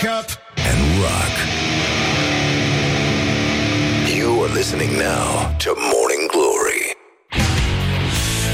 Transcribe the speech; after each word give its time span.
Wake 0.00 0.12
up 0.18 0.30
and 0.56 0.80
rock. 1.02 1.34
You 4.16 4.44
are 4.44 4.54
listening 4.54 4.92
now 4.92 5.56
to 5.58 5.74
Morning 5.92 6.30
Glory. 6.30 6.96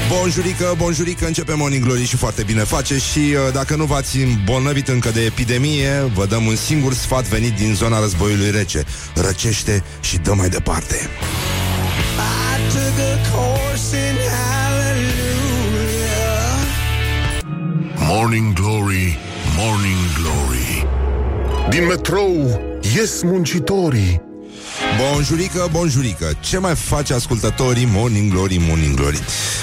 Bonjurică, 0.09 0.73
bonjurică, 0.77 1.25
începe 1.25 1.53
Morning 1.53 1.83
Glory 1.83 2.05
și 2.05 2.15
foarte 2.15 2.43
bine 2.43 2.63
face 2.63 2.97
și 2.97 3.19
uh, 3.19 3.53
dacă 3.53 3.75
nu 3.75 3.85
v-ați 3.85 4.17
îmbolnăvit 4.17 4.87
încă 4.87 5.09
de 5.09 5.21
epidemie, 5.21 6.11
vă 6.13 6.25
dăm 6.25 6.45
un 6.45 6.55
singur 6.55 6.93
sfat 6.93 7.23
venit 7.23 7.55
din 7.55 7.75
zona 7.75 7.99
războiului 7.99 8.51
rece. 8.51 8.83
Răcește 9.15 9.83
și 10.01 10.17
dă 10.17 10.33
mai 10.33 10.49
departe. 10.49 10.95
I 10.95 12.71
took 12.73 12.99
a 12.99 13.17
course 13.35 13.97
in 13.97 14.17
hallelujah. 14.29 14.97
Morning 17.95 18.53
Glory, 18.53 19.17
Morning 19.57 19.97
Glory. 20.21 20.76
Din 21.69 21.85
metrou 21.85 22.31
ies 22.81 23.23
muncitorii. 23.23 24.26
Bonjurică, 24.97 25.67
bonjurică. 25.71 26.37
Ce 26.39 26.57
mai 26.57 26.75
face 26.75 27.13
ascultătorii? 27.13 27.87
Morning 27.91 28.31
Glory, 28.31 28.61
Morning 28.67 28.95
Glory. 28.95 29.19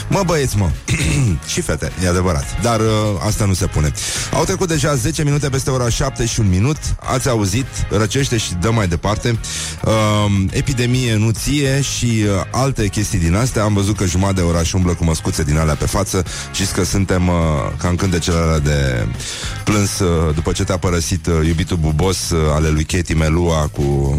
Mă 0.08 0.22
băieți, 0.26 0.56
mă. 0.56 0.70
Și 1.52 1.60
fete, 1.60 1.92
e 2.02 2.08
adevărat. 2.08 2.60
Dar 2.62 2.80
uh, 2.80 2.86
asta 3.26 3.44
nu 3.44 3.52
se 3.52 3.66
pune. 3.66 3.92
Au 4.32 4.44
trecut 4.44 4.68
deja 4.68 4.94
10 4.94 5.24
minute 5.24 5.48
peste 5.48 5.70
ora 5.70 5.88
7 5.88 6.26
și 6.26 6.40
un 6.40 6.48
minut. 6.48 6.76
Ați 7.00 7.28
auzit, 7.28 7.66
răcește 7.90 8.36
și 8.36 8.52
dă 8.60 8.70
mai 8.70 8.88
departe. 8.88 9.38
Uh, 9.84 9.92
Epidemie 10.50 11.16
nu 11.16 11.30
ție 11.30 11.80
Și 11.80 12.06
uh, 12.06 12.44
alte 12.50 12.88
chestii 12.88 13.18
din 13.18 13.34
astea. 13.34 13.62
Am 13.62 13.74
văzut 13.74 13.96
că 13.96 14.04
jumătate 14.04 14.40
de 14.40 14.46
oraș 14.46 14.72
umblă 14.72 14.94
cu 14.94 15.04
măscuțe 15.04 15.42
din 15.42 15.58
alea 15.58 15.74
pe 15.74 15.86
față. 15.86 16.24
Și 16.52 16.66
că 16.66 16.84
suntem 16.84 17.28
uh, 17.28 17.34
ca 17.78 17.88
în 17.88 17.96
cântecele 17.96 18.36
alea 18.36 18.58
de 18.58 19.06
plâns 19.64 19.98
uh, 19.98 20.34
După 20.34 20.52
ce 20.52 20.64
te-a 20.64 20.78
părăsit 20.78 21.26
uh, 21.26 21.46
iubitul 21.46 21.76
bubos 21.76 22.30
uh, 22.30 22.38
Ale 22.54 22.68
lui 22.68 22.84
Katie 22.84 23.14
Melua 23.14 23.68
cu 23.72 24.16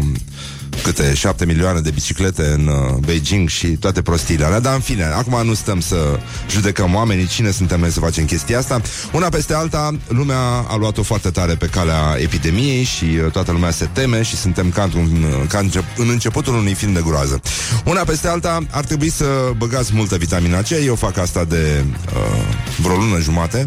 câte 0.82 1.14
șapte 1.14 1.44
milioane 1.44 1.80
de 1.80 1.90
biciclete 1.90 2.42
în 2.42 2.66
uh, 2.66 2.94
Beijing 3.04 3.48
și 3.48 3.66
toate 3.66 4.02
prostiile 4.02 4.44
alea, 4.44 4.60
dar 4.60 4.74
în 4.74 4.80
fine, 4.80 5.04
acum 5.04 5.46
nu 5.46 5.54
stăm 5.54 5.80
să 5.80 6.18
judecăm 6.50 6.94
oamenii, 6.94 7.26
cine 7.26 7.50
suntem 7.50 7.80
noi 7.80 7.90
să 7.90 8.00
facem 8.00 8.24
chestia 8.24 8.58
asta. 8.58 8.80
Una 9.12 9.28
peste 9.28 9.54
alta, 9.54 9.90
lumea 10.08 10.38
a 10.68 10.76
luat-o 10.76 11.02
foarte 11.02 11.30
tare 11.30 11.54
pe 11.54 11.66
calea 11.66 12.16
epidemiei 12.18 12.82
și 12.82 13.04
uh, 13.04 13.30
toată 13.32 13.52
lumea 13.52 13.70
se 13.70 13.88
teme 13.92 14.22
și 14.22 14.36
suntem 14.36 14.70
ca, 14.70 14.82
într-un, 14.82 15.22
uh, 15.22 15.48
ca 15.48 15.58
încep, 15.58 15.84
în 15.96 16.08
începutul 16.08 16.54
unui 16.54 16.74
film 16.74 16.92
de 16.92 17.02
groază. 17.04 17.40
Una 17.84 18.00
peste 18.00 18.28
alta, 18.28 18.66
ar 18.70 18.84
trebui 18.84 19.10
să 19.10 19.24
băgați 19.56 19.94
multă 19.94 20.16
vitamina 20.16 20.62
C, 20.62 20.70
eu 20.84 20.94
fac 20.94 21.16
asta 21.18 21.44
de 21.44 21.84
uh, 22.14 22.42
vreo 22.80 22.96
lună 22.96 23.20
jumate. 23.20 23.66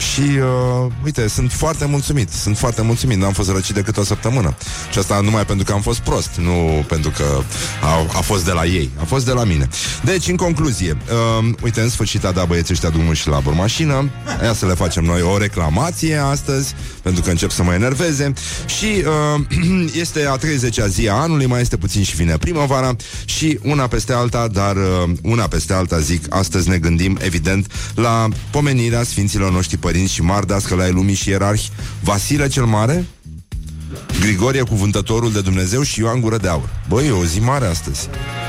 Și, 0.00 0.20
uh, 0.20 0.92
uite, 1.04 1.28
sunt 1.28 1.52
foarte 1.52 1.84
mulțumit 1.84 2.30
Sunt 2.30 2.58
foarte 2.58 2.82
mulțumit, 2.82 3.18
n-am 3.18 3.32
fost 3.32 3.50
răcit 3.50 3.74
decât 3.74 3.96
o 3.96 4.04
săptămână. 4.04 4.56
Și 4.92 4.98
asta 4.98 5.20
numai 5.20 5.46
pentru 5.46 5.64
că 5.64 5.72
am 5.72 5.80
fost 5.80 5.98
prost 5.98 6.30
Nu 6.36 6.84
pentru 6.88 7.10
că 7.10 7.42
a, 7.82 8.06
a 8.16 8.20
fost 8.20 8.44
de 8.44 8.52
la 8.52 8.64
ei 8.64 8.90
A 9.00 9.04
fost 9.04 9.24
de 9.24 9.32
la 9.32 9.44
mine. 9.44 9.68
Deci, 10.04 10.28
în 10.28 10.36
concluzie 10.36 10.96
uh, 11.40 11.48
Uite, 11.62 11.80
în 11.80 11.88
sfârșit 11.88 12.24
a 12.24 12.30
dat 12.30 12.46
băieții 12.46 12.72
ăștia 12.74 12.88
drumul 12.88 13.14
și 13.14 13.28
la 13.28 13.40
mașină 13.40 14.10
Aia 14.40 14.52
să 14.52 14.66
le 14.66 14.74
facem 14.74 15.04
noi 15.04 15.22
o 15.22 15.38
reclamație 15.38 16.16
astăzi 16.16 16.74
Pentru 17.02 17.22
că 17.22 17.30
încep 17.30 17.50
să 17.50 17.62
mă 17.62 17.72
enerveze. 17.72 18.32
Și 18.66 19.04
uh, 19.36 19.90
este 20.02 20.26
a 20.26 20.38
30-a 20.38 20.86
zi 20.86 21.08
a 21.08 21.14
anului 21.14 21.46
Mai 21.46 21.60
este 21.60 21.76
puțin 21.76 22.02
și 22.02 22.16
vine 22.16 22.36
primăvara. 22.36 22.96
Și 23.24 23.58
una 23.62 23.86
peste 23.86 24.12
alta, 24.12 24.48
dar 24.52 24.76
uh, 24.76 25.10
una 25.22 25.46
peste 25.46 25.72
alta 25.72 25.98
zic 25.98 26.34
Astăzi 26.34 26.68
ne 26.68 26.78
gândim, 26.78 27.18
evident, 27.22 27.72
la 27.94 28.28
pomenirea 28.50 29.02
Sfinților 29.02 29.52
noștri 29.52 29.76
părinți 29.76 29.89
și 30.06 30.22
mari 30.22 30.46
dascăle 30.46 30.82
ai 30.82 30.92
lumii 30.92 31.14
și 31.14 31.28
ierarhi, 31.28 31.70
Vasile 32.00 32.48
cel 32.48 32.64
Mare, 32.64 33.06
Grigorie 34.20 34.62
Cuvântătorul 34.62 35.32
de 35.32 35.40
Dumnezeu 35.40 35.82
și 35.82 36.00
Ioan 36.00 36.20
Gură 36.20 36.36
de 36.36 36.48
Aur. 36.48 36.68
Băi, 36.88 37.06
e 37.06 37.10
o 37.10 37.24
zi 37.24 37.40
mare 37.40 37.66
astăzi. 37.66 38.08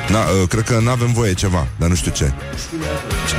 Na, 0.10 0.20
uh, 0.20 0.48
cred 0.48 0.64
că 0.64 0.80
nu 0.84 0.90
avem 0.90 1.14
voie 1.14 1.34
ceva, 1.34 1.68
dar 1.78 1.90
nu 1.90 1.96
știu 1.96 2.12
ce. 2.12 2.32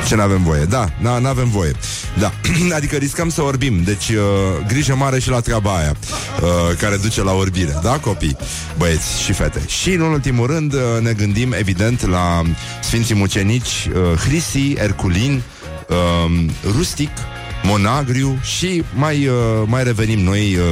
Ce 0.07 0.15
nu 0.15 0.21
avem 0.21 0.43
voie? 0.43 0.63
Da, 0.63 0.89
nu 0.99 1.27
avem 1.27 1.49
voie. 1.49 1.71
Da, 2.19 2.31
adică 2.77 2.95
riscăm 2.95 3.29
să 3.29 3.41
orbim. 3.41 3.81
Deci, 3.83 4.09
uh, 4.09 4.65
grijă 4.67 4.95
mare 4.95 5.19
și 5.19 5.29
la 5.29 5.39
treaba 5.39 5.77
aia, 5.77 5.95
uh, 6.41 6.77
care 6.77 6.97
duce 6.97 7.23
la 7.23 7.31
orbire. 7.31 7.79
Da, 7.83 7.99
copii, 7.99 8.37
băieți 8.77 9.21
și 9.21 9.33
fete. 9.33 9.61
Și, 9.67 9.89
în 9.91 10.01
ultimul 10.01 10.47
rând, 10.47 10.73
uh, 10.73 10.79
ne 11.01 11.13
gândim, 11.13 11.51
evident, 11.51 12.07
la 12.07 12.41
Sfinții 12.81 13.15
Mucenici, 13.15 13.89
uh, 13.95 14.19
Hrisi, 14.19 14.71
Erculin, 14.71 15.41
uh, 15.87 16.45
Rustic, 16.77 17.09
Monagriu 17.63 18.39
și 18.41 18.83
mai, 18.93 19.27
uh, 19.27 19.35
mai 19.65 19.83
revenim 19.83 20.19
noi 20.19 20.55
uh, 20.55 20.63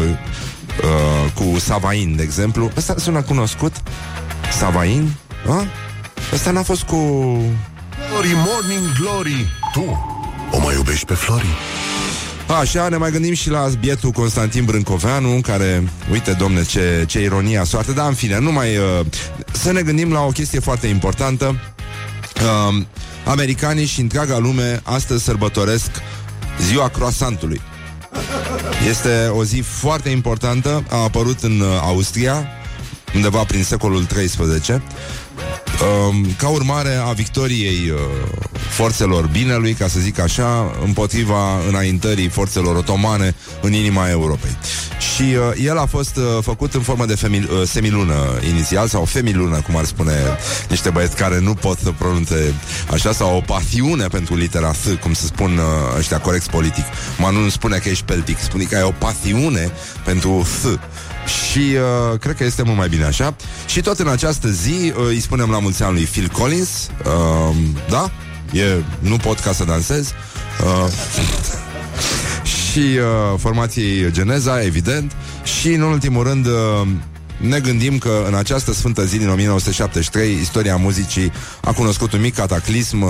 uh, 0.84 1.31
cu 1.34 1.59
Savain, 1.59 2.16
de 2.16 2.24
exemplu. 2.24 2.72
Ăsta 2.78 2.96
sună 2.97 3.22
cunoscut? 3.22 3.75
Savain? 4.57 5.12
A? 5.47 5.66
Ăsta 6.34 6.52
n-a 6.52 6.63
fost 6.63 6.84
cu... 6.84 6.96
Glory, 8.09 8.34
Morning 8.34 8.91
Glory. 9.00 9.52
Tu 9.74 10.09
o 10.52 10.59
mai 10.59 10.75
iubești 10.75 11.06
pe 11.06 11.13
Flori? 11.13 11.47
Așa, 12.59 12.90
ne 12.90 12.97
mai 12.97 13.12
gândim 13.12 13.34
și 13.34 13.50
la 13.50 13.68
bietul 13.79 14.12
Constantin 14.12 14.66
Brâncoveanu, 14.66 15.41
care, 15.41 15.84
uite, 16.12 16.31
domne, 16.31 16.63
ce, 16.63 17.03
ce 17.08 17.22
ironie 17.22 17.58
a 17.58 17.63
soarte, 17.63 17.91
dar 17.91 18.08
în 18.08 18.13
fine, 18.13 18.40
nu 18.40 18.52
mai... 18.52 18.78
Uh, 18.78 19.06
să 19.52 19.72
ne 19.72 19.81
gândim 19.81 20.12
la 20.12 20.22
o 20.22 20.29
chestie 20.29 20.59
foarte 20.59 20.88
importantă. 20.88 21.59
Uh, 22.35 22.84
americanii 23.25 23.85
și 23.85 24.00
întreaga 24.00 24.38
lume 24.38 24.81
astăzi 24.84 25.23
sărbătoresc 25.23 25.90
ziua 26.60 26.88
croasantului. 26.88 27.62
Este 28.90 29.28
o 29.28 29.44
zi 29.44 29.60
foarte 29.60 30.10
importantă, 30.10 30.84
a 30.90 30.98
apărut 30.98 31.42
în 31.42 31.60
uh, 31.60 31.68
Austria, 31.82 32.48
undeva 33.16 33.44
prin 33.44 33.64
secolul 33.64 34.06
XIII, 34.06 34.76
um, 34.76 34.82
ca 36.38 36.47
urmare 36.47 36.96
a 36.96 37.12
victoriei 37.12 37.90
uh, 37.90 38.00
forțelor 38.69 39.28
binelui, 39.28 39.74
ca 39.74 39.88
să 39.88 40.00
zic 40.00 40.19
așa, 40.19 40.75
împotriva 40.84 41.59
înaintării 41.69 42.28
forțelor 42.28 42.75
otomane 42.75 43.36
în 43.62 43.74
inima 43.74 44.09
Europei. 44.09 44.58
Și 45.16 45.22
uh, 45.22 45.66
el 45.66 45.78
a 45.78 45.86
fost 45.86 46.16
uh, 46.16 46.24
făcut 46.41 46.74
în 46.74 46.81
formă 46.81 47.06
de 47.06 47.16
femil, 47.16 47.50
uh, 47.52 47.68
semilună 47.68 48.16
inițial, 48.50 48.88
sau 48.88 49.06
femilună, 49.06 49.62
cum 49.62 49.75
ar 49.78 49.86
spune 49.86 50.14
niște 50.70 50.90
băieți 50.90 51.16
care 51.16 51.40
nu 51.40 51.53
pot 51.53 51.80
să 51.80 51.91
pronunțe 51.97 52.53
așa, 52.91 53.12
sau 53.12 53.36
o 53.36 53.40
pasiune 53.40 54.08
pentru 54.08 54.36
litera 54.36 54.74
S, 54.74 54.88
cum 55.02 55.14
se 55.14 55.25
spun 55.25 55.58
uh, 55.58 55.97
ăștia 55.97 56.20
corect 56.20 56.47
politic. 56.47 56.86
Manu 57.18 57.40
nu 57.40 57.50
spune 57.50 57.78
că 57.78 57.90
ești 57.90 58.03
peltic, 58.03 58.40
spune 58.40 58.64
că 58.64 58.75
ai 58.75 58.84
o 58.84 58.94
pasiune 58.97 59.72
pentru 60.03 60.47
S. 60.62 60.66
Și 61.26 61.59
uh, 61.59 62.20
cred 62.20 62.36
că 62.36 62.44
este 62.44 62.64
mult 62.64 62.78
mai 62.78 62.90
bine 62.90 63.04
așa. 63.04 63.36
Și 63.66 63.82
tot 63.82 64.00
în 64.00 64.08
această 64.08 64.50
zi 64.50 64.94
uh, 64.98 65.06
Îi 65.08 65.20
spunem 65.20 65.50
la 65.50 65.59
mulți 65.59 65.84
ani 65.84 65.94
lui 65.94 66.04
Phil 66.04 66.28
Collins. 66.28 66.90
Uh, 67.06 67.56
Da? 67.90 68.12
E, 68.52 68.64
nu 69.00 69.18
pot 69.18 69.40
ca 69.40 69.52
să 69.52 69.64
dansez. 69.64 70.14
Uh, 70.64 70.92
Și 72.72 72.80
uh, 72.80 73.40
formației 73.40 74.12
Geneza, 74.12 74.64
evident. 74.64 75.12
Și 75.44 75.74
în 75.74 75.82
ultimul 75.82 76.24
rând 76.24 76.46
uh, 76.46 76.88
ne 77.41 77.59
gândim 77.59 77.97
că 77.97 78.24
în 78.28 78.34
această 78.34 78.74
sfântă 78.74 79.06
zi 79.06 79.18
din 79.18 79.29
1973 79.29 80.38
istoria 80.41 80.75
muzicii 80.75 81.31
a 81.62 81.72
cunoscut 81.72 82.13
un 82.13 82.22
mic 82.22 82.35
cataclism 82.35 83.02
uh, 83.02 83.09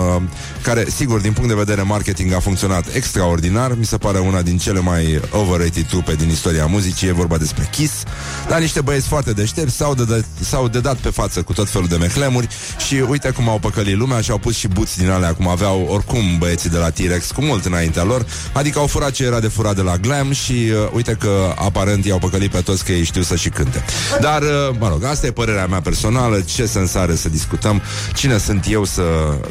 care, 0.62 0.86
sigur, 0.96 1.20
din 1.20 1.32
punct 1.32 1.50
de 1.50 1.56
vedere 1.56 1.82
marketing 1.82 2.34
a 2.34 2.40
funcționat 2.40 2.86
extraordinar. 2.94 3.74
Mi 3.78 3.86
se 3.86 3.98
pare 3.98 4.20
una 4.20 4.42
din 4.42 4.58
cele 4.58 4.80
mai 4.80 5.22
overrated 5.32 5.86
trupe 5.86 6.16
din 6.16 6.30
istoria 6.30 6.66
muzicii. 6.66 7.08
E 7.08 7.12
vorba 7.12 7.38
despre 7.38 7.68
Kiss. 7.72 8.04
Dar 8.48 8.60
niște 8.60 8.82
băieți 8.82 9.08
foarte 9.08 9.32
deștepți 9.32 9.76
s-au, 9.76 9.94
de, 9.94 10.26
s-au 10.40 10.68
dedat 10.68 10.98
pe 10.98 11.10
față 11.10 11.42
cu 11.42 11.54
tot 11.54 11.70
felul 11.70 11.88
de 11.88 11.96
mehlemuri 11.96 12.48
și 12.88 12.96
uite 13.08 13.30
cum 13.30 13.50
au 13.50 13.60
păcălit 13.60 13.98
lumea 13.98 14.22
și 14.22 14.32
au 14.32 14.38
pus 14.38 14.56
și 14.56 14.68
buți 14.68 14.98
din 14.98 15.10
alea 15.10 15.34
cum 15.34 15.48
aveau 15.48 15.88
oricum 15.90 16.38
băieții 16.38 16.70
de 16.70 16.78
la 16.78 16.90
T-Rex 16.90 17.32
cu 17.32 17.42
mult 17.42 17.66
înaintea 17.66 18.04
lor. 18.04 18.26
Adică 18.54 18.80
au 18.80 18.88
furat 18.88 19.12
ce 19.12 19.24
era 19.24 19.40
de 19.40 19.48
furat 19.48 19.76
de 19.76 19.82
la 19.82 19.98
Glam 19.98 20.32
și 20.32 20.52
uh, 20.52 20.90
uite 20.94 21.16
că 21.20 21.54
aparent 21.56 22.06
i-au 22.06 22.20
păcălit 22.20 22.52
pe 22.52 22.62
toți 22.62 22.86
că 22.86 22.92
ei 22.92 23.04
știu 23.04 23.22
să 23.22 23.36
și 23.36 23.50
cânte. 23.50 23.84
Dar, 24.22 24.42
uh, 24.42 24.76
mă 24.80 24.88
rog, 24.88 25.04
asta 25.04 25.28
e 25.28 25.32
părerea 25.32 25.66
mea 25.66 25.82
personală. 25.82 26.42
Ce 26.42 26.66
sens 26.66 26.96
are 26.96 27.16
să 27.16 27.30
discutăm? 27.30 27.82
Cine 28.14 28.38
sunt 28.38 28.66
eu 28.70 28.86
să, 28.86 29.04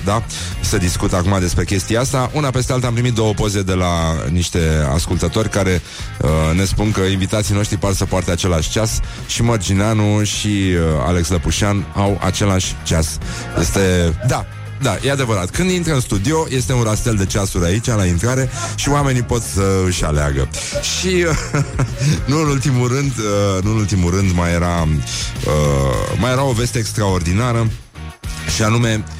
da, 0.05 0.23
să 0.61 0.77
discut 0.77 1.13
acum 1.13 1.37
despre 1.41 1.65
chestia 1.65 2.01
asta? 2.01 2.31
Una 2.35 2.51
peste 2.51 2.73
alta 2.73 2.87
am 2.87 2.93
primit 2.93 3.15
două 3.15 3.33
poze 3.33 3.63
de 3.63 3.73
la 3.73 3.93
niște 4.31 4.59
ascultători 4.95 5.49
care 5.49 5.83
uh, 6.21 6.29
ne 6.57 6.65
spun 6.65 6.93
că 6.93 7.01
invitații 7.01 7.55
noștri 7.55 7.77
par 7.77 7.93
să 7.93 8.05
poarte 8.05 8.31
același 8.31 8.71
ceas 8.71 9.01
și 9.27 9.43
Mărgineanu 9.43 10.23
și 10.23 10.47
uh, 10.47 10.79
Alex 11.07 11.29
Lăpușan 11.29 11.87
au 11.95 12.21
același 12.25 12.75
ceas. 12.85 13.19
Este... 13.61 13.81
Da, 14.27 14.47
da, 14.83 14.97
e 15.03 15.11
adevărat. 15.11 15.51
Când 15.51 15.71
intră 15.71 15.95
în 15.95 16.01
studio, 16.01 16.47
este 16.49 16.73
un 16.73 16.83
rastel 16.83 17.15
de 17.15 17.27
ceasuri 17.27 17.65
aici, 17.65 17.87
la 17.87 18.05
intrare, 18.05 18.51
și 18.75 18.89
oamenii 18.89 19.23
pot 19.23 19.43
să 19.43 19.63
își 19.87 20.05
aleagă. 20.05 20.49
Și, 20.99 21.27
uh, 21.29 21.63
nu 22.31 22.41
în 22.41 22.49
ultimul 22.49 22.89
rând, 22.89 23.13
uh, 23.19 23.63
nu 23.63 23.71
în 23.71 23.77
ultimul 23.77 24.11
rând, 24.11 24.33
mai 24.35 24.53
era, 24.53 24.89
uh, 25.47 26.19
mai 26.19 26.31
era 26.31 26.43
o 26.43 26.53
veste 26.53 26.79
extraordinară, 26.79 27.71
și 28.55 28.63
anume, 28.63 29.05
Uh, 29.05 29.20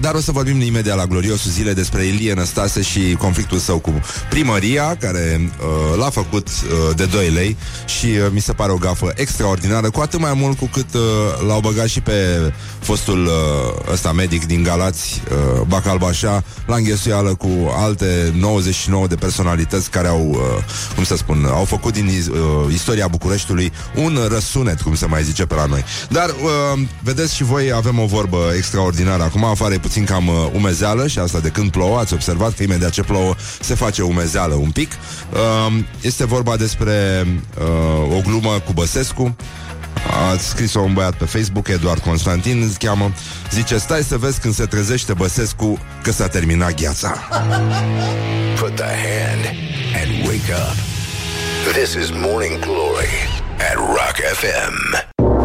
dar 0.00 0.14
o 0.14 0.20
să 0.20 0.32
vorbim 0.32 0.60
imediat 0.60 0.96
la 0.96 1.06
gloriosul 1.06 1.50
zile 1.50 1.72
despre 1.72 2.04
Ilie 2.04 2.32
Năstase 2.32 2.82
și 2.82 3.14
conflictul 3.18 3.58
său 3.58 3.78
cu 3.78 4.00
primăria, 4.30 4.96
care 5.00 5.50
uh, 5.58 5.98
l-a 5.98 6.10
făcut 6.10 6.48
uh, 6.48 6.96
de 6.96 7.04
2 7.04 7.28
lei 7.28 7.56
și 7.86 8.06
uh, 8.06 8.26
mi 8.32 8.40
se 8.40 8.52
pare 8.52 8.72
o 8.72 8.76
gafă 8.76 9.12
extraordinară, 9.14 9.90
cu 9.90 10.00
atât 10.00 10.20
mai 10.20 10.32
mult 10.34 10.58
cu 10.58 10.68
cât 10.72 10.94
uh, 10.94 11.00
l-au 11.46 11.60
băgat 11.60 11.86
și 11.86 12.00
pe 12.00 12.12
fostul 12.78 13.24
uh, 13.26 13.92
ăsta 13.92 14.12
medic 14.12 14.46
din 14.46 14.62
Galați, 14.62 15.22
uh, 15.30 15.60
Bacalbașa, 15.66 16.44
la 16.66 16.76
înghesuială 16.76 17.34
cu 17.34 17.48
alte 17.76 18.32
99 18.38 19.06
de 19.06 19.14
personalități 19.14 19.90
care 19.90 20.08
au, 20.08 20.28
uh, 20.30 20.38
cum 20.94 21.04
să 21.04 21.16
spun, 21.16 21.46
au 21.52 21.64
făcut 21.64 21.92
din 21.92 22.06
uh, 22.06 22.72
istoria 22.72 23.08
Bucureștiului 23.08 23.72
un 23.94 24.18
răsunet, 24.28 24.80
cum 24.80 24.94
se 24.94 25.06
mai 25.06 25.22
zice 25.22 25.46
pe 25.46 25.54
la 25.54 25.64
noi. 25.64 25.84
Dar, 26.08 26.28
uh, 26.28 26.80
vedeți 27.02 27.34
și 27.34 27.44
voi, 27.44 27.72
avem 27.72 27.98
o 27.98 28.06
vorbă 28.06 28.52
extraordinară 28.56 29.22
acum, 29.22 29.53
afară 29.54 29.74
e 29.74 29.78
puțin 29.78 30.04
cam 30.04 30.28
uh, 30.28 30.34
umezeală 30.52 31.06
și 31.06 31.18
asta 31.18 31.38
de 31.38 31.48
când 31.48 31.70
plouă, 31.70 31.98
ați 31.98 32.12
observat 32.12 32.54
că 32.54 32.62
imediat 32.62 32.90
ce 32.90 33.02
plouă 33.02 33.34
se 33.60 33.74
face 33.74 34.02
umezeală 34.02 34.54
un 34.54 34.70
pic. 34.70 34.92
Uh, 35.32 35.82
este 36.00 36.24
vorba 36.24 36.56
despre 36.56 37.26
uh, 37.58 38.16
o 38.16 38.20
glumă 38.20 38.62
cu 38.64 38.72
Băsescu, 38.72 39.36
a 40.10 40.36
scris-o 40.38 40.80
un 40.80 40.92
băiat 40.92 41.14
pe 41.14 41.24
Facebook, 41.24 41.68
Eduard 41.68 42.02
Constantin 42.02 42.62
îți 42.62 42.78
cheamă 42.78 43.12
Zice, 43.50 43.78
stai 43.78 44.02
să 44.02 44.16
vezi 44.16 44.40
când 44.40 44.54
se 44.54 44.64
trezește 44.64 45.12
Băsescu 45.12 45.78
Că 46.02 46.12
s-a 46.12 46.28
terminat 46.28 46.74
gheața 46.80 47.28
Put 48.60 48.74
the 48.74 48.84
hand 48.84 49.44
and 50.00 50.26
wake 50.26 50.52
up. 50.52 50.76
This 51.72 51.94
is 51.94 52.10
Morning 52.10 52.58
Glory 52.58 53.14
at 53.58 53.76
Rock 53.76 54.16
FM. 54.40 54.76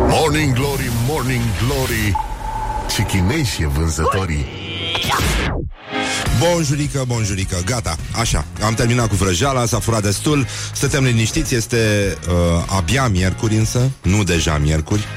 Morning 0.09 0.53
Glory, 0.53 0.89
Morning 1.07 1.41
Glory. 1.65 2.28
Ce 2.95 3.05
chinezi 3.05 3.61
e 3.61 3.67
vânzătorii. 3.67 4.45
Bonjurică, 6.39 7.03
bonjurică, 7.07 7.57
gata, 7.65 7.95
așa. 8.19 8.45
Am 8.63 8.73
terminat 8.73 9.07
cu 9.07 9.15
vrăjeala, 9.15 9.65
s-a 9.65 9.79
furat 9.79 10.01
destul. 10.01 10.47
Stătem 10.73 11.03
liniștiți, 11.03 11.55
este 11.55 11.77
uh, 12.27 12.63
abia 12.77 13.07
miercuri 13.07 13.55
însă 13.55 13.91
Nu 14.01 14.23
deja 14.23 14.57
miercuri. 14.57 15.07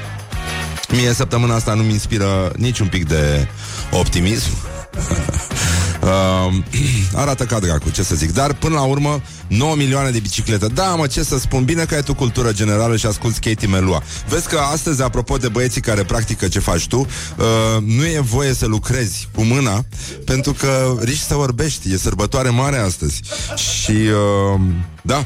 Mie 0.89 1.13
săptămâna 1.13 1.55
asta 1.55 1.73
nu-mi 1.73 1.91
inspiră 1.91 2.51
niciun 2.57 2.87
pic 2.87 3.07
de 3.07 3.47
optimism 3.91 4.49
Uh, 6.03 6.53
arată 7.21 7.43
ca 7.43 7.59
dracu, 7.59 7.89
ce 7.89 8.03
să 8.03 8.15
zic. 8.15 8.33
Dar 8.33 8.53
până 8.53 8.75
la 8.75 8.81
urmă 8.81 9.21
9 9.47 9.75
milioane 9.75 10.09
de 10.09 10.19
biciclete 10.19 10.67
Da, 10.67 10.95
mă, 10.95 11.07
ce 11.07 11.23
să 11.23 11.37
spun, 11.37 11.63
bine 11.63 11.85
că 11.85 11.95
ai 11.95 12.03
tu 12.03 12.13
cultură 12.13 12.51
generală 12.51 12.95
Și 12.95 13.05
asculti 13.05 13.49
Katie 13.49 13.67
Melua. 13.67 14.03
Vezi 14.27 14.47
că 14.47 14.57
astăzi, 14.57 15.01
apropo 15.01 15.37
de 15.37 15.47
băieții 15.47 15.81
care 15.81 16.03
practică 16.03 16.47
ce 16.47 16.59
faci 16.59 16.87
tu 16.87 16.99
uh, 16.99 17.81
Nu 17.81 18.05
e 18.05 18.19
voie 18.19 18.53
să 18.53 18.65
lucrezi 18.65 19.27
cu 19.35 19.43
mâna 19.43 19.85
Pentru 20.25 20.53
că 20.53 20.97
riști 21.01 21.25
să 21.25 21.35
vorbești. 21.35 21.93
E 21.93 21.97
sărbătoare 21.97 22.49
mare 22.49 22.77
astăzi. 22.77 23.21
Și, 23.55 23.91
uh, 23.91 24.61
da 25.01 25.25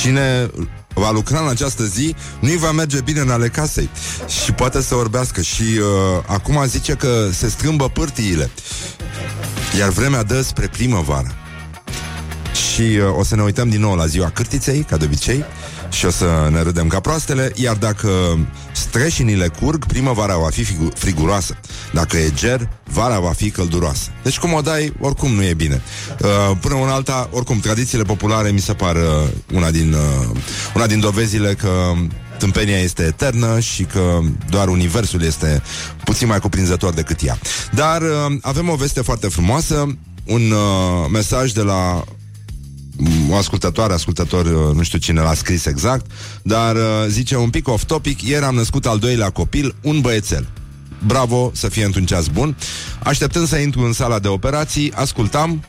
Cine 0.00 0.50
va 0.94 1.10
lucra 1.10 1.40
în 1.40 1.48
această 1.48 1.84
zi, 1.84 2.14
nu-i 2.40 2.56
va 2.56 2.70
merge 2.70 3.00
bine 3.00 3.20
în 3.20 3.30
ale 3.30 3.48
casei. 3.48 3.88
Și 4.42 4.52
poate 4.52 4.82
să 4.82 4.94
vorbească. 4.94 5.40
Și 5.42 5.62
uh, 5.62 6.22
acum 6.26 6.64
zice 6.66 6.92
că 6.92 7.28
se 7.32 7.48
strâmbă 7.48 7.88
pârtiile. 7.88 8.50
Iar 9.78 9.88
vremea 9.88 10.22
dă 10.22 10.42
spre 10.42 10.66
primăvară. 10.66 11.34
Și 12.52 12.80
uh, 12.80 13.18
o 13.18 13.24
să 13.24 13.36
ne 13.36 13.42
uităm 13.42 13.68
din 13.68 13.80
nou 13.80 13.94
la 13.94 14.06
ziua 14.06 14.30
cârtiței, 14.30 14.82
ca 14.82 14.96
de 14.96 15.04
obicei, 15.04 15.44
și 15.90 16.06
o 16.06 16.10
să 16.10 16.48
ne 16.50 16.62
râdem 16.62 16.86
ca 16.86 17.00
proastele, 17.00 17.52
iar 17.54 17.76
dacă 17.76 18.38
streșinile 18.72 19.48
curg, 19.48 19.86
primăvara 19.86 20.36
va 20.36 20.48
fi 20.48 20.64
figu- 20.64 20.92
friguroasă. 20.94 21.56
Dacă 21.92 22.16
e 22.16 22.30
ger, 22.34 22.68
vara 22.84 23.18
va 23.18 23.30
fi 23.30 23.50
călduroasă. 23.50 24.08
Deci 24.22 24.38
cum 24.38 24.52
o 24.52 24.60
dai, 24.60 24.92
oricum 25.00 25.34
nu 25.34 25.42
e 25.42 25.54
bine. 25.54 25.82
Uh, 26.20 26.56
până 26.60 26.74
una 26.74 26.92
alta, 26.92 27.28
oricum, 27.32 27.60
tradițiile 27.60 28.04
populare 28.04 28.50
mi 28.50 28.60
se 28.60 28.72
par 28.72 28.96
uh, 28.96 29.02
una, 29.52 29.70
din, 29.70 29.92
uh, 29.92 30.36
una 30.74 30.86
din 30.86 31.00
dovezile 31.00 31.54
că 31.54 31.92
tâmpenia 32.40 32.78
este 32.78 33.02
eternă 33.02 33.60
și 33.60 33.82
că 33.82 34.18
doar 34.48 34.68
universul 34.68 35.22
este 35.22 35.62
puțin 36.04 36.26
mai 36.26 36.40
cuprinzător 36.40 36.94
decât 36.94 37.22
ea. 37.22 37.38
Dar 37.72 38.02
uh, 38.02 38.08
avem 38.40 38.68
o 38.68 38.74
veste 38.74 39.00
foarte 39.00 39.28
frumoasă, 39.28 39.96
un 40.24 40.50
uh, 40.50 41.08
mesaj 41.12 41.52
de 41.52 41.62
la 41.62 42.04
o 43.30 43.36
ascultătoare, 43.36 43.92
ascultător, 43.92 44.46
uh, 44.46 44.74
nu 44.76 44.82
știu 44.82 44.98
cine 44.98 45.20
l-a 45.20 45.34
scris 45.34 45.64
exact, 45.66 46.10
dar 46.42 46.76
uh, 46.76 46.82
zice 47.08 47.36
un 47.36 47.50
pic 47.50 47.68
off-topic, 47.68 48.22
ieri 48.22 48.44
am 48.44 48.54
născut 48.54 48.86
al 48.86 48.98
doilea 48.98 49.30
copil, 49.30 49.74
un 49.82 50.00
băiețel. 50.00 50.46
Bravo, 51.06 51.50
să 51.54 51.68
fie 51.68 51.84
într-un 51.84 52.06
ceas 52.06 52.26
bun. 52.26 52.56
Așteptând 53.02 53.48
să 53.48 53.56
intru 53.56 53.80
în 53.80 53.92
sala 53.92 54.18
de 54.18 54.28
operații, 54.28 54.92
ascultam... 54.94 55.64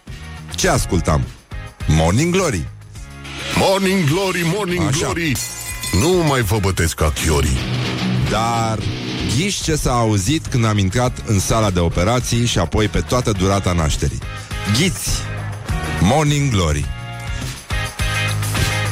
Ce 0.55 0.69
ascultam? 0.69 1.21
Morning 1.87 2.33
Glory. 2.33 2.67
Morning 3.57 4.03
Glory, 4.09 4.41
Morning 4.55 4.81
Așa. 4.87 4.97
Glory. 4.99 5.35
Nu 5.99 6.09
mai 6.09 6.41
vă 6.41 6.57
bătesc 6.61 6.95
ca 6.95 7.11
chiorii. 7.11 7.57
Dar 8.29 8.79
ghiși 9.37 9.63
ce 9.63 9.75
s-a 9.75 9.93
auzit 9.93 10.45
când 10.45 10.65
am 10.65 10.77
intrat 10.77 11.17
în 11.25 11.39
sala 11.39 11.69
de 11.69 11.79
operații 11.79 12.45
și 12.45 12.59
apoi 12.59 12.87
pe 12.87 12.99
toată 12.99 13.31
durata 13.31 13.73
nașterii. 13.73 14.19
Ghiți! 14.77 15.09
Morning 16.01 16.51
Glory. 16.51 16.85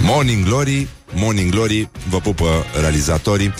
Morning 0.01 0.45
Glory, 0.45 0.87
Morning 1.13 1.51
Glory, 1.51 1.89
vă 2.09 2.17
pupă 2.17 2.65
realizatorii 2.79 3.53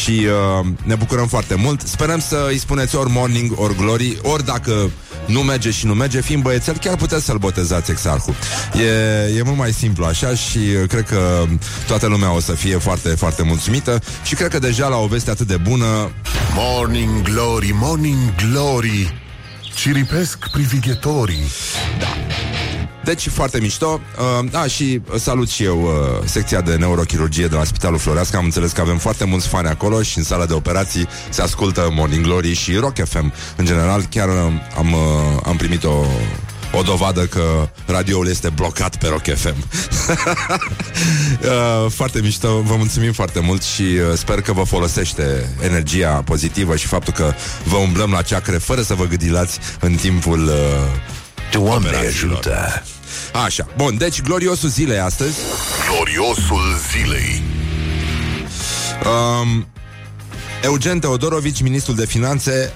și 0.00 0.26
uh, 0.60 0.66
ne 0.84 0.94
bucurăm 0.94 1.26
foarte 1.26 1.54
mult. 1.54 1.80
Sperăm 1.80 2.20
să 2.20 2.46
îi 2.48 2.58
spuneți 2.58 2.96
ori 2.96 3.10
Morning, 3.10 3.52
ori 3.56 3.76
Glory, 3.76 4.18
ori 4.22 4.44
dacă 4.44 4.90
nu 5.26 5.40
merge 5.40 5.70
și 5.70 5.86
nu 5.86 5.94
merge, 5.94 6.20
fiind 6.20 6.42
băiețel, 6.42 6.76
chiar 6.76 6.96
puteți 6.96 7.24
să-l 7.24 7.38
botezați 7.38 7.90
exarhul. 7.90 8.34
E, 8.74 9.36
e 9.36 9.42
mult 9.42 9.56
mai 9.56 9.72
simplu 9.72 10.04
așa 10.04 10.34
și 10.34 10.58
uh, 10.58 10.88
cred 10.88 11.04
că 11.06 11.44
toată 11.86 12.06
lumea 12.06 12.34
o 12.34 12.40
să 12.40 12.52
fie 12.52 12.76
foarte, 12.76 13.08
foarte 13.08 13.42
mulțumită 13.42 14.02
și 14.24 14.34
cred 14.34 14.50
că 14.50 14.58
deja 14.58 14.88
la 14.88 14.96
o 14.96 15.06
veste 15.06 15.30
atât 15.30 15.46
de 15.46 15.56
bună 15.56 16.10
Morning 16.54 17.22
Glory, 17.22 17.70
Morning 17.74 18.34
Glory. 18.34 19.14
Ciripesc 19.74 20.50
privighetorii. 20.50 21.44
Deci 23.04 23.28
foarte 23.28 23.60
mișto. 23.60 24.00
Uh, 24.42 24.60
A, 24.60 24.66
și 24.66 25.00
salut 25.18 25.48
și 25.48 25.64
eu 25.64 25.82
uh, 25.82 25.90
Secția 26.24 26.60
de 26.60 26.74
neurochirurgie 26.74 27.46
de 27.46 27.56
la 27.56 27.64
Spitalul 27.64 27.98
Floreasca 27.98 28.38
Am 28.38 28.44
înțeles 28.44 28.72
că 28.72 28.80
avem 28.80 28.98
foarte 28.98 29.24
mulți 29.24 29.48
fani 29.48 29.68
acolo 29.68 30.02
Și 30.02 30.18
în 30.18 30.24
sala 30.24 30.46
de 30.46 30.52
operații 30.52 31.08
se 31.30 31.42
ascultă 31.42 31.88
Morning 31.92 32.24
Glory 32.24 32.52
și 32.52 32.76
Rock 32.76 33.08
FM 33.08 33.32
În 33.56 33.64
general 33.64 34.02
chiar 34.10 34.28
uh, 34.28 34.52
am, 34.76 34.92
uh, 34.92 35.40
am 35.44 35.56
primit 35.56 35.84
o 35.84 36.04
o 36.74 36.82
dovadă 36.82 37.26
că 37.26 37.68
radioul 37.86 38.28
este 38.28 38.48
blocat 38.48 38.96
pe 38.96 39.08
Rock 39.08 39.24
FM. 39.34 39.56
uh, 41.42 41.90
foarte 41.90 42.20
mișto, 42.20 42.60
vă 42.60 42.76
mulțumim 42.76 43.12
foarte 43.12 43.40
mult 43.40 43.62
și 43.62 43.82
uh, 43.82 44.16
sper 44.16 44.40
că 44.40 44.52
vă 44.52 44.62
folosește 44.62 45.54
energia 45.60 46.22
pozitivă 46.24 46.76
și 46.76 46.86
faptul 46.86 47.12
că 47.12 47.32
vă 47.64 47.76
umblăm 47.76 48.10
la 48.10 48.22
ceacre 48.22 48.56
fără 48.56 48.82
să 48.82 48.94
vă 48.94 49.04
gâdilați 49.04 49.58
în 49.80 49.94
timpul 49.94 50.44
uh, 50.44 50.52
Doamne 51.52 51.88
operațiilor. 51.88 52.32
ajută! 52.32 52.82
Așa, 53.44 53.66
bun, 53.76 53.96
deci 53.96 54.22
gloriosul 54.22 54.68
zilei 54.68 54.98
astăzi 54.98 55.36
Gloriosul 55.90 56.78
zilei. 56.92 57.42
um, 59.04 59.66
Eugen 60.62 60.98
Teodorovici, 60.98 61.62
ministrul 61.62 61.94
de 61.94 62.06
finanțe 62.06 62.72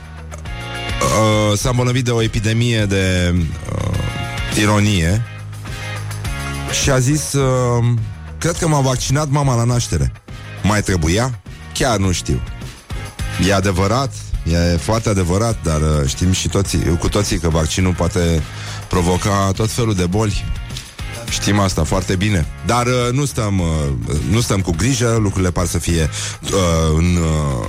uh, 1.51 1.59
S-a 1.59 1.69
îmbolnăvit 1.69 2.05
de 2.05 2.11
o 2.11 2.23
epidemie 2.23 2.85
de 2.85 3.35
uh, 3.35 4.59
ironie 4.61 5.23
Și 6.83 6.91
a 6.91 6.99
zis 6.99 7.33
uh, 7.33 7.85
Cred 8.39 8.57
că 8.59 8.69
m-a 8.69 8.81
vaccinat 8.81 9.29
mama 9.29 9.55
la 9.55 9.65
naștere 9.65 10.13
Mai 10.63 10.83
trebuia? 10.83 11.41
Chiar 11.75 11.97
nu 11.97 12.13
știu 12.13 12.41
E 13.49 13.55
adevărat, 13.55 14.13
e 14.53 14.77
foarte 14.77 15.09
adevărat 15.09 15.59
Dar 15.63 15.81
uh, 15.81 16.09
știm 16.09 16.33
și 16.33 16.49
toții, 16.49 16.97
cu 16.99 17.09
toții 17.09 17.39
că 17.39 17.49
vaccinul 17.49 17.95
poate 17.95 18.43
provoca 18.89 19.53
tot 19.57 19.71
felul 19.71 19.95
de 19.95 20.07
boli 20.07 20.45
Știm 21.29 21.59
asta 21.59 21.85
foarte 21.85 22.17
bine. 22.17 22.47
Dar 22.67 22.87
uh, 22.87 23.13
nu 23.13 23.25
stăm 23.25 23.59
uh, 23.59 24.17
nu 24.31 24.41
stăm 24.41 24.61
cu 24.61 24.71
grijă, 24.71 25.19
lucrurile 25.21 25.51
par 25.51 25.67
să 25.67 25.79
fie 25.79 26.11
uh, 26.43 26.51
în 26.97 27.17
uh, 27.17 27.69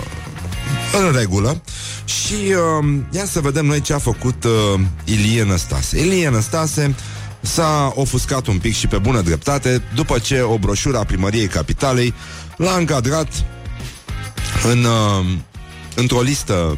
în 1.06 1.12
regulă. 1.16 1.62
Și 2.06 2.34
uh, 2.82 3.00
ia 3.12 3.26
să 3.26 3.40
vedem 3.40 3.66
noi 3.66 3.82
ce 3.82 3.94
a 3.94 3.98
făcut 3.98 4.44
uh, 4.44 4.80
Ilie 5.04 5.44
Năstase. 5.44 6.00
Ilie 6.00 6.30
Năstase 6.30 6.96
s-a 7.42 7.92
ofuscat 7.96 8.48
un 8.48 8.58
pic 8.58 8.76
și 8.76 8.88
pe 8.88 8.98
bună 8.98 9.22
dreptate 9.22 9.84
după 9.96 10.20
ce 10.20 10.42
o 10.42 10.58
broșură 10.58 10.98
a 10.98 11.04
primăriei 11.04 11.48
capitalei 11.48 12.14
l-a 12.58 12.76
încadrat 12.76 13.28
în, 14.72 14.84
uh, 14.84 15.26
într-o 16.00 16.22
listă 16.22 16.78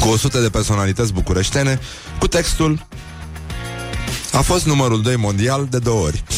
cu 0.00 0.08
100 0.08 0.40
de 0.40 0.48
personalități 0.48 1.12
bucureștene 1.12 1.80
cu 2.18 2.26
textul 2.26 2.86
a 4.32 4.40
fost 4.40 4.66
numărul 4.66 5.02
2 5.02 5.16
mondial 5.16 5.66
de 5.70 5.78
două 5.78 6.00
ori. 6.00 6.22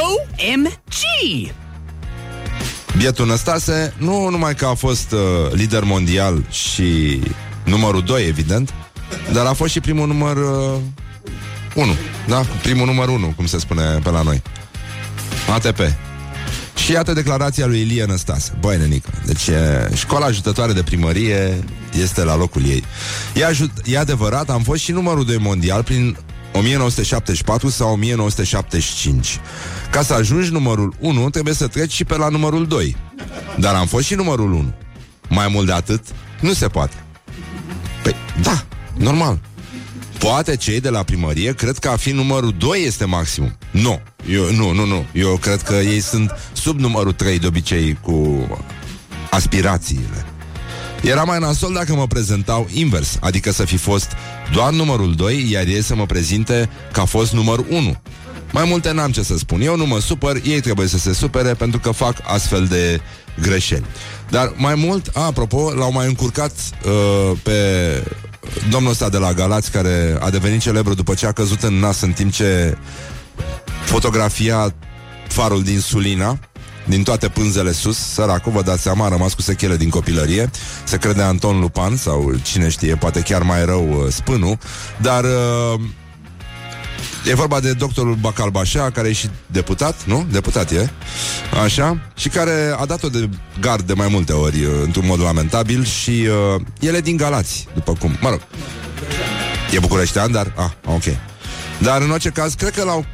OMG! 0.00 1.52
Bietul 2.96 3.26
Năstase, 3.26 3.94
nu 3.98 4.28
numai 4.28 4.54
că 4.54 4.66
a 4.66 4.74
fost 4.74 5.12
uh, 5.12 5.18
lider 5.52 5.84
mondial 5.84 6.44
și 6.50 7.20
numărul 7.64 8.02
2, 8.02 8.26
evident, 8.26 8.74
dar 9.32 9.46
a 9.46 9.52
fost 9.52 9.72
și 9.72 9.80
primul 9.80 10.06
număr 10.06 10.36
uh, 10.36 10.80
1, 11.74 11.92
da? 12.28 12.40
Primul 12.62 12.86
număr 12.86 13.08
1, 13.08 13.32
cum 13.36 13.46
se 13.46 13.58
spune 13.58 13.98
pe 14.02 14.10
la 14.10 14.22
noi. 14.22 14.42
ATP. 15.54 15.78
Și 16.90 16.96
iată 16.96 17.12
declarația 17.12 17.66
lui 17.66 17.80
Ilie 17.80 18.04
Năstase. 18.04 18.52
Băi, 18.60 18.76
nenică, 18.76 19.10
deci 19.26 19.46
e, 19.46 19.90
școala 19.94 20.26
ajutătoare 20.26 20.72
de 20.72 20.82
primărie 20.82 21.64
este 22.00 22.24
la 22.24 22.36
locul 22.36 22.64
ei. 22.66 22.84
E, 23.34 23.44
ajut, 23.44 23.70
e 23.84 23.98
adevărat, 23.98 24.50
am 24.50 24.62
fost 24.62 24.82
și 24.82 24.92
numărul 24.92 25.24
2 25.24 25.36
mondial 25.38 25.82
prin 25.82 26.16
1974 26.52 27.68
sau 27.68 27.92
1975. 27.92 29.40
Ca 29.90 30.02
să 30.02 30.12
ajungi 30.12 30.50
numărul 30.50 30.94
1, 30.98 31.30
trebuie 31.30 31.54
să 31.54 31.66
treci 31.66 31.92
și 31.92 32.04
pe 32.04 32.16
la 32.16 32.28
numărul 32.28 32.66
2. 32.66 32.96
Dar 33.58 33.74
am 33.74 33.86
fost 33.86 34.06
și 34.06 34.14
numărul 34.14 34.52
1. 34.52 34.74
Mai 35.28 35.48
mult 35.48 35.66
de 35.66 35.72
atât, 35.72 36.04
nu 36.40 36.52
se 36.52 36.68
poate. 36.68 36.96
Păi, 38.02 38.14
da, 38.42 38.64
normal. 38.96 39.40
Poate 40.18 40.56
cei 40.56 40.80
de 40.80 40.88
la 40.88 41.02
primărie 41.02 41.54
cred 41.54 41.78
că 41.78 41.88
a 41.88 41.96
fi 41.96 42.10
numărul 42.10 42.54
2 42.58 42.82
este 42.84 43.04
maximum. 43.04 43.56
Nu, 43.70 44.00
eu, 44.28 44.52
nu, 44.52 44.72
nu, 44.72 44.86
nu. 44.86 45.04
Eu 45.12 45.36
cred 45.36 45.62
că 45.62 45.74
ei 45.74 46.00
sunt 46.00 46.30
sub 46.52 46.78
numărul 46.78 47.12
3 47.12 47.38
de 47.38 47.46
obicei 47.46 47.98
cu 48.00 48.48
aspirațiile. 49.30 50.24
Era 51.02 51.22
mai 51.22 51.38
nasol 51.38 51.72
dacă 51.72 51.94
mă 51.94 52.06
prezentau 52.06 52.68
invers, 52.72 53.18
adică 53.20 53.52
să 53.52 53.64
fi 53.64 53.76
fost 53.76 54.12
doar 54.52 54.72
numărul 54.72 55.14
2, 55.14 55.48
iar 55.50 55.66
ei 55.66 55.82
să 55.82 55.94
mă 55.94 56.06
prezinte 56.06 56.70
ca 56.92 57.04
fost 57.04 57.32
numărul 57.32 57.66
1. 57.70 57.96
Mai 58.52 58.64
multe 58.66 58.92
n-am 58.92 59.10
ce 59.10 59.22
să 59.22 59.36
spun. 59.36 59.60
Eu 59.60 59.76
nu 59.76 59.86
mă 59.86 60.00
supăr, 60.00 60.40
ei 60.44 60.60
trebuie 60.60 60.86
să 60.86 60.98
se 60.98 61.12
supere 61.12 61.54
pentru 61.54 61.78
că 61.78 61.90
fac 61.90 62.16
astfel 62.22 62.66
de 62.66 63.00
greșeli. 63.40 63.84
Dar 64.30 64.52
mai 64.56 64.74
mult, 64.74 65.10
a, 65.14 65.20
apropo, 65.20 65.72
l-au 65.76 65.92
mai 65.92 66.06
încurcat 66.06 66.52
uh, 66.84 67.38
pe 67.42 67.52
domnul 68.70 68.90
ăsta 68.90 69.08
de 69.08 69.16
la 69.16 69.32
Galați 69.32 69.70
care 69.70 70.16
a 70.20 70.30
devenit 70.30 70.60
celebru 70.60 70.94
după 70.94 71.14
ce 71.14 71.26
a 71.26 71.32
căzut 71.32 71.62
în 71.62 71.74
nas 71.74 72.00
în 72.00 72.12
timp 72.12 72.32
ce 72.32 72.76
fotografia 73.84 74.74
farul 75.28 75.62
din 75.62 75.80
Sulina 75.80 76.38
din 76.84 77.02
toate 77.02 77.28
pânzele 77.28 77.72
sus, 77.72 77.96
săracul, 77.96 78.52
vă 78.52 78.62
dați 78.62 78.82
seama, 78.82 79.04
a 79.04 79.08
rămas 79.08 79.34
cu 79.34 79.42
sechele 79.42 79.76
din 79.76 79.88
copilărie, 79.88 80.50
se 80.84 80.96
crede 80.96 81.22
Anton 81.22 81.60
Lupan 81.60 81.96
sau 81.96 82.32
cine 82.42 82.68
știe, 82.68 82.94
poate 82.94 83.20
chiar 83.20 83.42
mai 83.42 83.64
rău 83.64 83.88
uh, 83.90 84.12
spânul, 84.12 84.58
dar 84.96 85.24
uh, 85.24 85.80
E 87.26 87.34
vorba 87.34 87.60
de 87.60 87.72
doctorul 87.72 88.14
Bacalbașa, 88.14 88.90
care 88.90 89.08
e 89.08 89.12
și 89.12 89.30
deputat, 89.46 90.04
nu? 90.04 90.26
Deputat 90.30 90.70
e, 90.70 90.90
așa, 91.64 92.00
și 92.16 92.28
care 92.28 92.74
a 92.76 92.84
dat-o 92.84 93.08
de 93.08 93.28
gard 93.60 93.86
de 93.86 93.92
mai 93.92 94.08
multe 94.10 94.32
ori, 94.32 94.64
uh, 94.64 94.72
într-un 94.82 95.06
mod 95.06 95.20
lamentabil, 95.20 95.84
și 95.84 96.10
uh, 96.54 96.60
el 96.80 96.94
e 96.94 97.00
din 97.00 97.16
Galați, 97.16 97.68
după 97.74 97.92
cum, 97.92 98.16
mă 98.20 98.28
rog. 98.28 98.40
E 99.72 99.78
bucureștean, 99.78 100.32
dar, 100.32 100.52
ah, 100.56 100.94
ok. 100.94 101.04
Dar 101.78 102.02
în 102.02 102.10
orice 102.10 102.28
caz, 102.28 102.54
cred 102.54 102.70
că 102.70 102.84
l-au, 102.84 103.04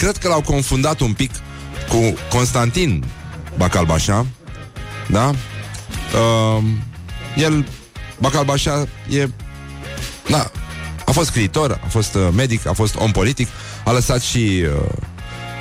cred 0.00 0.16
că 0.16 0.28
l-au 0.28 0.40
confundat 0.40 1.00
un 1.00 1.12
pic 1.12 1.30
cu 1.88 2.14
Constantin 2.30 3.04
Bacalbașa, 3.56 4.26
da? 5.08 5.28
Uh, 5.28 6.62
el, 7.36 7.66
Bacalbașa, 8.18 8.86
e, 9.08 9.28
da, 10.28 10.50
a 11.06 11.10
fost 11.10 11.28
scriitor, 11.28 11.80
a 11.84 11.88
fost 11.88 12.14
uh, 12.14 12.28
medic, 12.36 12.66
a 12.66 12.72
fost 12.72 12.96
om 12.96 13.10
politic, 13.10 13.48
a 13.84 13.92
lăsat 13.92 14.20
și 14.20 14.64
uh, 14.64 14.92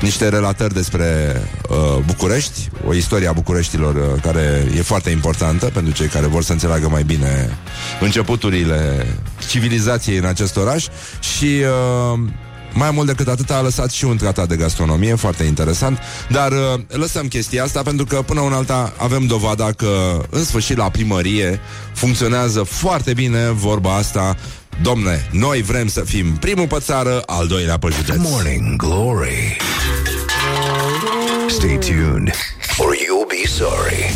niște 0.01 0.29
relatări 0.29 0.73
despre 0.73 1.41
uh, 1.69 2.03
București, 2.05 2.69
o 2.87 2.93
istorie 2.93 3.27
a 3.27 3.31
Bucureștilor 3.31 3.95
uh, 3.95 4.21
care 4.21 4.67
e 4.77 4.81
foarte 4.81 5.09
importantă 5.09 5.65
pentru 5.65 5.93
cei 5.93 6.07
care 6.07 6.27
vor 6.27 6.43
să 6.43 6.51
înțeleagă 6.51 6.89
mai 6.89 7.03
bine 7.03 7.57
începuturile 7.99 9.07
civilizației 9.49 10.17
în 10.17 10.25
acest 10.25 10.57
oraș 10.57 10.85
și 11.19 11.61
uh, 12.13 12.19
mai 12.73 12.91
mult 12.91 13.07
decât 13.07 13.27
atât 13.27 13.49
a 13.49 13.61
lăsat 13.61 13.91
și 13.91 14.05
un 14.05 14.17
tratat 14.17 14.47
de 14.47 14.55
gastronomie 14.55 15.15
foarte 15.15 15.43
interesant, 15.43 15.99
dar 16.29 16.51
uh, 16.51 16.79
lăsăm 16.87 17.27
chestia 17.27 17.63
asta 17.63 17.81
pentru 17.81 18.05
că 18.05 18.21
până 18.21 18.41
în 18.41 18.53
alta 18.53 18.93
avem 18.97 19.25
dovada 19.25 19.71
că 19.71 20.21
în 20.29 20.43
sfârșit 20.43 20.77
la 20.77 20.89
primărie 20.89 21.59
funcționează 21.93 22.63
foarte 22.63 23.13
bine 23.13 23.51
vorba 23.51 23.95
asta 23.95 24.35
Domne, 24.81 25.27
noi 25.31 25.61
vrem 25.61 25.87
să 25.87 26.01
fim 26.01 26.35
primul 26.35 26.67
pe 26.67 26.77
țară, 26.79 27.21
al 27.25 27.47
doilea 27.47 27.77
pe 27.77 27.87
județ. 27.91 28.15
Morning 28.17 28.75
Glory. 28.75 29.57
Stay 31.47 31.77
tuned 31.77 32.33
or 32.77 32.95
you'll 32.95 33.27
be 33.27 33.47
sorry 33.47 34.13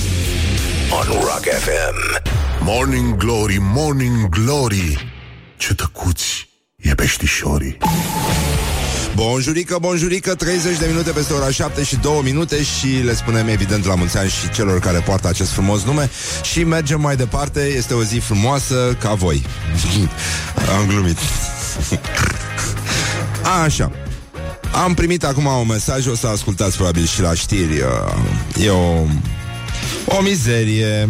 on 0.91 1.19
Rock 1.19 1.43
FM. 1.43 2.21
Morning 2.63 3.15
Glory, 3.15 3.57
Morning 3.59 4.29
Glory. 4.29 5.11
Ce 5.57 5.73
tăcuți 5.73 6.52
e 6.83 6.95
peștișorii. 6.95 7.77
Bonjurică, 9.15 9.77
bonjurică, 9.79 10.35
30 10.35 10.77
de 10.77 10.85
minute 10.89 11.11
peste 11.11 11.33
ora 11.33 11.51
7 11.51 11.83
și 11.83 11.95
2 11.95 12.19
minute 12.23 12.63
și 12.63 12.87
le 13.03 13.15
spunem 13.15 13.47
evident 13.47 13.85
la 13.85 13.95
mulți 13.95 14.17
ani 14.17 14.29
și 14.29 14.49
celor 14.49 14.79
care 14.79 14.99
poartă 14.99 15.27
acest 15.27 15.51
frumos 15.51 15.83
nume 15.83 16.09
și 16.41 16.63
mergem 16.63 17.01
mai 17.01 17.15
departe, 17.15 17.73
este 17.75 17.93
o 17.93 18.03
zi 18.03 18.17
frumoasă 18.17 18.97
ca 18.99 19.13
voi. 19.13 19.45
Am 20.77 20.87
glumit. 20.87 21.17
Așa. 23.63 23.91
Am 24.83 24.93
primit 24.93 25.23
acum 25.23 25.45
un 25.45 25.67
mesaj, 25.67 26.07
o 26.07 26.15
să 26.15 26.27
ascultați 26.27 26.75
probabil 26.75 27.05
și 27.05 27.21
la 27.21 27.33
știri. 27.33 27.83
E 28.63 28.69
o, 28.69 29.05
o 30.05 30.21
mizerie. 30.21 31.09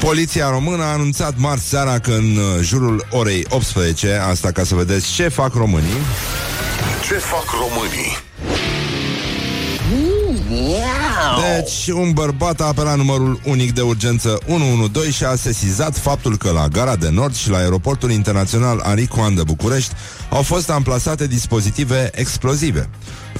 Poliția 0.00 0.48
română 0.48 0.82
a 0.82 0.92
anunțat 0.92 1.34
marți 1.36 1.68
seara 1.68 1.98
că 1.98 2.10
în 2.10 2.38
jurul 2.60 3.06
orei 3.10 3.46
18, 3.48 4.14
asta 4.14 4.50
ca 4.50 4.64
să 4.64 4.74
vedeți 4.74 5.12
ce 5.12 5.28
fac 5.28 5.54
românii, 5.54 5.96
Ce 7.08 7.14
fac 7.14 7.44
românii? 7.50 8.16
Deci, 11.40 11.94
un 11.94 12.12
bărbat 12.12 12.60
a 12.60 12.64
apelat 12.64 12.96
numărul 12.96 13.40
unic 13.44 13.72
de 13.72 13.80
urgență 13.80 14.38
112 14.46 15.12
și 15.12 15.24
a 15.24 15.34
sesizat 15.34 15.96
faptul 15.96 16.36
că 16.36 16.50
la 16.50 16.68
Gara 16.68 16.96
de 16.96 17.08
Nord 17.10 17.34
și 17.34 17.50
la 17.50 17.56
aeroportul 17.56 18.10
internațional 18.10 18.80
Aricoan 18.84 19.34
de 19.34 19.42
București 19.42 19.94
au 20.30 20.42
fost 20.42 20.70
amplasate 20.70 21.26
dispozitive 21.26 22.10
explozive. 22.14 22.88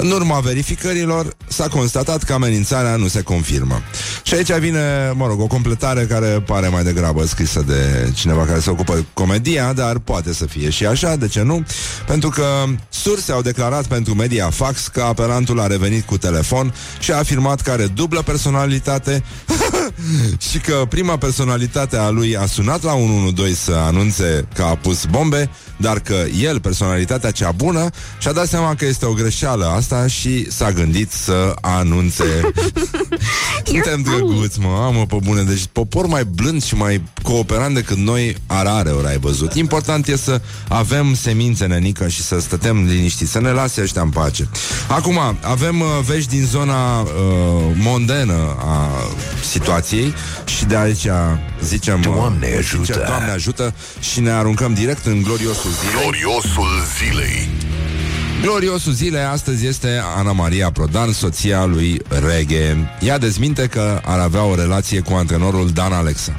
În 0.03 0.11
urma 0.11 0.39
verificărilor 0.39 1.37
s-a 1.49 1.69
constatat 1.69 2.23
că 2.23 2.33
amenințarea 2.33 2.97
nu 2.97 3.09
se 3.09 3.23
confirmă. 3.23 3.83
Și 4.23 4.35
aici 4.35 4.53
vine, 4.53 5.13
mă 5.15 5.27
rog, 5.27 5.41
o 5.41 5.47
completare 5.47 6.05
care 6.05 6.43
pare 6.47 6.69
mai 6.69 6.83
degrabă 6.83 7.27
scrisă 7.27 7.65
de 7.67 8.11
cineva 8.15 8.45
care 8.45 8.61
se 8.61 8.71
ocupă 8.71 9.05
comedia, 9.13 9.73
dar 9.73 9.99
poate 9.99 10.35
să 10.35 10.47
fie 10.47 10.71
și 10.71 10.87
așa, 10.87 11.17
de 11.17 11.29
ce 11.29 11.43
nu? 11.43 11.65
Pentru 12.07 12.29
că 12.29 12.45
surse 12.89 13.33
au 13.33 13.43
declarat 13.43 13.87
pentru 13.87 14.15
media 14.15 14.51
fax 14.51 14.89
că 14.89 15.03
apelantul 15.03 15.61
a 15.61 15.67
revenit 15.67 16.07
cu 16.07 16.19
telefon 16.19 16.75
și 16.99 17.13
a 17.13 17.17
afirmat 17.17 17.61
că 17.61 17.71
are 17.71 17.87
dublă 17.87 18.23
personalitate 18.23 19.23
și 20.51 20.59
că 20.59 20.85
prima 20.89 21.17
personalitate 21.17 21.97
a 21.97 22.09
lui 22.09 22.37
a 22.37 22.47
sunat 22.47 22.83
la 22.83 22.95
112 22.95 23.55
să 23.55 23.73
anunțe 23.73 24.49
că 24.55 24.63
a 24.63 24.75
pus 24.75 25.05
bombe, 25.05 25.51
dar 25.77 25.99
că 25.99 26.25
el, 26.41 26.61
personalitatea 26.61 27.31
cea 27.31 27.51
bună, 27.51 27.91
și-a 28.19 28.33
dat 28.33 28.49
seama 28.49 28.75
că 28.75 28.85
este 28.85 29.07
o 29.07 29.13
greșeală 29.13 29.67
asta 29.67 30.07
și 30.07 30.51
s-a 30.51 30.73
gândit 30.73 31.11
să 31.13 31.55
anunțe. 31.61 32.25
Suntem 33.65 34.03
drăguți, 34.03 34.61
mă, 34.61 34.83
amă 34.87 35.07
pe 35.07 35.17
bune. 35.23 35.43
Deci 35.43 35.63
popor 35.73 36.07
mai 36.07 36.25
blând 36.25 36.65
și 36.65 36.75
mai 36.75 37.03
cooperant 37.23 37.75
decât 37.75 37.97
noi 37.97 38.37
arare 38.47 38.91
ori 38.91 39.07
ai 39.07 39.19
văzut. 39.19 39.55
Important 39.55 40.07
e 40.07 40.17
să 40.17 40.41
avem 40.69 41.15
semințe, 41.15 41.67
nenică, 41.67 42.09
și 42.09 42.23
să 42.23 42.41
stătem 42.41 42.85
liniștiți, 42.85 43.31
să 43.31 43.41
ne 43.41 43.51
lase 43.51 43.83
ăștia 43.83 44.03
în 44.03 44.11
pace. 44.11 44.49
Acum, 44.89 45.19
avem 45.43 45.81
uh, 45.81 45.87
vești 46.07 46.31
din 46.31 46.45
zona 46.45 47.01
uh, 47.01 47.09
mondenă 47.75 48.57
a 48.59 48.91
situației 49.51 49.80
și 50.45 50.65
de 50.65 50.77
aici 50.77 51.07
zicem... 51.63 51.99
uh, 51.99 52.15
Doamne 52.15 52.47
sincer, 52.47 52.79
ajută! 52.79 53.05
Doamne 53.07 53.31
ajută 53.31 53.75
și 54.01 54.21
ne 54.21 54.31
aruncăm 54.31 54.75
direct 54.75 55.07
în 55.07 55.23
gloriosul 55.23 55.71
zilei. 55.71 56.03
Gloriosul 56.03 56.69
zilei. 56.99 57.49
Gloriosul 58.43 58.93
zilei 58.93 59.23
astăzi 59.23 59.67
este 59.67 60.01
Ana 60.17 60.33
Maria 60.33 60.71
Prodan, 60.71 61.13
soția 61.13 61.65
lui 61.65 62.01
Reghe. 62.09 62.91
Ea 63.01 63.19
dezminte 63.19 63.67
că 63.67 64.01
ar 64.05 64.19
avea 64.19 64.43
o 64.43 64.55
relație 64.55 65.01
cu 65.01 65.13
antrenorul 65.13 65.71
Dan 65.71 65.93
Alexa. 65.93 66.35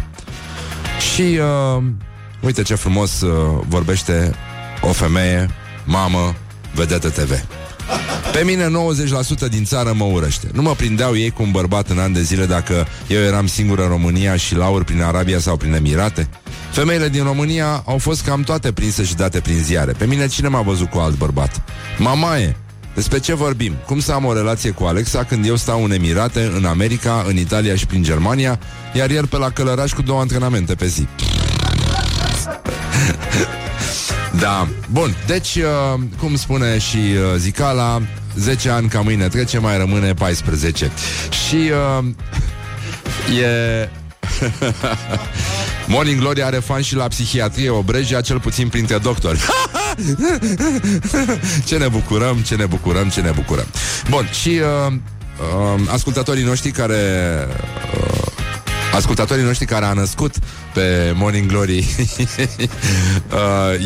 Și 1.13 1.21
uh, 1.21 1.83
uite 2.39 2.61
ce 2.61 2.75
frumos 2.75 3.21
uh, 3.21 3.31
vorbește 3.67 4.35
o 4.81 4.91
femeie, 4.91 5.49
mamă, 5.85 6.35
vedetă 6.73 7.09
TV. 7.09 7.43
Pe 8.33 8.43
mine 8.45 8.67
90% 9.47 9.49
din 9.49 9.63
țară 9.63 9.93
mă 9.95 10.03
urăște. 10.03 10.47
Nu 10.53 10.61
mă 10.61 10.73
prindeau 10.73 11.17
ei 11.17 11.29
cu 11.29 11.43
un 11.43 11.51
bărbat 11.51 11.89
în 11.89 11.99
ani 11.99 12.13
de 12.13 12.21
zile 12.21 12.45
dacă 12.45 12.87
eu 13.07 13.19
eram 13.21 13.47
singur 13.47 13.79
în 13.79 13.87
România 13.87 14.35
și 14.35 14.55
laur 14.55 14.83
prin 14.83 15.01
Arabia 15.01 15.39
sau 15.39 15.57
prin 15.57 15.73
Emirate. 15.73 16.29
Femeile 16.71 17.09
din 17.09 17.23
România 17.23 17.83
au 17.85 17.97
fost 17.97 18.25
cam 18.25 18.41
toate 18.41 18.71
prinse 18.71 19.03
și 19.03 19.15
date 19.15 19.39
prin 19.39 19.57
ziare. 19.57 19.91
Pe 19.91 20.05
mine 20.05 20.27
cine 20.27 20.47
m-a 20.47 20.61
văzut 20.61 20.89
cu 20.89 20.97
alt 20.97 21.17
bărbat? 21.17 21.61
Mamaie. 21.97 22.57
Despre 22.93 23.19
ce 23.19 23.33
vorbim? 23.33 23.73
Cum 23.85 23.99
să 23.99 24.11
am 24.11 24.25
o 24.25 24.33
relație 24.33 24.69
cu 24.71 24.83
Alexa 24.83 25.23
când 25.23 25.45
eu 25.45 25.55
stau 25.55 25.83
în 25.83 25.91
Emirate, 25.91 26.51
în 26.55 26.65
America, 26.65 27.25
în 27.27 27.37
Italia 27.37 27.75
și 27.75 27.85
prin 27.85 28.03
Germania, 28.03 28.59
iar 28.93 29.09
el 29.09 29.27
pe 29.27 29.37
la 29.37 29.49
călăraș 29.49 29.91
cu 29.91 30.01
două 30.01 30.19
antrenamente 30.19 30.75
pe 30.75 30.87
zi. 30.87 31.07
da, 34.43 34.67
bun, 34.91 35.15
deci, 35.27 35.55
uh, 35.55 36.01
cum 36.19 36.35
spune 36.35 36.77
și 36.77 36.97
uh, 36.97 37.37
Zicala, 37.37 38.01
10 38.35 38.69
ani 38.69 38.87
ca 38.87 39.01
mâine 39.01 39.27
trece, 39.27 39.57
mai 39.57 39.77
rămâne 39.77 40.13
14. 40.13 40.91
Și 41.47 41.71
uh, 41.99 42.05
e... 43.41 43.89
Morning 45.87 46.19
Glory 46.19 46.43
are 46.43 46.57
fan 46.57 46.81
și 46.81 46.95
la 46.95 47.07
psihiatrie 47.07 47.69
Obreja, 47.69 48.21
cel 48.21 48.39
puțin 48.39 48.67
printre 48.67 48.97
doctori. 48.97 49.39
ce 51.67 51.77
ne 51.77 51.87
bucurăm, 51.87 52.37
ce 52.37 52.55
ne 52.55 52.65
bucurăm, 52.65 53.09
ce 53.09 53.21
ne 53.21 53.31
bucurăm. 53.31 53.65
Bun, 54.09 54.29
și 54.41 54.49
uh, 54.87 54.93
uh, 54.93 55.81
ascultătorii 55.87 56.43
noștri 56.43 56.71
care... 56.71 56.95
Uh, 57.97 58.30
ascultătorii 58.93 59.43
noștri 59.43 59.65
care 59.65 59.85
a 59.85 59.93
născut 59.93 60.35
pe 60.73 61.13
Morning 61.15 61.49
Glory 61.49 61.77
uh, 61.85 61.85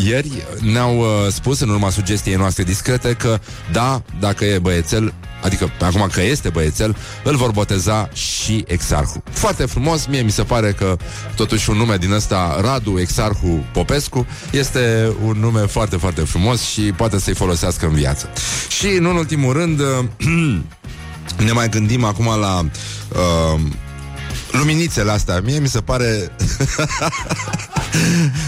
ieri 0.05 0.31
ne-au 0.71 0.99
uh, 0.99 1.05
spus 1.31 1.59
în 1.59 1.69
urma 1.69 1.89
sugestiei 1.89 2.35
noastre 2.35 2.63
discrete 2.63 3.13
că 3.13 3.39
da, 3.71 4.01
dacă 4.19 4.45
e 4.45 4.59
băiețel, 4.59 5.13
adică 5.41 5.71
acum 5.81 6.09
că 6.11 6.21
este 6.21 6.49
băiețel, 6.49 6.95
îl 7.23 7.35
vor 7.35 7.51
boteza 7.51 8.09
și 8.13 8.63
Exarhu. 8.67 9.23
Foarte 9.31 9.65
frumos, 9.65 10.05
mie 10.05 10.21
mi 10.21 10.31
se 10.31 10.43
pare 10.43 10.71
că 10.71 10.97
totuși 11.35 11.69
un 11.69 11.77
nume 11.77 11.97
din 11.97 12.11
ăsta, 12.11 12.57
Radu 12.61 12.99
Exarhu 12.99 13.65
Popescu, 13.73 14.27
este 14.51 15.13
un 15.25 15.37
nume 15.39 15.59
foarte, 15.59 15.95
foarte 15.95 16.21
frumos 16.21 16.61
și 16.61 16.81
poate 16.81 17.19
să-i 17.19 17.33
folosească 17.33 17.85
în 17.85 17.93
viață. 17.93 18.29
Și 18.69 18.87
în 18.87 19.05
ultimul 19.05 19.53
rând, 19.53 19.81
ne 21.45 21.51
mai 21.51 21.69
gândim 21.69 22.03
acum 22.03 22.39
la 22.39 22.59
uh, 22.59 23.59
luminițele 24.57 25.11
astea. 25.11 25.39
Mie 25.39 25.59
mi 25.59 25.67
se 25.67 25.81
pare... 25.81 26.05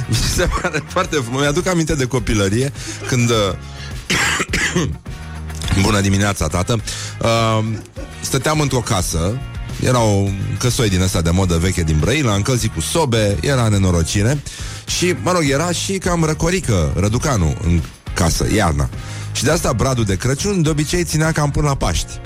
mi 0.10 0.16
se 0.36 0.50
pare 0.62 0.84
foarte 0.88 1.16
frumos. 1.16 1.42
Mi-aduc 1.42 1.68
aminte 1.68 1.96
de 1.96 2.06
copilărie 2.06 2.72
când... 3.08 3.30
Uh, 3.30 3.54
Bună 5.82 6.02
dimineața, 6.02 6.48
tată! 6.48 6.82
Uh, 7.22 7.66
stăteam 8.22 8.60
într-o 8.60 8.80
casă 8.80 9.40
era 9.84 10.02
o 10.02 10.28
căsoi 10.60 10.90
din 10.90 11.02
asta 11.02 11.22
de 11.22 11.30
modă 11.30 11.58
veche 11.58 11.84
din 11.84 11.98
Brăila, 12.00 12.34
încălzit 12.34 12.74
cu 12.74 12.80
sobe, 12.80 13.38
era 13.42 13.68
nenorocire 13.68 14.42
și, 14.88 15.16
mă 15.22 15.32
rog, 15.32 15.50
era 15.50 15.72
și 15.72 15.98
cam 15.98 16.24
răcorică, 16.24 16.94
răducanul 16.96 17.58
în 17.64 17.82
casă, 18.14 18.46
iarna. 18.56 18.90
Și 19.32 19.44
de 19.44 19.52
asta 19.52 19.74
bradul 19.74 20.04
de 20.04 20.16
Crăciun 20.16 20.62
de 20.62 20.70
obicei 20.70 21.04
ținea 21.04 21.32
cam 21.32 21.52
până 21.52 21.68
la 21.68 21.76
Paști. 21.76 22.20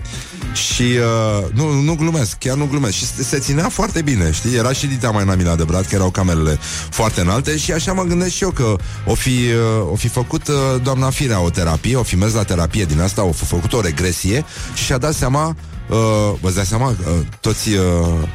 Și 0.54 0.82
uh, 0.82 1.46
nu, 1.54 1.72
nu 1.82 1.96
glumesc, 1.96 2.38
chiar 2.38 2.56
nu 2.56 2.66
glumesc 2.66 2.94
Și 2.96 3.06
se, 3.06 3.24
se 3.24 3.40
ținea 3.40 3.70
foarte 3.70 4.02
bine, 4.02 4.32
știi? 4.32 4.56
Era 4.56 4.74
și 4.74 4.88
dita 4.88 5.10
mai 5.12 5.26
namila 5.26 5.56
de 5.56 5.64
brad, 5.64 5.86
că 5.86 5.96
erau 5.96 6.10
camerele 6.10 6.60
foarte 6.90 7.22
înalte 7.22 7.58
Și 7.58 7.72
așa 7.72 7.94
mă 7.94 8.04
gândesc 8.04 8.32
și 8.32 8.44
eu 8.44 8.50
că 8.50 8.76
o 9.06 9.14
fi, 9.14 9.30
uh, 9.30 9.92
o 9.92 9.96
fi 9.96 10.08
făcut 10.08 10.48
uh, 10.48 10.56
doamna 10.84 11.10
Firea 11.10 11.42
o 11.42 11.50
terapie 11.50 11.96
O 11.96 12.04
fi 12.04 12.16
mers 12.16 12.34
la 12.34 12.44
terapie 12.44 12.86
din 12.86 13.02
asta, 13.02 13.24
o 13.24 13.32
fi 13.32 13.46
făcut 13.46 13.74
o 13.74 13.82
regresie 13.82 14.46
Și 14.74 14.84
și-a 14.84 14.98
dat 14.98 15.14
seama 15.14 15.56
uh, 15.90 16.34
Vă 16.42 16.52
dați 16.52 16.68
seama, 16.68 16.90
uh, 16.90 16.96
toți 17.40 17.70
uh, 17.70 18.28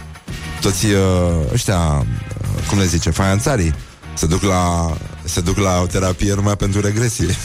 Toți 0.60 0.86
uh, 0.86 1.52
ăștia 1.52 1.78
uh, 1.78 2.68
Cum 2.68 2.78
le 2.78 2.86
zice, 2.86 3.10
faianțarii 3.10 3.74
se 4.14 4.26
duc 4.26 4.42
la, 4.42 4.92
se 5.26 5.40
duc 5.40 5.56
la 5.56 5.80
o 5.80 5.86
terapie 5.86 6.34
numai 6.34 6.56
pentru 6.56 6.80
regresie. 6.80 7.36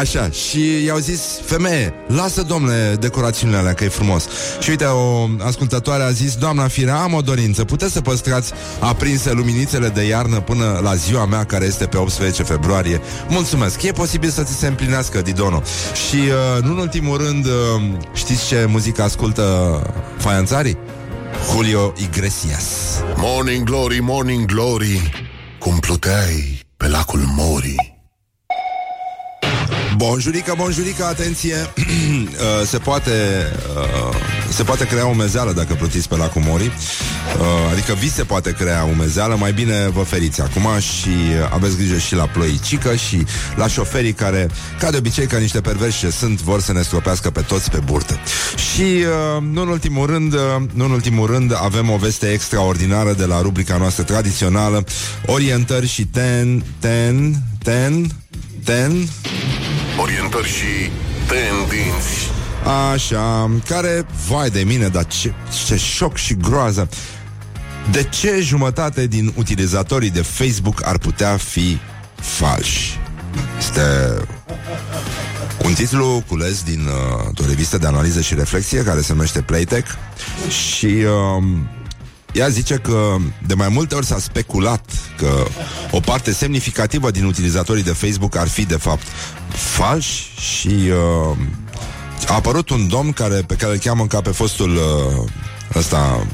Așa, 0.00 0.30
și 0.30 0.84
i-au 0.84 0.98
zis 0.98 1.20
Femeie, 1.44 1.94
lasă 2.06 2.42
domnule 2.42 2.96
decorațiunile 3.00 3.58
alea 3.58 3.72
Că 3.72 3.84
e 3.84 3.88
frumos. 3.88 4.28
Și 4.60 4.70
uite, 4.70 4.84
o 4.84 5.28
ascultătoare 5.40 6.02
a 6.02 6.10
zis 6.10 6.34
Doamna 6.34 6.68
Firea, 6.68 6.96
am 6.96 7.12
o 7.12 7.20
dorință. 7.20 7.64
Puteți 7.64 7.92
să 7.92 8.00
păstrați 8.00 8.52
aprinse 8.80 9.32
luminițele 9.32 9.88
de 9.88 10.02
iarnă 10.02 10.40
Până 10.40 10.80
la 10.82 10.94
ziua 10.94 11.24
mea 11.24 11.44
care 11.44 11.64
este 11.64 11.86
pe 11.86 11.96
18 11.96 12.42
februarie. 12.42 13.00
Mulțumesc, 13.28 13.82
e 13.82 13.92
posibil 13.92 14.30
să 14.30 14.42
ți 14.42 14.52
se 14.52 14.66
împlinească, 14.66 15.20
Didono. 15.20 15.62
Și 16.08 16.16
uh, 16.16 16.62
nu 16.62 16.70
în 16.70 16.78
ultimul 16.78 17.16
rând 17.16 17.44
uh, 17.44 17.52
Știți 18.12 18.46
ce 18.46 18.66
muzică 18.68 19.02
ascultă 19.02 19.82
faianțarii? 20.18 20.78
Julio 21.54 21.92
Iglesias. 21.96 23.02
Morning 23.16 23.64
Glory, 23.64 24.00
Morning 24.00 24.46
Glory 24.46 25.10
Cum 25.58 25.78
pluteai 25.78 26.60
pe 26.76 26.88
lacul 26.88 27.20
Mori. 27.36 27.98
Bonjurică, 29.96 30.54
bonjurică, 30.56 31.04
atenție. 31.04 31.56
Uh, 32.18 32.66
Se 32.66 32.78
poate 32.78 33.10
uh, 33.76 34.16
Se 34.48 34.62
poate 34.62 34.84
crea 34.84 35.06
umezeală 35.06 35.52
dacă 35.52 35.74
plutiți 35.74 36.08
pe 36.08 36.16
lacul 36.16 36.42
Mori. 36.46 36.64
Uh, 36.64 37.68
Adică 37.72 37.94
vi 37.94 38.10
se 38.10 38.24
poate 38.24 38.52
crea 38.52 38.84
umezeală 38.84 39.36
Mai 39.36 39.52
bine 39.52 39.88
vă 39.88 40.02
feriți 40.02 40.40
acum 40.40 40.66
Și 40.78 41.10
aveți 41.50 41.76
grijă 41.76 41.98
și 41.98 42.14
la 42.14 42.26
ploicică 42.26 42.94
Și 42.94 43.26
la 43.56 43.66
șoferii 43.66 44.12
care, 44.12 44.48
ca 44.78 44.90
de 44.90 44.96
obicei 44.96 45.26
Ca 45.26 45.38
niște 45.38 45.60
perversi 45.60 45.98
ce 45.98 46.10
sunt, 46.10 46.40
vor 46.40 46.60
să 46.60 46.72
ne 46.72 46.82
stropească 46.82 47.30
Pe 47.30 47.40
toți 47.40 47.70
pe 47.70 47.78
burtă. 47.84 48.18
Și 48.72 48.82
uh, 48.82 49.42
nu 49.52 49.62
în 49.62 49.68
ultimul 49.68 50.06
rând 50.06 50.32
uh, 50.32 50.40
Nu 50.72 50.84
în 50.84 50.90
ultimul 50.90 51.26
rând 51.26 51.52
avem 51.62 51.90
o 51.90 51.96
veste 51.96 52.26
extraordinară 52.32 53.12
De 53.12 53.24
la 53.24 53.40
rubrica 53.40 53.76
noastră 53.76 54.02
tradițională. 54.02 54.84
Orientări 55.26 55.86
și 55.86 56.04
ten 56.04 56.64
Ten, 56.78 57.42
ten, 57.62 58.10
ten. 58.64 59.08
Orientări 60.00 60.48
și 60.48 60.90
tendinți 61.26 62.37
Așa, 62.92 63.50
care, 63.66 64.06
vai 64.28 64.50
de 64.50 64.62
mine, 64.62 64.88
dar 64.88 65.06
ce, 65.06 65.32
ce 65.66 65.76
șoc 65.76 66.16
și 66.16 66.34
groază 66.34 66.88
De 67.90 68.02
ce 68.02 68.40
jumătate 68.40 69.06
din 69.06 69.32
utilizatorii 69.36 70.10
de 70.10 70.22
Facebook 70.22 70.86
ar 70.86 70.98
putea 70.98 71.36
fi 71.36 71.78
falși? 72.14 72.98
Este 73.58 73.80
un 75.64 75.72
titlu 75.72 76.22
cules 76.26 76.62
din 76.62 76.86
uh, 76.86 77.42
o 77.42 77.46
revistă 77.46 77.78
de 77.78 77.86
analiză 77.86 78.20
și 78.20 78.34
reflexie 78.34 78.82
care 78.82 79.00
se 79.00 79.12
numește 79.12 79.40
Playtech 79.40 79.90
și 80.48 80.86
uh, 80.86 81.44
ea 82.32 82.48
zice 82.48 82.74
că 82.74 83.16
de 83.46 83.54
mai 83.54 83.68
multe 83.68 83.94
ori 83.94 84.06
s-a 84.06 84.18
speculat 84.18 84.90
că 85.16 85.46
o 85.90 86.00
parte 86.00 86.32
semnificativă 86.32 87.10
din 87.10 87.24
utilizatorii 87.24 87.82
de 87.82 87.92
Facebook 87.92 88.36
ar 88.36 88.48
fi 88.48 88.66
de 88.66 88.76
fapt 88.76 89.06
falși 89.48 90.30
și 90.38 90.68
uh, 90.68 91.36
a 92.26 92.34
apărut 92.34 92.70
un 92.70 92.88
domn 92.88 93.12
care, 93.12 93.42
pe 93.46 93.54
care 93.54 93.72
îl 93.72 93.78
cheamă 93.78 94.06
ca 94.06 94.20
pe 94.20 94.30
fostul 94.30 94.76
uh, 94.76 95.30
ăsta 95.74 96.26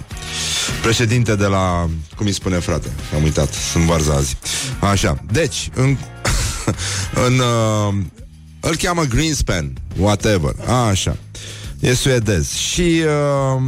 președinte 0.82 1.34
de 1.36 1.46
la... 1.46 1.88
Cum 2.16 2.26
îi 2.26 2.32
spune, 2.32 2.58
frate? 2.58 2.88
Am 3.14 3.22
uitat, 3.22 3.52
sunt 3.52 3.84
varza 3.84 4.14
azi. 4.14 4.36
Așa, 4.80 5.18
deci, 5.30 5.70
în... 5.74 5.96
în 7.26 7.38
uh, 7.38 7.94
îl 8.60 8.76
cheamă 8.76 9.02
Greenspan, 9.02 9.72
whatever. 9.96 10.54
Așa. 10.90 11.16
E 11.80 11.94
suedez. 11.94 12.52
Și 12.52 13.02
uh, 13.04 13.62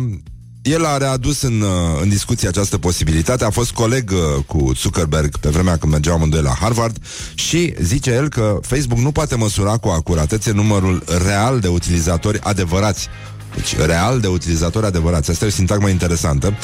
el 0.67 0.85
a 0.85 0.97
readus 0.97 1.43
în, 1.43 1.61
uh, 1.61 1.69
în 2.03 2.09
discuție 2.09 2.49
această 2.49 2.79
posibilitate, 2.79 3.45
a 3.45 3.51
fost 3.51 3.73
coleg 3.73 4.11
uh, 4.11 4.45
cu 4.47 4.73
Zuckerberg 4.75 5.37
pe 5.37 5.49
vremea 5.49 5.77
când 5.77 5.93
mergeau 5.93 6.15
amândoi 6.15 6.43
la 6.43 6.57
Harvard 6.61 6.97
și 7.35 7.75
zice 7.81 8.11
el 8.11 8.29
că 8.29 8.59
Facebook 8.63 9.01
nu 9.01 9.13
poate 9.13 9.35
măsura 9.35 9.77
cu 9.77 9.89
acuratețe 9.89 10.53
numărul 10.53 11.05
real 11.25 11.61
de 11.61 11.69
utilizatori 11.69 12.41
adevărați 12.41 13.09
deci, 13.55 13.77
real 13.77 14.21
de 14.21 14.27
utilizatori 14.27 14.87
adevărați. 14.87 15.31
Asta 15.31 15.45
e 15.45 15.49
o 15.49 15.51
sintagmă 15.51 15.89
interesantă. 15.89 16.55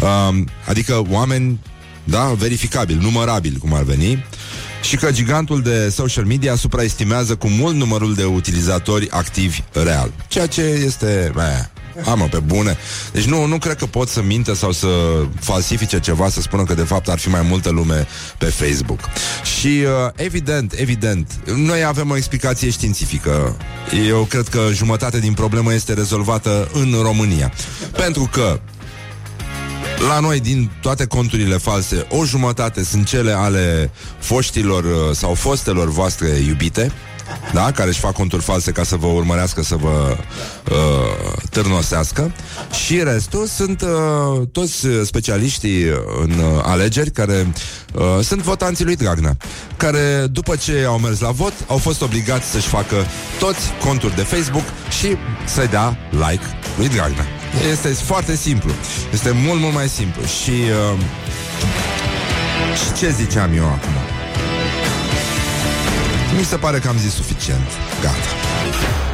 Uh, 0.00 0.44
adică 0.68 1.02
oameni, 1.10 1.60
da, 2.04 2.24
verificabil, 2.24 2.98
numărabil, 3.00 3.56
cum 3.60 3.74
ar 3.74 3.82
veni, 3.82 4.24
și 4.82 4.96
că 4.96 5.12
gigantul 5.12 5.62
de 5.62 5.88
social 5.88 6.24
media 6.24 6.54
supraestimează 6.54 7.36
cu 7.36 7.48
mult 7.48 7.74
numărul 7.74 8.14
de 8.14 8.24
utilizatori 8.24 9.10
activi 9.10 9.62
real. 9.72 10.12
Ceea 10.28 10.46
ce 10.46 10.62
este... 10.62 11.32
Eh, 11.36 11.74
Amă, 12.04 12.28
pe 12.30 12.38
bune. 12.38 12.76
Deci 13.12 13.24
nu, 13.24 13.44
nu 13.44 13.58
cred 13.58 13.76
că 13.76 13.86
pot 13.86 14.08
să 14.08 14.22
minte 14.22 14.54
sau 14.54 14.72
să 14.72 14.88
falsifice 15.40 16.00
ceva, 16.00 16.28
să 16.28 16.40
spună 16.40 16.64
că 16.64 16.74
de 16.74 16.82
fapt 16.82 17.08
ar 17.08 17.18
fi 17.18 17.28
mai 17.28 17.42
multă 17.42 17.70
lume 17.70 18.06
pe 18.38 18.44
Facebook. 18.44 19.00
Și 19.58 19.66
uh, 19.66 20.12
evident, 20.16 20.74
evident, 20.76 21.32
noi 21.54 21.84
avem 21.84 22.10
o 22.10 22.16
explicație 22.16 22.70
științifică. 22.70 23.56
Eu 24.08 24.22
cred 24.22 24.48
că 24.48 24.60
jumătate 24.72 25.18
din 25.18 25.32
problemă 25.32 25.74
este 25.74 25.92
rezolvată 25.92 26.68
în 26.72 26.94
România. 27.02 27.52
Pentru 27.92 28.28
că 28.32 28.60
la 30.08 30.20
noi, 30.20 30.40
din 30.40 30.70
toate 30.80 31.06
conturile 31.06 31.56
false, 31.56 32.06
o 32.10 32.24
jumătate 32.24 32.84
sunt 32.84 33.06
cele 33.06 33.32
ale 33.32 33.90
foștilor 34.18 34.84
uh, 34.84 35.14
sau 35.14 35.34
fostelor 35.34 35.88
voastre 35.88 36.28
iubite, 36.28 36.92
da? 37.52 37.70
care 37.70 37.88
își 37.88 38.00
fac 38.00 38.12
conturi 38.12 38.42
false 38.42 38.72
ca 38.72 38.82
să 38.82 38.96
vă 38.96 39.06
urmărească, 39.06 39.62
să 39.62 39.76
vă 39.76 40.16
uh, 40.70 41.32
târnosească 41.50 42.32
și 42.86 43.02
restul 43.02 43.46
sunt 43.46 43.82
uh, 43.82 44.42
toți 44.52 44.86
specialiștii 45.04 45.82
în 46.22 46.30
uh, 46.30 46.62
alegeri 46.62 47.10
care 47.10 47.52
uh, 47.94 48.24
sunt 48.24 48.40
votanții 48.40 48.84
lui 48.84 48.96
Dragnea, 48.96 49.36
care 49.76 50.26
după 50.30 50.56
ce 50.56 50.84
au 50.86 50.98
mers 50.98 51.20
la 51.20 51.30
vot 51.30 51.52
au 51.66 51.76
fost 51.76 52.02
obligați 52.02 52.46
să-și 52.50 52.68
facă 52.68 52.96
toți 53.38 53.60
conturi 53.84 54.14
de 54.14 54.22
Facebook 54.22 54.64
și 55.00 55.16
să 55.44 55.66
dea 55.70 55.96
like 56.10 56.44
lui 56.76 56.88
Dragnea. 56.88 57.26
Este 57.70 57.88
foarte 57.88 58.36
simplu. 58.36 58.70
Este 59.12 59.30
mult, 59.30 59.60
mult 59.60 59.74
mai 59.74 59.88
simplu. 59.88 60.22
Și, 60.24 60.50
uh, 60.50 60.98
și 62.76 62.92
ce 62.98 63.10
ziceam 63.10 63.52
eu 63.56 63.64
acum? 63.64 64.15
Mi 66.36 66.44
se 66.44 66.56
pare 66.56 66.78
că 66.78 66.88
am 66.88 66.98
zis 66.98 67.12
suficient. 67.12 67.66
Gata. 68.02 68.16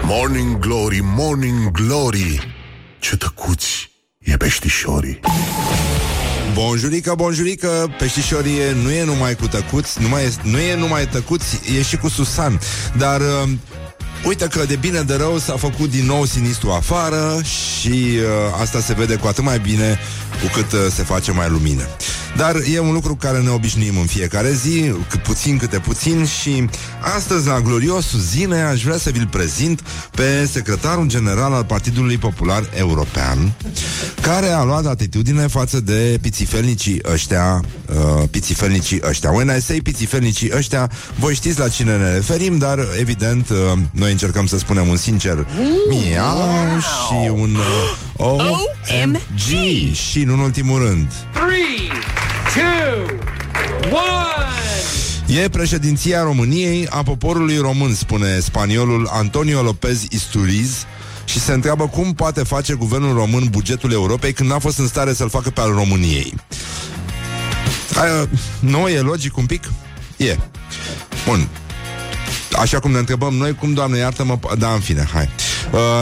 Morning 0.02 0.58
Glory, 0.58 1.00
Morning 1.02 1.70
Glory 1.70 2.54
Ce 2.98 3.16
tăcuți 3.16 3.90
e 4.18 4.36
peștișorii 4.36 5.20
Bonjurică, 6.52 7.14
bonjurică, 7.16 7.94
peștișorie 7.98 8.72
nu 8.82 8.90
e 8.90 9.04
numai 9.04 9.34
cu 9.34 9.46
tăcuți, 9.46 10.00
nu, 10.00 10.08
mai 10.08 10.24
e, 10.24 10.32
nu 10.42 10.58
e 10.58 10.74
numai 10.74 11.08
tăcuți, 11.08 11.60
e 11.78 11.82
și 11.82 11.96
cu 11.96 12.08
Susan. 12.08 12.60
Dar 12.96 13.20
uh, 13.20 13.50
Uite 14.24 14.46
că 14.46 14.64
de 14.64 14.76
bine 14.76 15.00
de 15.00 15.14
rău 15.14 15.38
s-a 15.38 15.56
făcut 15.56 15.90
din 15.90 16.04
nou 16.04 16.24
sinistru 16.24 16.70
afară 16.70 17.40
și 17.42 17.88
uh, 17.88 18.60
asta 18.60 18.80
se 18.80 18.94
vede 18.94 19.14
cu 19.14 19.26
atât 19.26 19.44
mai 19.44 19.58
bine 19.58 19.98
cu 20.40 20.50
cât 20.52 20.72
uh, 20.72 20.78
se 20.94 21.02
face 21.02 21.32
mai 21.32 21.48
lumină. 21.48 21.82
Dar 22.36 22.56
e 22.72 22.78
un 22.78 22.92
lucru 22.92 23.16
care 23.16 23.38
ne 23.38 23.50
obișnuim 23.50 23.98
în 23.98 24.06
fiecare 24.06 24.52
zi, 24.52 24.92
cât 25.08 25.22
puțin 25.22 25.56
câte 25.56 25.78
puțin 25.78 26.24
și 26.24 26.68
astăzi 27.16 27.46
la 27.46 27.60
gloriosul 27.60 28.18
zile 28.20 28.56
aș 28.56 28.82
vrea 28.82 28.96
să 28.96 29.10
vi-l 29.10 29.26
prezint 29.26 29.80
pe 30.10 30.48
secretarul 30.50 31.06
general 31.06 31.52
al 31.52 31.64
Partidului 31.64 32.18
Popular 32.18 32.64
European, 32.74 33.52
care 34.20 34.48
a 34.48 34.62
luat 34.62 34.86
atitudine 34.86 35.46
față 35.46 35.80
de 35.80 36.18
pițifelnicii 36.20 37.00
ăștia, 37.12 37.64
uh, 37.88 38.22
pițifelnicii 38.30 39.00
ăștia. 39.08 39.30
When 39.30 39.56
I 39.58 39.60
say 39.60 39.80
pițifelnicii 39.80 40.50
ăștia, 40.56 40.90
voi 41.18 41.34
știți 41.34 41.58
la 41.58 41.68
cine 41.68 41.96
ne 41.96 42.12
referim, 42.12 42.58
dar 42.58 42.78
evident 43.00 43.48
uh, 43.48 43.56
noi 43.90 44.10
încercăm 44.10 44.46
să 44.46 44.58
spunem 44.58 44.88
un 44.88 44.96
sincer 44.96 45.46
miau 45.88 46.78
și 46.80 47.30
un 47.30 47.54
uh, 47.54 48.02
OMG 48.16 49.92
și 49.92 50.18
în 50.18 50.38
ultimul 50.38 50.78
rând 50.78 51.12
Three, 51.32 51.90
two, 52.54 53.18
one. 53.90 54.32
E 55.42 55.48
președinția 55.48 56.22
României 56.22 56.86
a 56.88 57.02
poporului 57.02 57.58
român, 57.58 57.94
spune 57.94 58.38
spaniolul 58.38 59.08
Antonio 59.12 59.62
López 59.62 59.98
Isturiz 60.10 60.86
și 61.24 61.40
se 61.40 61.52
întreabă 61.52 61.88
cum 61.88 62.14
poate 62.14 62.42
face 62.42 62.74
guvernul 62.74 63.14
român 63.14 63.46
bugetul 63.50 63.92
Europei 63.92 64.32
când 64.32 64.50
n-a 64.50 64.58
fost 64.58 64.78
în 64.78 64.86
stare 64.86 65.12
să-l 65.12 65.30
facă 65.30 65.50
pe 65.50 65.60
al 65.60 65.70
României. 65.72 66.34
Aia, 67.94 68.28
nu 68.60 68.88
e 68.88 69.00
logic 69.00 69.36
un 69.36 69.46
pic? 69.46 69.70
E. 70.16 70.36
Bun. 71.26 71.48
Așa 72.52 72.78
cum 72.78 72.90
ne 72.90 72.98
întrebăm 72.98 73.34
noi, 73.34 73.54
cum, 73.54 73.72
Doamne, 73.72 73.98
iartă-mă... 73.98 74.38
Da, 74.58 74.72
în 74.72 74.80
fine, 74.80 75.08
hai. 75.12 75.24
Uh, 75.24 75.51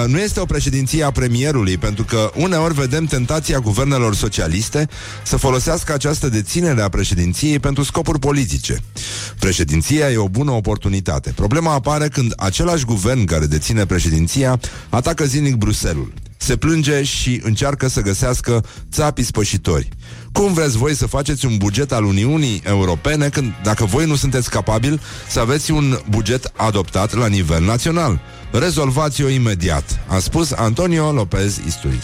nu 0.07 0.19
este 0.19 0.41
o 0.41 0.45
președinție 0.45 1.05
a 1.05 1.11
premierului, 1.11 1.79
pentru 1.79 2.05
că 2.05 2.31
uneori 2.37 2.75
vedem 2.75 3.05
tentația 3.05 3.59
guvernelor 3.59 4.15
socialiste 4.15 4.89
să 5.25 5.37
folosească 5.37 5.93
această 5.93 6.29
deținere 6.29 6.83
a 6.83 6.89
președinției 6.89 7.59
pentru 7.59 7.83
scopuri 7.83 8.19
politice. 8.19 8.77
Președinția 9.39 10.11
e 10.11 10.17
o 10.17 10.29
bună 10.29 10.51
oportunitate. 10.51 11.33
Problema 11.35 11.73
apare 11.73 12.09
când 12.09 12.33
același 12.37 12.85
guvern 12.85 13.25
care 13.25 13.47
deține 13.47 13.87
președinția 13.87 14.61
atacă 14.89 15.25
zilnic 15.25 15.55
Bruselul 15.55 16.13
se 16.42 16.57
plânge 16.57 17.03
și 17.03 17.40
încearcă 17.42 17.88
să 17.88 18.00
găsească 18.00 18.64
țapii 18.92 19.24
spășitori. 19.24 19.88
Cum 20.33 20.53
vreți 20.53 20.76
voi 20.76 20.94
să 20.94 21.07
faceți 21.07 21.46
un 21.46 21.57
buget 21.57 21.92
al 21.92 22.05
Uniunii 22.05 22.62
Europene 22.64 23.29
când, 23.29 23.53
dacă 23.62 23.85
voi 23.85 24.07
nu 24.07 24.14
sunteți 24.14 24.50
capabili 24.50 25.00
să 25.29 25.40
aveți 25.40 25.70
un 25.70 25.98
buget 26.09 26.53
adoptat 26.57 27.14
la 27.14 27.26
nivel 27.26 27.64
național? 27.64 28.20
Rezolvați-o 28.53 29.29
imediat, 29.29 30.00
a 30.07 30.18
spus 30.18 30.50
Antonio 30.53 31.12
Lopez 31.12 31.61
Isturiz. 31.66 32.03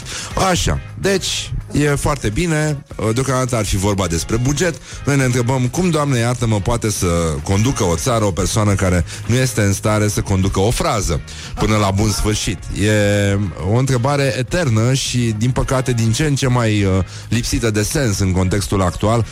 Așa, 0.51 0.81
deci 0.99 1.53
e 1.83 1.95
foarte 1.95 2.29
bine, 2.29 2.85
deocamdată 3.12 3.57
ar 3.57 3.65
fi 3.65 3.77
vorba 3.77 4.07
despre 4.07 4.37
buget. 4.37 4.75
Noi 5.05 5.17
ne 5.17 5.25
întrebăm 5.25 5.69
cum, 5.69 5.91
Doamne 5.91 6.19
iartă-mă, 6.19 6.61
poate 6.61 6.91
să 6.91 7.07
conducă 7.43 7.85
o 7.85 7.97
țară 7.97 8.25
o 8.25 8.31
persoană 8.31 8.75
care 8.75 9.05
nu 9.27 9.35
este 9.35 9.61
în 9.61 9.73
stare 9.73 10.09
să 10.09 10.21
conducă 10.21 10.61
o 10.61 10.71
frază 10.71 11.21
până 11.55 11.77
la 11.77 11.91
bun 11.91 12.11
sfârșit. 12.11 12.59
E 12.81 13.39
o 13.73 13.77
întrebare 13.77 14.35
eternă 14.39 14.95
și, 14.95 15.35
din 15.39 15.51
păcate, 15.51 15.93
din 15.93 16.12
ce 16.12 16.25
în 16.25 16.35
ce 16.35 16.49
mai 16.49 16.85
uh, 16.85 16.99
lipsită 17.29 17.71
de 17.71 17.83
sens 17.83 18.19
în 18.19 18.33
contextul 18.33 18.83
actual, 18.83 19.27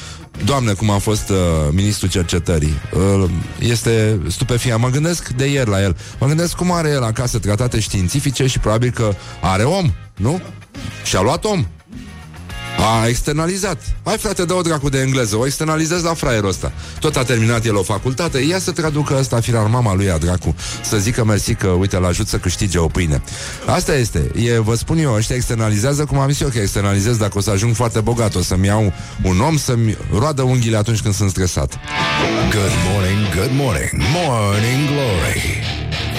Doamne, 0.44 0.72
cum 0.72 0.90
a 0.90 0.98
fost 0.98 1.28
uh, 1.28 1.36
ministrul 1.70 2.08
cercetării. 2.08 2.74
Uh, 2.92 3.30
este 3.58 4.20
stupefiat. 4.28 4.78
Mă 4.78 4.88
gândesc 4.88 5.28
de 5.28 5.46
ieri 5.46 5.70
la 5.70 5.82
el. 5.82 5.96
Mă 6.18 6.26
gândesc 6.26 6.54
cum 6.54 6.72
are 6.72 6.88
el 6.88 7.02
acasă 7.02 7.38
tratate 7.38 7.80
științifice 7.80 8.46
și 8.46 8.58
probabil 8.58 8.90
că 8.90 9.14
are 9.40 9.62
om, 9.62 9.92
nu? 10.16 10.40
Și 11.04 11.16
a 11.16 11.20
luat 11.20 11.44
om. 11.44 11.66
A 12.78 13.06
externalizat. 13.06 13.82
Hai 14.04 14.16
frate, 14.16 14.44
dă 14.44 14.54
o 14.54 14.60
dracu 14.60 14.88
de 14.88 15.00
engleză, 15.00 15.36
o 15.36 15.46
externalizez 15.46 16.02
la 16.02 16.14
fraierul 16.14 16.48
ăsta. 16.48 16.72
Tot 17.00 17.16
a 17.16 17.22
terminat 17.22 17.64
el 17.64 17.76
o 17.76 17.82
facultate, 17.82 18.38
ia 18.38 18.58
să 18.58 18.70
traducă 18.70 19.16
ăsta 19.18 19.40
firar 19.40 19.66
mama 19.66 19.94
lui 19.94 20.10
a 20.10 20.18
dracu. 20.18 20.54
Să 20.82 20.96
zică 20.96 21.24
mersi 21.24 21.54
că, 21.54 21.66
uite, 21.66 21.96
l 21.98 22.04
ajut 22.04 22.28
să 22.28 22.36
câștige 22.36 22.78
o 22.78 22.86
pâine. 22.86 23.22
Asta 23.66 23.94
este. 23.94 24.30
E, 24.34 24.58
vă 24.58 24.74
spun 24.74 24.98
eu, 24.98 25.14
ăștia 25.14 25.36
externalizează 25.36 26.04
cum 26.04 26.18
am 26.18 26.30
zis 26.30 26.40
eu 26.40 26.48
că 26.48 26.58
externalizez 26.58 27.16
dacă 27.16 27.38
o 27.38 27.40
să 27.40 27.50
ajung 27.50 27.74
foarte 27.74 28.00
bogat. 28.00 28.34
O 28.34 28.42
să-mi 28.42 28.66
iau 28.66 28.92
un 29.22 29.40
om 29.40 29.56
să-mi 29.56 29.96
roadă 30.12 30.42
unghiile 30.42 30.76
atunci 30.76 31.00
când 31.00 31.14
sunt 31.14 31.30
stresat. 31.30 31.78
Good 32.50 32.72
morning, 32.92 33.34
good 33.34 33.50
morning, 33.52 33.90
Morning 34.14 34.88
Glory 34.90 35.42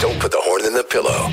Don't 0.02 0.20
put 0.20 0.32
the 0.32 0.42
horn 0.48 0.64
in 0.66 0.74
the 0.74 0.86
pillow 0.94 1.32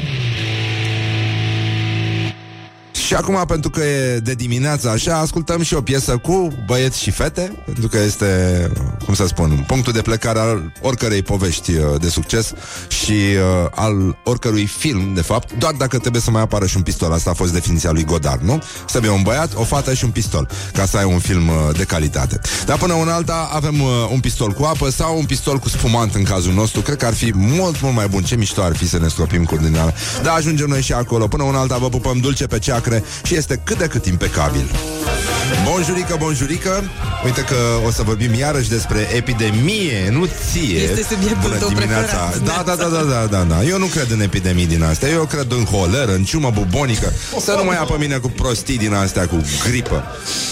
Și 3.06 3.14
acum, 3.14 3.44
pentru 3.46 3.70
că 3.70 3.80
e 3.80 4.18
de 4.18 4.34
dimineață 4.34 4.88
așa, 4.88 5.18
ascultăm 5.18 5.62
și 5.62 5.74
o 5.74 5.80
piesă 5.80 6.16
cu 6.16 6.52
băieți 6.66 7.02
și 7.02 7.10
fete, 7.10 7.62
pentru 7.64 7.88
că 7.88 7.98
este, 7.98 8.70
cum 9.04 9.14
să 9.14 9.26
spun, 9.26 9.64
punctul 9.66 9.92
de 9.92 10.02
plecare 10.02 10.38
al 10.38 10.72
oricărei 10.80 11.22
povești 11.22 11.72
uh, 11.72 12.00
de 12.00 12.08
succes 12.08 12.52
și 12.88 13.12
uh, 13.12 13.68
al 13.74 14.18
oricărui 14.24 14.66
film, 14.66 15.14
de 15.14 15.20
fapt, 15.20 15.52
doar 15.58 15.72
dacă 15.72 15.98
trebuie 15.98 16.22
să 16.22 16.30
mai 16.30 16.42
apară 16.42 16.66
și 16.66 16.76
un 16.76 16.82
pistol. 16.82 17.12
Asta 17.12 17.30
a 17.30 17.34
fost 17.34 17.52
definiția 17.52 17.90
lui 17.90 18.04
Godard, 18.04 18.42
nu? 18.42 18.62
Să 18.88 19.00
fie 19.00 19.10
un 19.10 19.22
băiat, 19.22 19.54
o 19.54 19.64
fată 19.64 19.94
și 19.94 20.04
un 20.04 20.10
pistol, 20.10 20.48
ca 20.72 20.86
să 20.86 20.96
ai 20.96 21.04
un 21.04 21.18
film 21.18 21.48
uh, 21.48 21.54
de 21.76 21.84
calitate. 21.84 22.40
Dar 22.66 22.78
până 22.78 22.94
în 22.94 23.08
alta 23.08 23.50
avem 23.52 23.80
uh, 23.80 23.88
un 24.12 24.20
pistol 24.20 24.52
cu 24.52 24.64
apă 24.64 24.90
sau 24.90 25.18
un 25.18 25.24
pistol 25.24 25.58
cu 25.58 25.68
spumant 25.68 26.14
în 26.14 26.22
cazul 26.22 26.52
nostru. 26.52 26.80
Cred 26.80 26.96
că 26.96 27.06
ar 27.06 27.14
fi 27.14 27.32
mult, 27.34 27.80
mult 27.80 27.94
mai 27.94 28.08
bun. 28.08 28.22
Ce 28.22 28.36
mișto 28.36 28.62
ar 28.62 28.76
fi 28.76 28.88
să 28.88 28.98
ne 28.98 29.08
stropim 29.08 29.44
cu 29.44 29.56
din 29.56 29.76
alea. 29.76 29.94
Dar 30.22 30.36
ajungem 30.36 30.68
noi 30.68 30.82
și 30.82 30.92
acolo. 30.92 31.28
Până 31.28 31.44
în 31.44 31.54
alta 31.54 31.76
vă 31.76 31.88
pupăm 31.88 32.18
dulce 32.18 32.46
pe 32.46 32.58
ceacre 32.92 33.04
și 33.22 33.36
este 33.36 33.60
cât 33.64 33.78
de 33.78 33.86
cât 33.86 34.06
impecabil. 34.06 34.70
Bonjurică, 35.64 36.16
bonjurică 36.18 36.82
Uite 37.24 37.40
că 37.40 37.56
o 37.86 37.90
să 37.90 38.02
vorbim 38.02 38.34
iarăși 38.34 38.68
despre 38.68 39.08
epidemie, 39.14 40.08
nu 40.10 40.28
ție 40.50 40.78
Este 40.78 41.02
subiectul 41.02 41.40
Bună 41.42 41.56
tău 41.56 41.68
dimineața 41.68 42.16
preferat. 42.16 42.38
da, 42.38 42.62
da, 42.66 42.74
da, 42.74 42.88
da, 42.88 43.02
da, 43.02 43.26
da, 43.30 43.42
da 43.42 43.62
Eu 43.62 43.78
nu 43.78 43.86
cred 43.86 44.10
în 44.10 44.20
epidemii 44.20 44.66
din 44.66 44.82
astea 44.82 45.08
Eu 45.08 45.24
cred 45.24 45.52
în 45.52 45.64
holeră, 45.64 46.14
în 46.14 46.24
ciumă 46.24 46.50
bubonică 46.50 47.12
Să 47.40 47.54
nu 47.56 47.64
mai 47.64 47.74
ia 47.74 47.82
pe 47.82 47.96
mine 47.98 48.16
cu 48.16 48.28
prostii 48.28 48.78
din 48.78 48.94
astea 48.94 49.26
Cu 49.26 49.40
gripă 49.68 50.04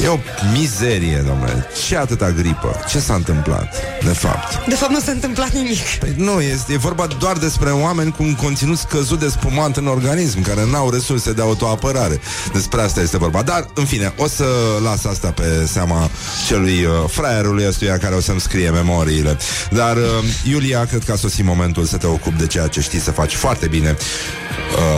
E 0.05 0.07
o 0.07 0.19
mizerie, 0.53 1.25
domnule 1.27 1.67
Ce 1.87 1.97
atâta 1.97 2.31
gripă? 2.31 2.81
Ce 2.89 2.99
s-a 2.99 3.15
întâmplat, 3.15 3.75
de 4.05 4.13
fapt? 4.13 4.69
De 4.69 4.75
fapt 4.75 4.93
nu 4.93 5.01
s-a 5.01 5.11
întâmplat 5.11 5.53
nimic. 5.53 5.79
Păi 5.99 6.15
nu, 6.17 6.41
este, 6.41 6.73
e 6.73 6.77
vorba 6.77 7.07
doar 7.19 7.37
despre 7.37 7.71
oameni 7.71 8.13
cu 8.13 8.23
un 8.23 8.35
conținut 8.35 8.79
scăzut 8.79 9.19
de 9.19 9.29
spumant 9.29 9.77
în 9.77 9.87
organism, 9.87 10.43
care 10.43 10.67
n-au 10.71 10.91
resurse 10.91 11.33
de 11.33 11.43
autoapărare. 11.43 12.21
Despre 12.53 12.81
asta 12.81 13.01
este 13.01 13.19
vorba. 13.19 13.43
Dar, 13.43 13.67
în 13.75 13.85
fine, 13.85 14.13
o 14.17 14.27
să 14.29 14.45
las 14.83 15.05
asta 15.05 15.29
pe 15.29 15.67
seama 15.73 16.11
celui 16.47 16.85
uh, 16.85 16.93
fraierului 17.09 17.67
ăstuia 17.67 17.99
care 17.99 18.15
o 18.15 18.21
să-mi 18.21 18.41
scrie 18.41 18.71
memoriile. 18.71 19.37
Dar, 19.71 19.97
uh, 19.97 20.03
Iulia, 20.51 20.85
cred 20.85 21.05
că 21.05 21.13
a 21.13 21.17
sosit 21.17 21.45
momentul 21.45 21.85
să 21.85 21.97
te 21.97 22.07
ocupi 22.07 22.39
de 22.39 22.47
ceea 22.47 22.67
ce 22.67 22.81
știi 22.81 23.01
să 23.01 23.11
faci 23.11 23.35
foarte 23.35 23.67
bine. 23.67 23.97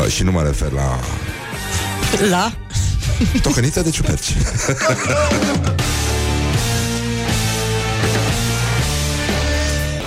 Uh, 0.04 0.10
și 0.10 0.22
nu 0.22 0.30
mă 0.30 0.42
refer 0.42 0.70
la 0.70 0.98
La? 2.30 2.52
tocăniță 3.42 3.82
de 3.82 3.90
ciuperci. 3.90 4.32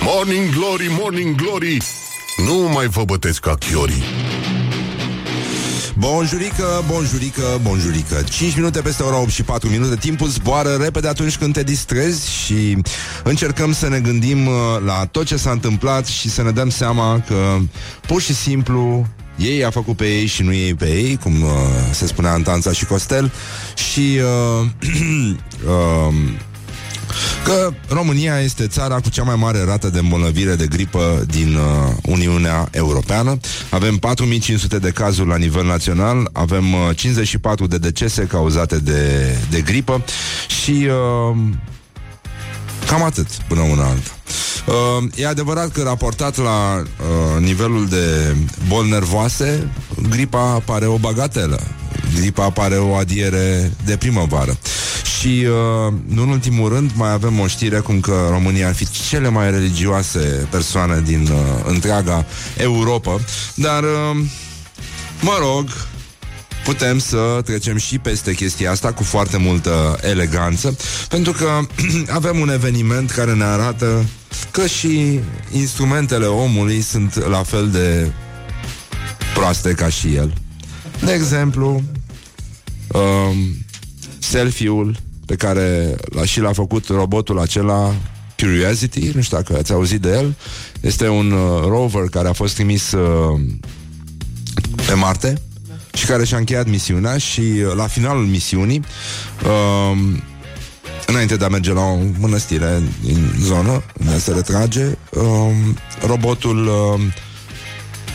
Morning 0.00 0.54
Glory, 0.54 0.86
Morning 0.98 1.34
Glory 1.34 1.78
Nu 2.46 2.54
mai 2.54 2.86
vă 2.86 3.04
bătesc 3.04 3.40
ca 3.40 3.54
chiorii 3.54 4.02
Bonjurică, 5.98 6.84
bonjurică, 6.86 7.60
bonjurică. 7.62 8.22
5 8.30 8.56
minute 8.56 8.80
peste 8.80 9.02
ora 9.02 9.20
8 9.20 9.30
și 9.30 9.42
4 9.42 9.68
minute. 9.68 9.96
Timpul 9.96 10.28
zboară 10.28 10.74
repede 10.74 11.08
atunci 11.08 11.36
când 11.36 11.52
te 11.52 11.62
distrezi 11.62 12.30
Și 12.30 12.78
încercăm 13.24 13.72
să 13.72 13.88
ne 13.88 14.00
gândim 14.00 14.46
uh, 14.46 14.54
La 14.84 15.06
tot 15.10 15.26
ce 15.26 15.36
s-a 15.36 15.50
întâmplat 15.50 16.06
Și 16.06 16.30
să 16.30 16.42
ne 16.42 16.50
dăm 16.50 16.70
seama 16.70 17.22
că 17.26 17.58
Pur 18.06 18.20
și 18.20 18.34
simplu 18.34 19.06
ei 19.36 19.64
a 19.64 19.70
făcut 19.70 19.96
pe 19.96 20.04
ei 20.04 20.26
și 20.26 20.42
nu 20.42 20.52
ei 20.52 20.74
pe 20.74 20.86
ei, 20.86 21.16
cum 21.16 21.42
uh, 21.42 21.50
se 21.90 22.06
spunea 22.06 22.34
în 22.34 22.42
Tanța 22.42 22.72
și 22.72 22.84
Costel, 22.86 23.32
și 23.74 24.18
uh, 24.60 24.66
uh, 25.66 26.14
că 27.46 27.72
România 27.88 28.40
este 28.40 28.66
țara 28.66 29.00
cu 29.00 29.08
cea 29.08 29.22
mai 29.22 29.36
mare 29.36 29.64
rată 29.64 29.88
de 29.88 29.98
îmbolnăvire 29.98 30.54
de 30.54 30.66
gripă 30.66 31.24
din 31.26 31.54
uh, 31.54 31.94
Uniunea 32.02 32.68
Europeană. 32.70 33.38
Avem 33.70 33.96
4500 33.96 34.78
de 34.78 34.90
cazuri 34.90 35.28
la 35.28 35.36
nivel 35.36 35.66
național, 35.66 36.28
avem 36.32 36.72
uh, 36.72 36.96
54 36.96 37.66
de 37.66 37.78
decese 37.78 38.22
cauzate 38.22 38.78
de, 38.78 39.34
de 39.50 39.60
gripă 39.60 40.04
și 40.62 40.70
uh, 40.70 41.36
cam 42.86 43.02
atât 43.02 43.26
până 43.48 43.60
una 43.60 43.84
alta. 43.84 44.10
Uh, 44.66 45.04
e 45.16 45.26
adevărat 45.26 45.72
că 45.72 45.82
raportat 45.82 46.36
la 46.36 46.82
uh, 46.82 47.42
nivelul 47.44 47.88
de 47.88 48.36
boli 48.68 48.90
nervoase, 48.90 49.70
gripa 50.10 50.62
pare 50.64 50.86
o 50.86 50.96
bagatelă. 50.96 51.60
Gripa 52.14 52.50
pare 52.50 52.76
o 52.76 52.94
adiere 52.94 53.72
de 53.84 53.96
primăvară. 53.96 54.58
Și, 55.18 55.46
uh, 55.46 55.92
nu 56.06 56.22
în 56.22 56.28
ultimul 56.28 56.68
rând, 56.68 56.90
mai 56.94 57.12
avem 57.12 57.40
o 57.40 57.46
știre 57.46 57.78
cum 57.78 58.00
că 58.00 58.26
România 58.30 58.66
ar 58.68 58.74
fi 58.74 58.86
cele 59.08 59.28
mai 59.28 59.50
religioase 59.50 60.48
persoane 60.50 61.00
din 61.00 61.28
uh, 61.32 61.38
întreaga 61.64 62.26
Europa. 62.56 63.20
Dar, 63.54 63.82
uh, 63.82 64.24
mă 65.20 65.36
rog, 65.40 65.68
putem 66.64 66.98
să 66.98 67.40
trecem 67.44 67.76
și 67.76 67.98
peste 67.98 68.34
chestia 68.34 68.70
asta 68.70 68.92
cu 68.92 69.02
foarte 69.02 69.36
multă 69.36 69.98
eleganță, 70.02 70.76
pentru 71.08 71.32
că 71.32 71.60
avem 72.18 72.38
un 72.38 72.50
eveniment 72.50 73.10
care 73.10 73.34
ne 73.34 73.44
arată 73.44 74.04
că 74.50 74.66
și 74.66 75.20
instrumentele 75.52 76.26
omului 76.26 76.80
sunt 76.80 77.14
la 77.28 77.42
fel 77.42 77.70
de 77.70 78.12
proaste 79.34 79.72
ca 79.72 79.88
și 79.88 80.14
el. 80.14 80.32
De 81.04 81.12
exemplu, 81.12 81.82
um, 82.92 83.65
selfie-ul 84.26 84.96
pe 85.26 85.34
care 85.34 85.96
l-a, 86.10 86.24
și 86.24 86.40
l-a 86.40 86.52
făcut 86.52 86.88
robotul 86.88 87.38
acela 87.38 87.94
Curiosity, 88.36 89.10
nu 89.14 89.20
știu 89.20 89.36
dacă 89.36 89.56
ați 89.58 89.72
auzit 89.72 90.00
de 90.00 90.08
el, 90.08 90.34
este 90.80 91.08
un 91.08 91.30
uh, 91.30 91.62
rover 91.62 92.08
care 92.10 92.28
a 92.28 92.32
fost 92.32 92.54
trimis 92.54 92.92
uh, 92.92 93.40
pe 94.86 94.94
Marte 94.94 95.34
și 95.92 96.06
care 96.06 96.24
și-a 96.24 96.36
încheiat 96.36 96.68
misiunea 96.68 97.18
și 97.18 97.40
uh, 97.40 97.74
la 97.74 97.86
finalul 97.86 98.24
misiunii 98.24 98.84
uh, 99.44 99.98
înainte 101.06 101.36
de 101.36 101.44
a 101.44 101.48
merge 101.48 101.72
la 101.72 101.80
o 101.80 101.98
mănăstire 102.18 102.82
din 103.00 103.32
zonă 103.40 103.82
unde 104.00 104.18
se 104.18 104.32
retrage 104.32 104.84
uh, 104.84 105.22
robotul 106.06 106.66
uh, 106.66 107.00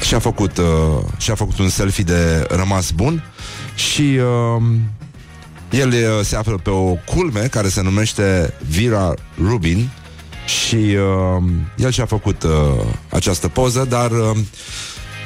și-a 0.06 0.20
făcut, 0.20 0.58
uh, 0.58 1.04
și-a 1.18 1.36
făcut 1.36 1.60
un 1.60 1.70
selfie 1.70 2.04
de 2.04 2.46
rămas 2.50 2.92
bun 2.92 3.24
și 3.76 4.02
uh, 4.02 4.64
el 5.72 5.88
uh, 5.88 6.26
se 6.26 6.36
află 6.36 6.58
pe 6.64 6.70
o 6.70 6.94
culme 6.94 7.40
care 7.40 7.70
se 7.70 7.82
numește 7.82 8.54
Vira 8.68 9.14
Rubin 9.44 9.90
și 10.46 10.76
uh, 10.76 11.44
el 11.78 11.92
și-a 11.92 12.06
făcut 12.06 12.44
uh, 12.44 12.52
această 13.10 13.48
poză, 13.48 13.86
dar 13.90 14.12
uh, 14.12 14.38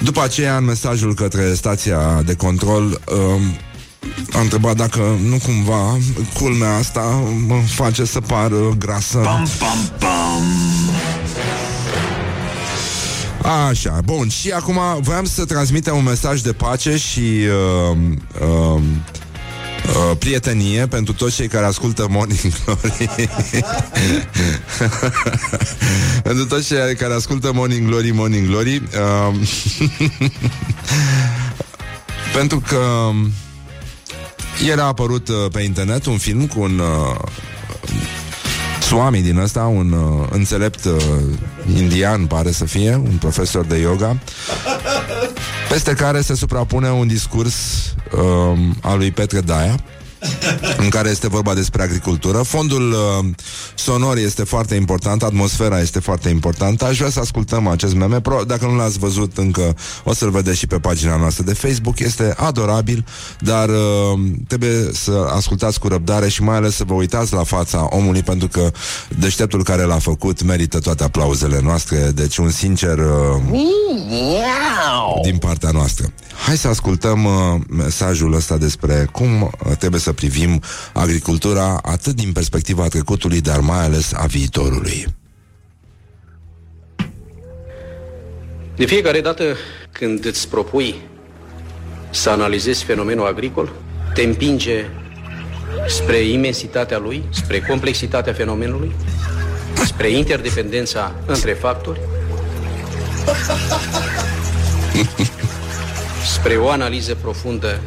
după 0.02 0.22
aceea, 0.22 0.58
în 0.58 0.66
mesajul 0.66 1.14
către 1.14 1.54
stația 1.54 2.22
de 2.26 2.34
control, 2.34 2.86
uh, 2.86 3.42
a 4.34 4.40
întrebat 4.40 4.76
dacă 4.76 5.18
nu 5.24 5.38
cumva 5.46 5.98
culmea 6.34 6.76
asta 6.76 7.02
mă 7.48 7.56
face 7.68 8.06
să 8.06 8.20
par 8.22 8.52
uh, 8.52 8.68
grasă. 8.78 9.18
Pam, 9.18 9.48
pam, 9.60 9.92
pam. 10.00 10.44
Așa, 13.70 14.00
bun. 14.06 14.30
Și 14.30 14.52
acum 14.52 14.80
voiam 15.00 15.26
să 15.26 15.46
transmitem 15.46 15.96
un 15.96 16.04
mesaj 16.04 16.42
de 16.42 16.52
pace 16.54 16.98
și 16.98 17.20
uh, 17.92 17.98
uh, 18.42 18.82
uh, 19.88 20.18
prietenie 20.18 20.88
pentru 20.88 21.14
toți 21.14 21.36
cei 21.36 21.48
care 21.48 21.66
ascultă 21.66 22.08
Morning 22.10 22.40
Glory. 22.66 23.10
pentru 26.24 26.46
toți 26.46 26.68
cei 26.68 26.96
care 26.96 27.14
ascultă 27.14 27.52
Morning 27.54 27.88
Glory, 27.88 28.12
Morning 28.12 28.48
Glory. 28.48 28.76
Uh, 28.76 29.36
pentru 32.38 32.62
că 32.68 33.12
ieri 34.66 34.80
a 34.80 34.84
apărut 34.84 35.28
uh, 35.28 35.36
pe 35.52 35.62
internet 35.62 36.06
un 36.06 36.18
film 36.18 36.48
cu 36.48 36.62
un 36.62 36.80
uh, 36.80 37.20
Swami 38.82 39.22
din 39.22 39.38
ăsta, 39.38 39.64
un 39.64 39.92
uh, 39.92 40.28
înțelept 40.32 40.86
uh, 40.86 40.94
indian, 41.76 42.26
pare 42.26 42.52
să 42.52 42.66
fie, 42.66 42.96
un 42.96 43.18
profesor 43.20 43.66
de 43.66 43.78
yoga, 43.78 44.18
peste 45.70 45.94
care 45.94 46.22
se 46.22 46.36
suprapune 46.36 46.88
un 46.88 47.08
discurs 47.08 47.54
uh, 48.14 48.58
al 48.82 48.98
lui 48.98 49.12
Petre 49.12 49.42
Daia, 49.42 49.76
în 50.78 50.90
care 50.90 51.10
este 51.10 51.28
vorba 51.28 51.54
despre 51.54 51.82
agricultură. 51.82 52.38
Fondul 52.38 52.92
uh, 52.92 53.26
sonor 53.76 54.18
este 54.18 54.44
foarte 54.44 54.76
important, 54.76 55.24
atmosfera 55.24 55.80
este 55.80 56.00
foarte 56.00 56.30
importantă. 56.30 56.86
Aș 56.86 56.98
vrea 56.98 57.10
să 57.10 57.20
ascultăm 57.20 57.68
acest 57.68 57.96
meme. 57.96 58.22
Pro, 58.22 58.42
dacă 58.48 58.66
nu 58.66 58.76
l-ați 58.76 59.00
văzut 59.00 59.38
încă, 59.38 59.76
o 60.04 60.14
să-l 60.14 60.30
vedeți 60.30 60.58
și 60.58 60.68
pe 60.68 60.80
pagina 60.80 61.16
noastră 61.16 61.44
de 61.44 61.54
Facebook. 61.54 62.00
Este 62.00 62.34
adorabil, 62.38 63.06
dar 63.40 63.70
uh, 63.70 64.20
trebuie 64.48 64.90
să 64.94 65.32
ascultați 65.36 65.80
cu 65.80 65.88
răbdare 65.88 66.30
și 66.30 66.44
mai 66.44 66.56
ales 66.56 66.76
să 66.76 66.84
vă 66.84 66.94
uitați 66.94 67.34
la 67.34 67.44
fața 67.44 67.88
omului, 67.90 68.24
pentru 68.24 68.48
că 68.48 68.72
deșteptul 69.20 69.64
care 69.64 69.84
l-a 69.84 70.00
făcut 70.00 70.44
merită 70.44 70.80
toate 70.80 71.04
aplauzele 71.04 71.60
noastre. 71.64 72.12
Deci 72.14 72.38
un 72.38 72.50
sincer 72.50 72.98
uh, 72.98 73.62
din 75.24 75.38
partea 75.38 75.70
noastră. 75.72 76.14
Hai 76.46 76.58
să 76.58 76.68
ascultăm 76.68 77.24
uh, 77.26 77.32
mesajul 77.70 78.34
ăsta 78.34 78.58
despre 78.58 79.08
cum 79.12 79.42
uh, 79.42 79.78
trebuie 79.78 80.02
să 80.02 80.12
privim 80.16 80.62
agricultura 80.94 81.80
atât 81.82 82.16
din 82.16 82.32
perspectiva 82.32 82.88
trecutului, 82.88 83.42
dar 83.42 83.60
mai 83.60 83.84
ales 83.84 84.14
a 84.14 84.26
viitorului. 84.26 85.06
De 88.76 88.86
fiecare 88.86 89.22
dată 89.22 89.44
când 89.92 90.26
îți 90.26 90.48
propui 90.48 90.96
să 92.10 92.30
analizezi 92.30 92.84
fenomenul 92.84 93.28
agricol, 93.28 93.72
te 94.14 94.22
împinge 94.22 94.86
spre 95.88 96.18
imensitatea 96.18 96.98
lui, 96.98 97.24
spre 97.30 97.60
complexitatea 97.60 98.34
fenomenului, 98.34 98.92
spre 99.86 100.10
interdependența 100.10 101.16
între 101.26 101.54
factori, 101.54 102.00
spre 106.36 106.56
o 106.56 106.70
analiză 106.70 107.16
profundă 107.22 107.80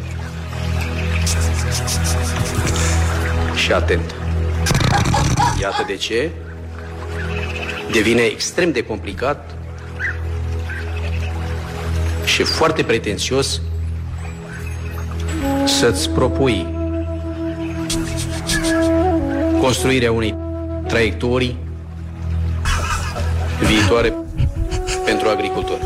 și 3.68 3.74
atentă. 3.74 4.14
Iată 5.60 5.84
de 5.86 5.96
ce 5.96 6.30
devine 7.92 8.20
extrem 8.22 8.72
de 8.72 8.82
complicat 8.82 9.54
și 12.24 12.42
foarte 12.42 12.82
pretențios 12.82 13.60
să-ți 15.64 16.10
propui 16.10 16.66
construirea 19.60 20.12
unei 20.12 20.34
traiectorii 20.86 21.58
viitoare 23.60 24.14
pentru 25.04 25.28
agricultori. 25.28 25.82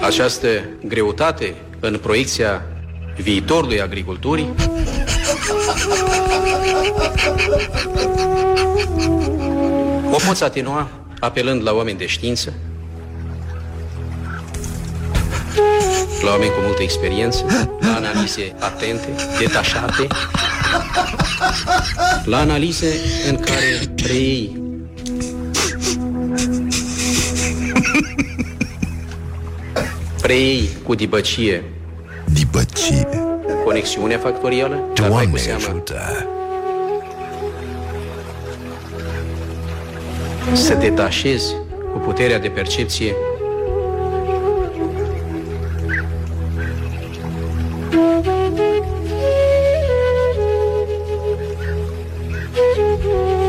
Această 0.00 0.48
greutate 0.84 1.54
în 1.80 1.98
proiecția 1.98 2.62
viitorului 3.16 3.80
agriculturii. 3.80 4.54
O 10.10 10.16
poți 10.26 10.44
atenua 10.44 10.88
apelând 11.20 11.62
la 11.62 11.72
oameni 11.72 11.98
de 11.98 12.06
știință, 12.06 12.52
la 16.22 16.30
oameni 16.30 16.50
cu 16.50 16.60
multă 16.60 16.82
experiență, 16.82 17.44
la 17.80 17.94
analize 17.94 18.54
atente, 18.58 19.08
detașate, 19.38 20.06
la 22.24 22.38
analize 22.38 22.94
în 23.28 23.36
care 23.36 23.94
preiei 24.02 24.64
preiei 30.20 30.68
cu 30.82 30.94
dibăcie 30.94 31.64
libăcie. 32.36 33.08
Conexiune 33.64 34.16
factorială? 34.16 34.78
Doamne 34.94 35.40
ajută! 35.56 36.26
Să 40.52 40.74
detașezi 40.74 41.54
cu 41.92 41.98
puterea 41.98 42.38
de 42.38 42.48
percepție 42.48 43.14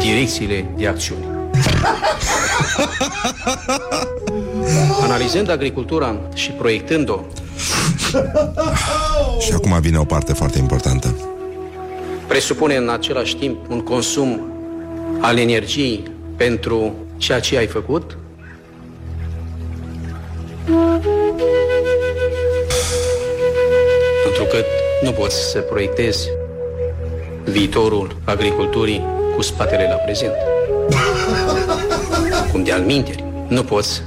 direcțiile 0.01 0.65
de 0.77 0.87
acțiune. 0.87 1.25
Analizând 5.03 5.49
agricultura 5.49 6.15
și 6.33 6.51
proiectând-o 6.51 7.19
Și 9.45 9.51
acum 9.53 9.79
vine 9.79 9.97
o 9.97 10.03
parte 10.03 10.33
foarte 10.33 10.57
importantă. 10.57 11.15
presupune 12.27 12.75
în 12.75 12.89
același 12.89 13.35
timp 13.35 13.69
un 13.69 13.81
consum 13.81 14.41
al 15.19 15.37
energiei 15.37 16.03
pentru 16.35 16.95
ceea 17.17 17.39
ce 17.39 17.57
ai 17.57 17.67
făcut, 17.67 18.17
pentru 24.23 24.43
că 24.49 24.57
nu 25.03 25.11
poți 25.11 25.35
să 25.51 25.59
proiectezi 25.59 26.29
viitorul 27.43 28.15
agriculturii 28.23 29.05
cu 29.35 29.41
spatele 29.41 29.87
la 29.89 29.95
prezent. 29.95 30.33
Cum 32.51 32.63
de 32.63 32.71
alminteri, 32.71 33.23
nu 33.47 33.63
poți 33.63 34.01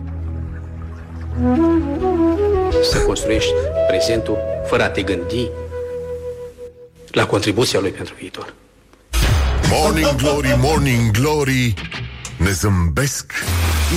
să 2.82 2.98
construiești 3.06 3.52
prezentul 3.90 4.38
fără 4.66 4.82
a 4.82 4.88
te 4.88 5.02
gândi 5.02 5.48
la 7.10 7.26
contribuția 7.26 7.80
lui 7.80 7.90
pentru 7.90 8.14
viitor. 8.18 8.54
Morning 9.70 10.14
Glory, 10.14 10.56
Morning 10.58 11.10
Glory 11.10 11.74
Ne 12.36 12.50
zâmbesc 12.50 13.32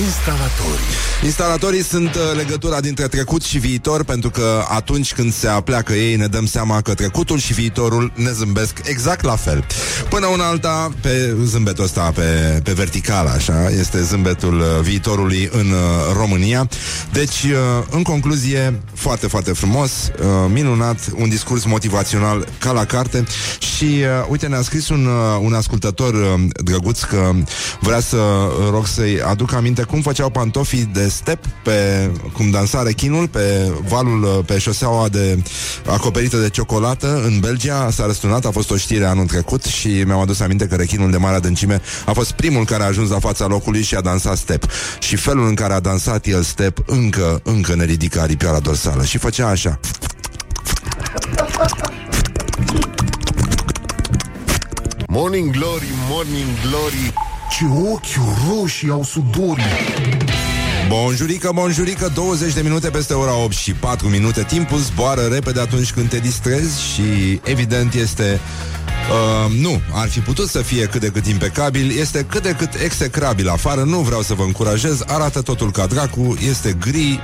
instalatorii 0.02 0.94
Instalatorii 1.24 1.82
sunt 1.82 2.14
uh, 2.14 2.20
legătura 2.36 2.80
dintre 2.80 3.08
trecut 3.08 3.42
și 3.42 3.58
viitor 3.58 4.04
pentru 4.04 4.30
că 4.30 4.64
atunci 4.68 5.14
când 5.14 5.32
se 5.32 5.48
apleacă 5.48 5.92
ei 5.92 6.16
ne 6.16 6.26
dăm 6.26 6.46
seama 6.46 6.80
că 6.80 6.94
trecutul 6.94 7.38
și 7.38 7.52
viitorul 7.52 8.12
ne 8.14 8.30
zâmbesc 8.30 8.80
exact 8.84 9.24
la 9.24 9.36
fel. 9.36 9.64
Până 10.08 10.26
una 10.26 10.46
alta, 10.46 10.92
pe 11.00 11.36
zâmbetul 11.44 11.84
ăsta, 11.84 12.12
pe, 12.14 12.60
pe 12.64 12.72
vertical, 12.72 13.26
așa, 13.26 13.68
este 13.68 14.02
zâmbetul 14.02 14.58
uh, 14.60 14.66
viitorului 14.82 15.48
în 15.52 15.70
uh, 15.70 16.16
România. 16.16 16.68
Deci, 17.12 17.42
uh, 17.42 17.84
în 17.90 18.02
concluzie, 18.02 18.80
foarte, 18.94 19.26
foarte 19.26 19.52
frumos, 19.52 19.90
uh, 19.90 20.26
minunat, 20.52 20.98
un 21.16 21.28
discurs 21.28 21.64
motivațional 21.64 22.48
ca 22.58 22.72
la 22.72 22.84
carte 22.84 23.24
și, 23.58 23.84
uh, 23.84 24.26
uite, 24.28 24.46
ne-a 24.46 24.62
scris 24.62 24.88
un, 24.88 25.06
uh, 25.06 25.40
un 25.40 25.52
ascultător 25.52 26.14
uh, 26.14 26.44
drăguț 26.64 27.00
că 27.00 27.30
vrea 27.80 28.00
să 28.00 28.16
uh, 28.16 28.70
rog 28.70 28.86
să-i 28.86 29.20
aduc 29.22 29.52
aminte 29.52 29.82
cum 29.84 30.00
făceau 30.00 30.30
pantofii 30.30 30.88
de 30.92 31.08
step 31.08 31.46
pe 31.62 32.10
cum 32.32 32.50
dansa 32.50 32.82
rechinul 32.82 33.28
pe 33.28 33.72
valul 33.88 34.22
uh, 34.22 34.44
pe 34.46 34.58
șoseaua 34.58 35.08
de 35.08 35.42
acoperită 35.86 36.36
de 36.36 36.48
ciocolată 36.48 37.22
în 37.24 37.40
Belgia. 37.40 37.90
S-a 37.90 38.06
răsturnat, 38.06 38.44
a 38.44 38.50
fost 38.50 38.70
o 38.70 38.76
știre 38.76 39.04
anul 39.04 39.26
trecut 39.26 39.64
și 39.64 39.88
mi-am 39.88 40.20
adus 40.20 40.40
aminte 40.40 40.66
că 40.66 40.74
rechinul 40.74 41.10
de 41.10 41.16
mare 41.16 41.36
adâncime 41.36 41.80
a 42.06 42.12
fost 42.12 42.32
primul 42.32 42.64
care 42.64 42.82
a 42.82 42.86
ajuns 42.86 43.10
la 43.10 43.18
fața 43.18 43.46
locului 43.46 43.82
și 43.82 43.94
a 43.94 44.00
dansat 44.00 44.36
step. 44.36 44.64
Și 44.98 45.16
felul 45.16 45.46
în 45.46 45.54
care 45.54 45.72
a 45.72 45.80
dansat 45.80 46.26
el 46.26 46.42
step 46.42 46.78
încă, 46.86 47.40
încă 47.44 47.74
ne 47.74 47.84
ridică 47.84 48.20
aripioara 48.20 48.58
dorsală. 48.58 49.04
Și 49.04 49.18
făcea 49.18 49.48
așa. 49.48 49.80
Morning 55.06 55.50
Glory, 55.50 55.88
Morning 56.08 56.48
Glory 56.68 57.12
Ce 57.58 57.64
ochi 57.64 58.18
roșii 58.48 58.90
au 58.90 59.02
sudorii. 59.02 59.64
Bonjurică, 60.88 61.50
bonjurică, 61.54 62.10
20 62.14 62.52
de 62.52 62.60
minute 62.60 62.90
peste 62.90 63.14
ora 63.14 63.36
8 63.36 63.52
și 63.54 63.72
4 63.72 64.08
minute. 64.08 64.42
Timpul 64.42 64.78
zboară 64.78 65.20
repede 65.20 65.60
atunci 65.60 65.92
când 65.92 66.08
te 66.08 66.18
distrezi 66.18 66.82
Și 66.82 67.40
evident 67.44 67.94
este 67.94 68.40
Uh, 69.10 69.52
nu, 69.60 69.80
ar 69.92 70.08
fi 70.08 70.20
putut 70.20 70.48
să 70.48 70.58
fie 70.58 70.84
cât 70.84 71.00
de 71.00 71.08
cât 71.08 71.26
impecabil 71.26 71.98
Este 71.98 72.26
cât 72.30 72.42
de 72.42 72.54
cât 72.58 72.74
execrabil 72.84 73.48
afară 73.48 73.82
Nu 73.82 73.98
vreau 73.98 74.22
să 74.22 74.34
vă 74.34 74.42
încurajez 74.42 75.02
Arată 75.06 75.40
totul 75.40 75.70
ca 75.70 75.86
dracu 75.86 76.36
Este 76.48 76.76
gri 76.80 77.20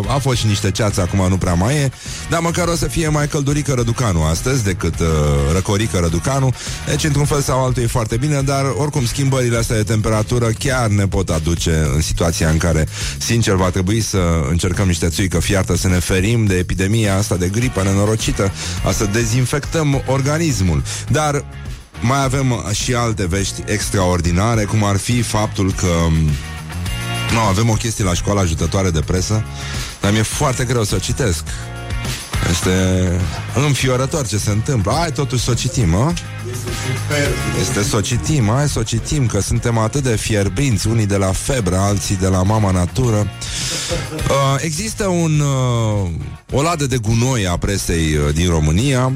uh, 0.00 0.10
A 0.14 0.18
fost 0.18 0.38
și 0.38 0.46
niște 0.46 0.70
ceață 0.70 1.00
Acum 1.00 1.28
nu 1.28 1.36
prea 1.36 1.54
mai 1.54 1.74
e 1.74 1.90
Dar 2.30 2.40
măcar 2.40 2.68
o 2.68 2.74
să 2.74 2.88
fie 2.88 3.08
mai 3.08 3.28
căldurică 3.28 3.72
Răducanu 3.72 4.22
astăzi 4.22 4.64
Decât 4.64 5.00
uh, 5.00 5.06
răcorică 5.52 5.98
Răducanu 5.98 6.52
Deci 6.88 7.04
într-un 7.04 7.24
fel 7.24 7.40
sau 7.40 7.64
altul 7.64 7.82
e 7.82 7.86
foarte 7.86 8.16
bine 8.16 8.40
Dar 8.40 8.64
oricum 8.76 9.06
schimbările 9.06 9.56
astea 9.56 9.76
de 9.76 9.82
temperatură 9.82 10.46
Chiar 10.58 10.86
ne 10.86 11.06
pot 11.06 11.30
aduce 11.30 11.88
în 11.94 12.00
situația 12.00 12.48
în 12.48 12.56
care 12.56 12.88
Sincer 13.18 13.54
va 13.54 13.70
trebui 13.70 14.00
să 14.00 14.18
încercăm 14.50 14.86
niște 14.86 15.08
țuică 15.08 15.38
fiartă 15.38 15.76
Să 15.76 15.88
ne 15.88 15.98
ferim 15.98 16.44
de 16.44 16.54
epidemia 16.54 17.16
asta 17.16 17.36
de 17.36 17.48
gripă 17.48 17.82
nenorocită 17.82 18.52
A 18.84 18.90
să 18.90 19.08
dezinfectăm 19.12 20.02
organismul 20.06 20.82
dar 21.16 21.44
mai 22.00 22.22
avem 22.22 22.64
și 22.72 22.94
alte 22.94 23.26
vești 23.26 23.62
extraordinare, 23.66 24.64
cum 24.64 24.84
ar 24.84 24.96
fi 24.96 25.22
faptul 25.22 25.72
că 25.72 25.92
nu, 27.32 27.40
avem 27.48 27.68
o 27.68 27.72
chestie 27.72 28.04
la 28.04 28.14
școala 28.14 28.40
ajutătoare 28.40 28.90
de 28.90 29.00
presă, 29.00 29.44
dar 30.00 30.12
mi-e 30.12 30.22
foarte 30.22 30.64
greu 30.64 30.84
să 30.84 30.94
o 30.94 30.98
citesc. 30.98 31.44
Este 32.50 32.70
înfiorător 33.54 34.26
ce 34.26 34.38
se 34.38 34.50
întâmplă. 34.50 34.92
Hai 34.92 35.12
totuși 35.12 35.44
să 35.44 35.50
o 35.50 35.54
citim, 35.54 35.88
mă? 35.88 36.12
Este 37.60 37.82
să 37.82 37.96
o 37.96 38.00
citim, 38.00 38.48
hai 38.48 38.68
să 38.68 38.78
o 38.78 38.82
citim 38.82 39.26
Că 39.26 39.40
suntem 39.40 39.78
atât 39.78 40.02
de 40.02 40.16
fierbinți 40.16 40.88
Unii 40.88 41.06
de 41.06 41.16
la 41.16 41.32
febră, 41.32 41.76
alții 41.76 42.16
de 42.16 42.26
la 42.26 42.42
mama 42.42 42.70
natură. 42.70 43.16
Uh, 43.16 44.56
Există 44.58 45.06
un 45.06 45.40
uh, 45.40 46.10
O 46.52 46.62
ladă 46.62 46.86
de 46.86 46.96
gunoi 46.96 47.46
a 47.46 47.56
presei 47.56 48.16
uh, 48.16 48.34
din 48.34 48.48
România 48.48 49.12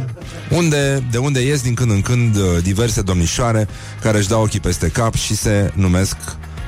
unde, 0.51 1.05
De 1.11 1.19
unde 1.19 1.41
ies 1.41 1.63
din 1.63 1.75
când 1.75 1.91
în 1.91 2.03
când 2.03 2.37
uh, 2.37 2.43
Diverse 2.63 3.03
domnișoare 3.03 3.69
Care 4.03 4.19
își 4.19 4.29
dau 4.29 4.43
ochii 4.43 4.61
peste 4.61 4.89
cap 4.89 5.15
și 5.15 5.37
se 5.37 5.73
numesc 5.75 6.17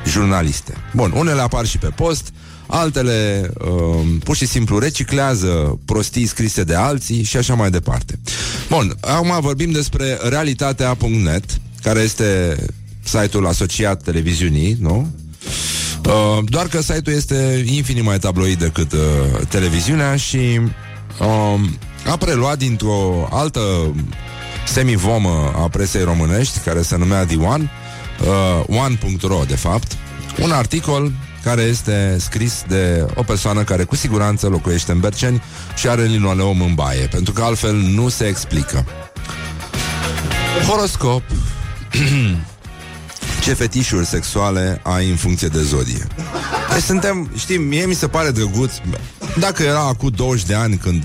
Jurnaliste. 0.06 0.74
Bun, 0.94 1.12
unele 1.16 1.40
apar 1.40 1.66
și 1.66 1.78
pe 1.78 1.88
post 1.88 2.32
Altele 2.74 3.50
uh, 3.58 3.68
pur 4.24 4.37
și 4.37 4.46
simplu 4.46 4.78
reciclează 4.78 5.78
prostii 5.85 6.26
scrise 6.26 6.64
de 6.64 6.74
alții 6.74 7.22
și 7.22 7.37
așa 7.37 7.54
mai 7.54 7.70
departe. 7.70 8.18
Bun, 8.68 8.96
acum 9.00 9.40
vorbim 9.40 9.70
despre 9.70 10.18
realitatea.net, 10.28 11.44
care 11.82 12.00
este 12.00 12.56
site-ul 13.02 13.46
asociat 13.46 14.02
televiziunii, 14.02 14.76
nu? 14.80 15.11
Uh, 16.06 16.38
doar 16.44 16.66
că 16.66 16.80
site-ul 16.80 17.16
este 17.16 17.64
infinit 17.66 18.04
mai 18.04 18.18
tabloid 18.18 18.58
decât 18.58 18.92
uh, 18.92 18.98
televiziunea 19.48 20.16
și 20.16 20.61
uh, 21.20 21.61
a 22.11 22.16
preluat 22.16 22.58
dintr-o 22.58 23.28
altă 23.30 23.61
semivomă 24.66 25.52
a 25.56 25.68
presei 25.68 26.04
românești, 26.04 26.58
care 26.58 26.82
se 26.82 26.96
numea 26.96 27.26
The 27.26 27.37
One, 27.37 27.70
uh, 28.20 28.78
one.ro 28.82 29.42
de 29.46 29.56
fapt, 29.56 29.96
un 30.42 30.50
articol 30.50 31.12
care 31.44 31.62
este 31.62 32.16
scris 32.20 32.64
de 32.68 33.07
o 33.14 33.22
persoană 33.22 33.62
care 33.62 33.85
cu 33.85 33.96
siguranță 33.96 34.48
locuiește 34.48 34.92
în 34.92 35.00
Berceni 35.00 35.42
și 35.76 35.88
are 35.88 36.05
linoleum 36.05 36.61
în 36.61 36.74
baie, 36.74 37.07
pentru 37.07 37.33
că 37.33 37.42
altfel 37.42 37.74
nu 37.74 38.09
se 38.09 38.24
explică. 38.24 38.87
Horoscop 40.68 41.22
ce 43.42 43.52
fetișuri 43.55 44.07
sexuale 44.07 44.81
ai 44.83 45.11
în 45.11 45.16
funcție 45.16 45.48
de 45.48 45.62
zodie. 45.62 46.07
Deci 46.72 46.83
suntem, 46.83 47.31
știi, 47.37 47.59
mie 47.59 47.87
mi 47.87 47.94
se 47.94 48.09
pare 48.09 48.31
drăguț 48.31 48.72
Dacă 49.38 49.62
era 49.62 49.87
acum 49.87 50.09
20 50.09 50.46
de 50.46 50.55
ani 50.55 50.76
când 50.76 51.05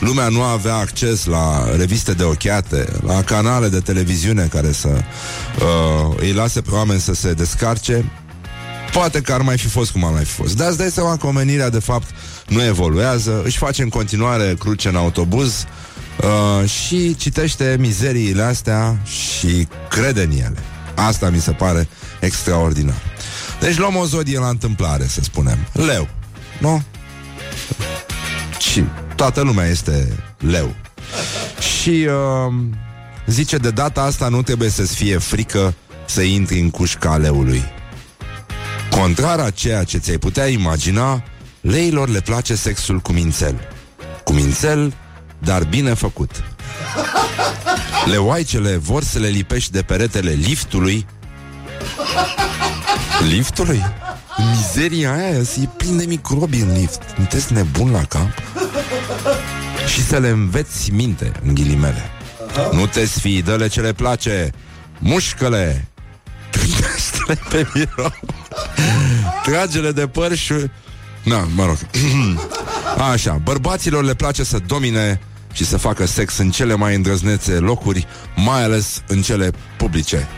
lumea 0.00 0.28
nu 0.28 0.42
avea 0.42 0.74
acces 0.74 1.24
la 1.24 1.76
reviste 1.76 2.12
de 2.12 2.22
ochiate, 2.22 2.88
la 3.06 3.22
canale 3.22 3.68
de 3.68 3.80
televiziune 3.80 4.48
care 4.50 4.72
să 4.72 4.88
uh, 4.88 6.16
îi 6.16 6.32
lase 6.32 6.60
pe 6.60 6.70
oameni 6.70 7.00
să 7.00 7.14
se 7.14 7.32
descarce, 7.32 8.10
poate 8.92 9.20
că 9.20 9.32
ar 9.32 9.40
mai 9.40 9.58
fi 9.58 9.66
fost 9.66 9.90
cum 9.90 10.04
ar 10.04 10.12
mai 10.12 10.24
fi 10.24 10.32
fost. 10.32 10.56
Dar 10.56 10.68
îți 10.68 10.78
dai 10.78 10.90
seama 10.90 11.16
că 11.16 11.26
omenirea, 11.26 11.70
de 11.70 11.78
fapt, 11.78 12.10
nu 12.46 12.64
evoluează, 12.64 13.42
își 13.44 13.58
face 13.58 13.82
în 13.82 13.88
continuare 13.88 14.54
cruce 14.58 14.88
în 14.88 14.96
autobuz 14.96 15.66
uh, 16.22 16.68
și 16.68 17.16
citește 17.16 17.76
mizeriile 17.78 18.42
astea 18.42 18.98
și 19.04 19.68
crede 19.88 20.22
în 20.22 20.30
ele. 20.30 20.58
Asta 20.94 21.30
mi 21.30 21.40
se 21.40 21.50
pare 21.52 21.88
extraordinar. 22.20 23.02
Deci 23.60 23.78
luăm 23.78 23.96
o 23.96 24.04
zodie 24.04 24.38
la 24.38 24.48
întâmplare, 24.48 25.06
să 25.06 25.20
spunem. 25.22 25.58
Leu. 25.72 26.08
Nu? 26.60 26.82
Și 28.58 28.84
toată 29.14 29.40
lumea 29.40 29.66
este 29.66 30.24
leu. 30.38 30.74
Și 31.78 31.88
uh, 31.88 32.54
zice, 33.26 33.56
de 33.56 33.70
data 33.70 34.02
asta 34.02 34.28
nu 34.28 34.42
trebuie 34.42 34.68
să-ți 34.68 34.94
fie 34.94 35.18
frică 35.18 35.74
să 36.06 36.22
intri 36.22 36.60
în 36.60 36.70
cușca 36.70 37.16
leului. 37.16 37.62
Contrar 39.00 39.38
a 39.40 39.50
ceea 39.50 39.84
ce 39.84 39.98
ți-ai 39.98 40.18
putea 40.18 40.46
imagina, 40.46 41.22
leilor 41.60 42.08
le 42.08 42.20
place 42.20 42.54
sexul 42.54 42.98
cu 42.98 43.12
mințel. 43.12 43.68
Cu 44.24 44.32
mințel, 44.32 44.94
dar 45.38 45.64
bine 45.64 45.94
făcut. 45.94 46.44
Leoaicele 48.10 48.76
vor 48.76 49.02
să 49.02 49.18
le 49.18 49.28
lipești 49.28 49.72
de 49.72 49.82
peretele 49.82 50.30
liftului 50.30 51.06
Liftului? 53.28 53.82
Mizeria 54.54 55.12
aia 55.12 55.28
e 55.38 55.68
plin 55.76 55.96
de 55.96 56.04
microbi 56.04 56.58
în 56.58 56.72
lift 56.72 57.02
Nu 57.16 57.24
te 57.24 57.54
nebun 57.54 57.90
la 57.90 58.04
cap? 58.04 58.28
Și 59.86 60.04
să 60.04 60.18
le 60.18 60.28
înveți 60.28 60.90
minte, 60.90 61.32
în 61.42 61.54
ghilimele 61.54 62.10
Nu 62.72 62.86
te 62.86 63.06
sfii, 63.06 63.42
dă-le 63.42 63.68
ce 63.68 63.80
le 63.80 63.92
place 63.92 64.50
Mușcă-le 64.98 65.88
Gândește-le 66.50 67.38
pe 67.48 67.66
birou 67.72 68.12
Tragele 69.44 69.92
de 69.92 70.06
păr 70.06 70.36
și... 70.36 70.52
Na, 71.22 71.48
mă 71.54 71.64
rog. 71.64 71.78
Așa, 73.12 73.40
bărbaților 73.42 74.04
le 74.04 74.14
place 74.14 74.44
să 74.44 74.58
domine 74.66 75.20
și 75.52 75.64
să 75.64 75.76
facă 75.76 76.06
sex 76.06 76.36
în 76.36 76.50
cele 76.50 76.74
mai 76.74 76.94
îndrăznețe 76.94 77.52
locuri, 77.52 78.06
mai 78.36 78.62
ales 78.62 79.02
în 79.06 79.22
cele 79.22 79.50
publice. 79.76 80.28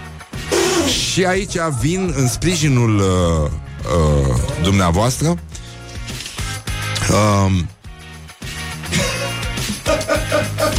Și 1.10 1.24
aici 1.24 1.56
vin 1.80 2.12
în 2.16 2.28
sprijinul 2.28 2.98
uh, 2.98 3.50
uh, 3.96 4.36
dumneavoastră 4.62 5.28
um, 7.10 7.68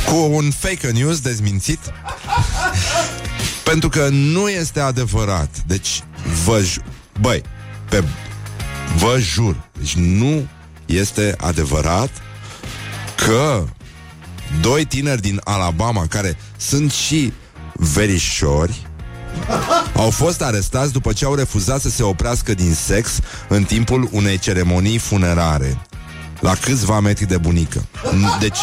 cu 0.05 0.15
un 0.31 0.51
fake 0.51 0.91
news 0.91 1.19
dezmințit 1.19 1.79
pentru 3.71 3.89
că 3.89 4.07
nu 4.09 4.49
este 4.49 4.79
adevărat. 4.79 5.49
Deci, 5.67 6.03
vă 6.45 6.61
ju- 6.63 6.83
băi, 7.21 7.41
pe 7.89 8.03
vă 8.97 9.17
jur, 9.19 9.55
deci 9.79 9.95
nu 9.95 10.47
este 10.85 11.35
adevărat 11.37 12.09
că 13.15 13.63
doi 14.61 14.85
tineri 14.85 15.21
din 15.21 15.41
Alabama 15.43 16.05
care 16.07 16.37
sunt 16.57 16.91
și 16.91 17.33
verișori 17.73 18.87
au 19.95 20.09
fost 20.09 20.41
arestați 20.41 20.91
după 20.91 21.13
ce 21.13 21.25
au 21.25 21.35
refuzat 21.35 21.81
să 21.81 21.89
se 21.89 22.03
oprească 22.03 22.53
din 22.53 22.73
sex 22.73 23.19
în 23.47 23.63
timpul 23.63 24.09
unei 24.11 24.37
ceremonii 24.37 24.97
funerare 24.97 25.81
la 26.41 26.55
câțiva 26.61 26.99
metri 26.99 27.25
de 27.25 27.37
bunică. 27.37 27.85
Deci, 28.39 28.59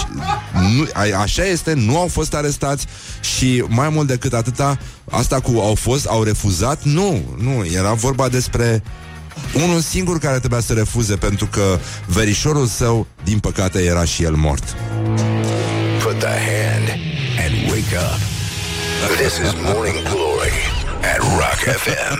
nu, 0.52 0.86
a, 0.92 1.20
așa 1.20 1.44
este, 1.44 1.72
nu 1.72 1.98
au 1.98 2.06
fost 2.06 2.34
arestați 2.34 2.86
și 3.20 3.64
mai 3.68 3.88
mult 3.88 4.06
decât 4.06 4.32
atâta, 4.32 4.78
asta 5.10 5.40
cu 5.40 5.50
au 5.58 5.74
fost, 5.74 6.06
au 6.06 6.22
refuzat, 6.22 6.82
nu, 6.82 7.22
nu, 7.42 7.64
era 7.74 7.92
vorba 7.92 8.28
despre 8.28 8.82
unul 9.54 9.80
singur 9.80 10.18
care 10.18 10.38
trebuia 10.38 10.60
să 10.60 10.72
refuze 10.72 11.16
pentru 11.16 11.46
că 11.46 11.78
verișorul 12.06 12.66
său, 12.66 13.06
din 13.24 13.38
păcate, 13.38 13.82
era 13.82 14.04
și 14.04 14.22
el 14.22 14.34
mort. 14.34 14.64
Put 16.02 16.18
the 16.18 16.26
hand 16.26 16.88
and 17.44 17.70
wake 17.70 17.96
up. 17.96 18.20
This 19.16 19.36
is 19.36 19.52
Morning 19.62 20.02
Glory 20.02 20.58
at 21.00 21.18
Rock 21.18 21.76
FM. 21.76 22.18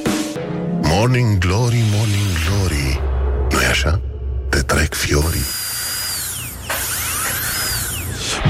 Morning 0.92 1.38
Glory, 1.38 1.82
Morning 1.92 2.26
Glory. 2.48 3.05
Nu 4.72 4.80
e 4.80 4.82
așa? 4.82 4.88
Te 4.88 4.88
trec 4.88 4.94
fiorii. 4.94 5.44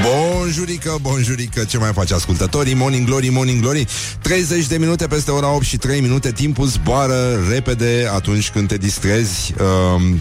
Bonjurică, 0.03 0.99
bonjurică, 1.01 1.65
ce 1.65 1.79
mai 1.79 1.93
face 1.93 2.15
ascultătorii? 2.15 2.75
Morning 2.75 3.07
Glory, 3.07 3.29
Morning 3.29 3.61
Glory 3.61 3.87
30 4.21 4.67
de 4.67 4.77
minute 4.77 5.07
peste 5.07 5.31
ora 5.31 5.55
8 5.55 5.65
și 5.65 5.77
3 5.77 6.01
minute 6.01 6.33
Timpul 6.33 6.67
zboară 6.67 7.45
repede 7.51 8.09
atunci 8.15 8.51
când 8.51 8.69
te 8.69 8.77
distrezi 8.77 9.55
um, 9.61 10.21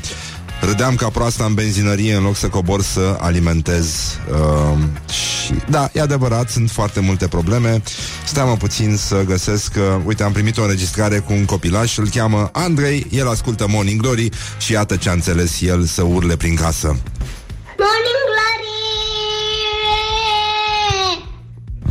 Râdeam 0.62 0.96
ca 0.96 1.10
proasta 1.10 1.46
în 1.46 1.54
benzinărie 1.54 2.16
în 2.16 2.24
loc 2.24 2.36
să 2.36 2.48
cobor 2.48 2.82
să 2.82 3.18
alimentez 3.20 4.18
um, 4.32 4.90
Și 5.12 5.54
da, 5.70 5.90
e 5.94 6.02
adevărat, 6.02 6.50
sunt 6.50 6.72
foarte 6.72 7.00
multe 7.00 7.28
probleme. 7.28 7.82
Steamă 8.26 8.56
puțin 8.58 8.96
să 8.98 9.24
găsesc 9.26 9.72
că, 9.72 10.00
Uite, 10.06 10.24
am 10.24 10.32
primit 10.32 10.58
o 10.58 10.62
înregistrare 10.62 11.20
cu 11.20 11.34
un 11.34 11.46
copilaș 11.46 11.98
Îl 11.98 12.10
cheamă 12.10 12.50
Andrei, 12.54 13.08
el 13.12 13.30
ascultă 13.30 13.66
Morning 13.70 14.02
Glory 14.02 14.30
Și 14.58 14.72
iată 14.72 14.96
ce 14.96 15.10
a 15.10 15.14
înțeles 15.14 15.62
el 15.62 15.84
să 15.84 16.04
urle 16.04 16.36
prin 16.36 16.56
casă. 16.56 16.88
Morning 16.88 18.24
Glory! 18.28 18.44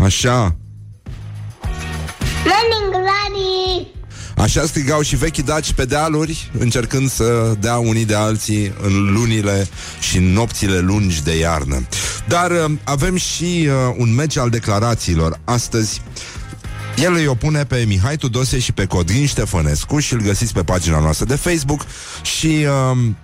Așa, 0.07 0.57
Așa 4.37 4.67
strigau 4.67 5.01
și 5.01 5.17
vechi 5.17 5.37
daci 5.37 5.73
pe 5.73 5.85
dealuri, 5.85 6.51
încercând 6.59 7.11
să 7.11 7.57
dea 7.61 7.77
unii 7.77 8.05
de 8.05 8.15
alții 8.15 8.73
în 8.83 9.13
lunile 9.13 9.69
și 10.01 10.17
în 10.17 10.33
nopțile 10.33 10.79
lungi 10.79 11.23
de 11.23 11.39
iarnă. 11.39 11.87
Dar 12.29 12.51
uh, 12.51 12.71
avem 12.85 13.17
și 13.17 13.69
uh, 13.69 13.95
un 13.97 14.15
meci 14.15 14.37
al 14.37 14.51
declarațiilor 14.51 15.41
astăzi. 15.45 16.03
El 16.97 17.15
îi 17.15 17.27
opune 17.27 17.65
pe 17.65 17.85
Mihai 17.87 18.17
Tudose 18.17 18.59
și 18.59 18.73
pe 18.73 18.85
Codrin 18.85 19.27
Ștefănescu 19.27 19.99
și 19.99 20.13
îl 20.13 20.21
găsiți 20.21 20.53
pe 20.53 20.63
pagina 20.63 20.99
noastră 20.99 21.27
de 21.27 21.35
Facebook 21.35 21.87
și 22.23 22.67
um, 22.91 23.17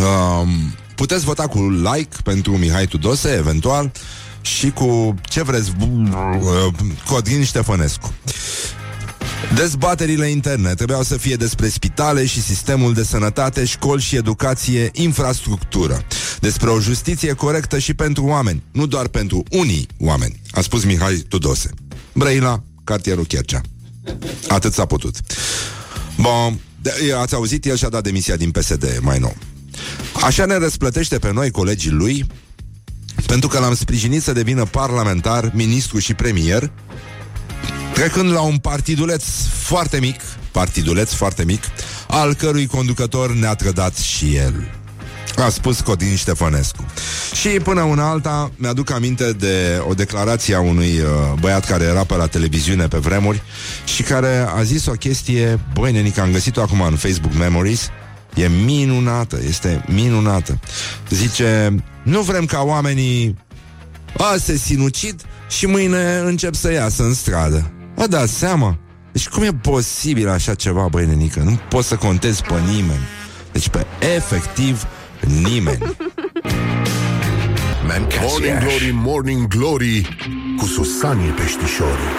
um, 0.00 0.48
puteți 0.94 1.24
vota 1.24 1.46
cu 1.46 1.70
like 1.70 2.16
pentru 2.24 2.56
Mihai 2.56 2.86
Tudose, 2.86 3.28
eventual, 3.28 3.92
și 4.40 4.70
cu 4.70 5.14
ce 5.22 5.42
vreți, 5.42 5.72
uh, 5.80 6.74
Codrin 7.06 7.44
Ștefănescu. 7.44 8.12
Dezbaterile 9.54 10.28
interne 10.28 10.74
trebuiau 10.74 11.02
să 11.02 11.16
fie 11.16 11.36
despre 11.36 11.68
spitale 11.68 12.26
și 12.26 12.42
sistemul 12.42 12.94
de 12.94 13.04
sănătate, 13.04 13.64
școli 13.64 14.02
și 14.02 14.16
educație, 14.16 14.90
infrastructură. 14.92 16.04
Despre 16.40 16.70
o 16.70 16.80
justiție 16.80 17.32
corectă 17.32 17.78
și 17.78 17.94
pentru 17.94 18.24
oameni, 18.24 18.62
nu 18.72 18.86
doar 18.86 19.08
pentru 19.08 19.42
unii 19.50 19.86
oameni, 19.98 20.40
a 20.50 20.60
spus 20.60 20.84
Mihai 20.84 21.14
Tudose. 21.14 21.70
Brăila, 22.12 22.62
cartierul 22.84 23.24
Chercea. 23.24 23.60
Atât 24.48 24.72
s-a 24.72 24.84
putut. 24.86 25.16
Bun, 26.16 26.60
de- 26.82 27.14
ați 27.20 27.34
auzit, 27.34 27.64
el 27.64 27.76
și-a 27.76 27.88
dat 27.88 28.02
demisia 28.02 28.36
din 28.36 28.50
PSD 28.50 28.98
mai 29.00 29.18
nou. 29.18 29.36
Așa 30.22 30.44
ne 30.44 30.56
răsplătește 30.56 31.18
pe 31.18 31.32
noi 31.32 31.50
colegii 31.50 31.90
lui 31.90 32.26
pentru 33.26 33.48
că 33.48 33.58
l-am 33.58 33.74
sprijinit 33.74 34.22
să 34.22 34.32
devină 34.32 34.64
parlamentar, 34.64 35.50
ministru 35.54 35.98
și 35.98 36.14
premier, 36.14 36.70
trecând 37.96 38.32
la 38.32 38.40
un 38.40 38.56
partiduleț 38.56 39.24
foarte 39.62 39.98
mic, 39.98 40.20
partiduleț 40.50 41.12
foarte 41.12 41.44
mic, 41.44 41.62
al 42.08 42.34
cărui 42.34 42.66
conducător 42.66 43.34
ne-a 43.34 43.54
trădat 43.54 43.96
și 43.96 44.34
el. 44.34 44.70
A 45.36 45.48
spus 45.48 45.80
Codin 45.80 46.16
Ștefănescu. 46.16 46.86
Și 47.32 47.48
până 47.48 47.82
una 47.82 48.08
alta 48.08 48.52
mi-aduc 48.56 48.90
aminte 48.90 49.32
de 49.32 49.82
o 49.88 49.94
declarație 49.94 50.54
a 50.54 50.60
unui 50.60 50.98
uh, 50.98 51.08
băiat 51.40 51.66
care 51.66 51.84
era 51.84 52.04
pe 52.04 52.14
la 52.14 52.26
televiziune 52.26 52.88
pe 52.88 52.98
vremuri 52.98 53.42
și 53.84 54.02
care 54.02 54.46
a 54.56 54.62
zis 54.62 54.86
o 54.86 54.92
chestie, 54.92 55.60
băi 55.72 55.92
nenic, 55.92 56.18
am 56.18 56.32
găsit-o 56.32 56.60
acum 56.60 56.80
în 56.80 56.96
Facebook 56.96 57.34
Memories, 57.34 57.88
e 58.34 58.48
minunată, 58.48 59.38
este 59.48 59.84
minunată. 59.88 60.60
Zice, 61.10 61.74
nu 62.02 62.20
vrem 62.20 62.44
ca 62.44 62.62
oamenii 62.62 63.36
a, 64.18 64.36
se 64.38 64.56
sinucid 64.56 65.22
și 65.48 65.66
mâine 65.66 66.18
încep 66.24 66.54
să 66.54 66.72
iasă 66.72 67.02
în 67.02 67.14
stradă. 67.14 67.70
Vă 67.96 68.06
dați 68.06 68.32
seama? 68.32 68.78
Deci 69.12 69.28
cum 69.28 69.42
e 69.42 69.52
posibil 69.52 70.28
așa 70.28 70.54
ceva, 70.54 70.88
băi, 70.90 71.06
nenică? 71.06 71.40
Nu 71.40 71.60
poți 71.68 71.88
să 71.88 71.96
contezi 71.96 72.42
pe 72.42 72.54
nimeni. 72.70 73.06
Deci 73.52 73.68
pe 73.68 73.86
efectiv 74.16 74.86
nimeni. 75.42 75.96
Morning 78.20 78.58
Glory, 78.58 78.90
Morning 78.92 79.46
Glory 79.46 80.16
cu 80.58 80.66
Susanii 80.66 81.30
Peștișorii. 81.30 82.14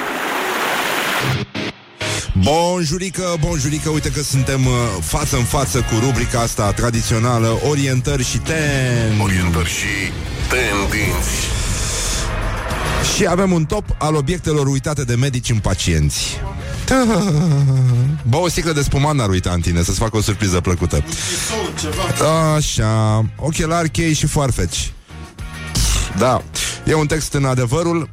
Bonjurică, 2.33 3.35
bonjurică, 3.39 3.89
uite 3.89 4.11
că 4.11 4.21
suntem 4.21 4.65
uh, 4.65 4.73
față 5.01 5.37
în 5.37 5.43
față 5.43 5.77
cu 5.77 6.05
rubrica 6.05 6.39
asta 6.39 6.71
tradițională 6.71 7.59
Orientări 7.69 8.23
și 8.23 8.37
ten. 8.37 9.19
Orientări 9.21 9.69
și 9.69 10.11
tendinți. 10.49 11.56
Și 13.15 13.27
avem 13.27 13.51
un 13.51 13.65
top 13.65 13.95
al 13.97 14.15
obiectelor 14.15 14.67
uitate 14.67 15.03
de 15.03 15.15
medici 15.15 15.49
în 15.49 15.57
pacienți. 15.57 16.39
Bă, 18.29 18.37
o 18.37 18.49
sticlă 18.49 18.71
de 18.71 18.81
spumant 18.81 19.17
n-ar 19.17 19.29
uita 19.29 19.51
în 19.51 19.61
tine 19.61 19.83
Să-ți 19.83 19.99
facă 19.99 20.17
o 20.17 20.21
surpriză 20.21 20.61
plăcută. 20.61 21.03
Așa 22.55 23.25
Ochelari, 23.35 23.89
chei 23.89 24.13
și 24.13 24.25
foarfeci. 24.25 24.91
Da 26.17 26.41
E 26.87 26.93
un 26.93 27.07
text 27.07 27.33
în 27.33 27.45
adevărul 27.45 28.09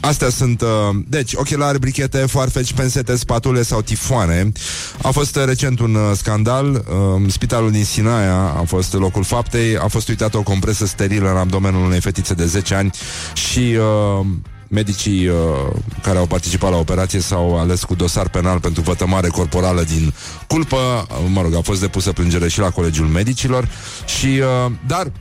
Astea 0.00 0.28
sunt, 0.28 0.60
uh, 0.60 0.68
deci, 1.08 1.32
ochelari, 1.34 1.78
brichete, 1.78 2.18
foarfeci, 2.18 2.72
pensete, 2.72 3.16
spatule 3.16 3.62
sau 3.62 3.82
tifoane. 3.82 4.52
A 5.02 5.10
fost 5.10 5.36
uh, 5.36 5.44
recent 5.44 5.80
un 5.80 5.94
uh, 5.94 6.16
scandal. 6.16 6.66
Uh, 6.70 7.30
spitalul 7.30 7.70
din 7.70 7.84
Sinaia 7.84 8.36
a 8.36 8.62
fost 8.66 8.92
locul 8.92 9.24
faptei. 9.24 9.76
A 9.76 9.86
fost 9.86 10.08
uitată 10.08 10.36
o 10.36 10.42
compresă 10.42 10.86
sterilă 10.86 11.30
în 11.30 11.36
abdomenul 11.36 11.84
unei 11.84 12.00
fetițe 12.00 12.34
de 12.34 12.46
10 12.46 12.74
ani 12.74 12.90
și... 13.34 13.76
Uh, 14.20 14.26
Medicii 14.70 15.26
uh, 15.26 15.34
care 16.02 16.18
au 16.18 16.26
participat 16.26 16.70
la 16.70 16.76
operație 16.76 17.20
s-au 17.20 17.58
ales 17.58 17.84
cu 17.84 17.94
dosar 17.94 18.28
penal 18.28 18.60
pentru 18.60 18.82
vătămare 18.82 19.28
corporală 19.28 19.82
din 19.82 20.14
culpă. 20.46 20.76
Uh, 20.76 21.16
Mă 21.32 21.42
rog, 21.42 21.54
a 21.54 21.60
fost 21.60 21.80
depusă 21.80 22.12
plângere 22.12 22.48
și 22.48 22.58
la 22.58 22.70
Colegiul 22.70 23.06
Medicilor. 23.06 23.68
Și, 24.18 24.26
uh, 24.26 24.72
dar 24.86 25.12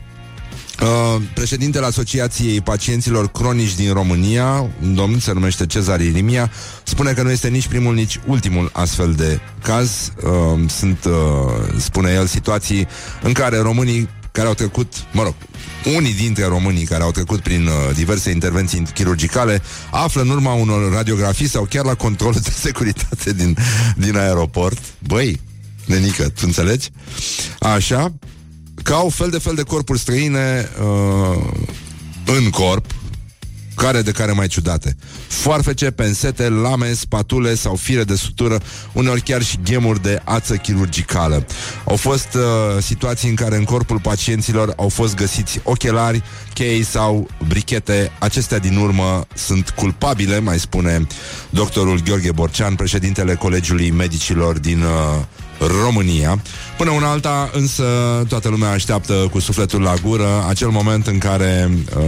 Uh, 0.82 1.22
președintele 1.34 1.86
Asociației 1.86 2.62
Pacienților 2.62 3.32
Cronici 3.32 3.76
din 3.76 3.94
România, 3.94 4.72
un 4.82 4.96
domn 4.96 5.20
se 5.20 5.34
numește 5.34 5.66
Cezar 5.66 6.02
Irimia, 6.02 6.52
spune 6.84 7.12
că 7.12 7.22
nu 7.22 7.32
este 7.32 7.48
nici 7.48 7.68
primul, 7.68 7.94
nici 7.94 8.20
ultimul 8.26 8.70
astfel 8.74 9.14
de 9.14 9.40
caz. 9.64 10.12
Uh, 10.24 10.70
sunt, 10.70 11.06
uh, 11.06 11.14
spune 11.78 12.12
el, 12.12 12.26
situații 12.26 12.88
în 13.22 13.34
care 13.34 13.58
românii 13.58 14.10
care 14.32 14.48
au 14.48 14.54
trecut, 14.54 14.94
mă 15.12 15.24
rog, 15.24 15.34
unii 15.96 16.14
dintre 16.14 16.46
românii 16.46 16.86
care 16.86 17.04
au 17.04 17.12
trecut 17.12 17.40
prin 17.40 17.66
uh, 17.66 17.96
diverse 17.96 18.30
intervenții 18.32 18.88
chirurgicale 18.94 19.62
află 19.92 20.22
în 20.22 20.30
urma 20.30 20.54
unor 20.54 20.94
radiografii 20.94 21.48
sau 21.48 21.64
chiar 21.70 21.86
la 21.86 21.94
controlul 21.94 22.40
de 22.44 22.54
securitate 22.68 23.34
din, 23.34 23.58
din 23.96 24.18
aeroport. 24.18 24.80
Băi, 25.08 25.42
nenică, 25.86 26.24
tu 26.24 26.42
înțelegi? 26.44 26.90
Așa, 27.60 28.14
că 28.88 28.94
au 28.94 29.10
fel 29.10 29.30
de 29.30 29.38
fel 29.38 29.56
de 29.56 29.62
corpuri 29.62 30.00
străine 30.00 30.70
uh, 30.82 31.44
în 32.26 32.50
corp, 32.50 32.86
care 33.76 34.02
de 34.02 34.12
care 34.12 34.32
mai 34.32 34.48
ciudate. 34.48 34.96
Foarfece, 35.28 35.92
pensete, 35.92 36.50
lame, 36.50 36.94
spatule 36.94 37.56
sau 37.56 37.76
fire 37.76 38.04
de 38.04 38.16
sutură, 38.16 38.60
uneori 38.94 39.22
chiar 39.22 39.42
și 39.44 39.60
gemuri 39.64 40.02
de 40.02 40.22
ață 40.24 40.56
chirurgicală. 40.56 41.46
Au 41.86 41.96
fost 41.96 42.28
uh, 42.34 42.42
situații 42.82 43.30
în 43.30 43.36
care 43.36 43.56
în 43.56 43.64
corpul 43.64 44.00
pacienților 44.00 44.74
au 44.78 44.90
fost 44.90 45.16
găsiți 45.16 45.60
ochelari, 45.64 46.24
chei 46.54 46.84
sau 46.84 47.28
brichete. 47.48 48.12
Acestea 48.20 48.60
din 48.60 48.78
urmă 48.78 49.26
sunt 49.34 49.70
culpabile, 49.70 50.40
mai 50.40 50.60
spune 50.60 51.08
doctorul 51.50 52.02
Gheorghe 52.06 52.32
Borcean, 52.32 52.76
președintele 52.76 53.36
Colegiului 53.36 53.92
Medicilor 53.92 54.60
din 54.60 54.82
uh, 54.82 55.24
România. 55.84 56.42
Până 56.78 56.92
una 56.92 57.10
alta, 57.10 57.50
însă, 57.54 57.84
toată 58.28 58.50
lumea 58.50 58.70
așteaptă 58.70 59.14
cu 59.32 59.40
sufletul 59.40 59.82
la 59.82 59.94
gură 60.04 60.46
acel 60.48 60.70
moment 60.70 61.08
în 61.08 61.18
care 61.18 61.70
uh, 61.98 62.04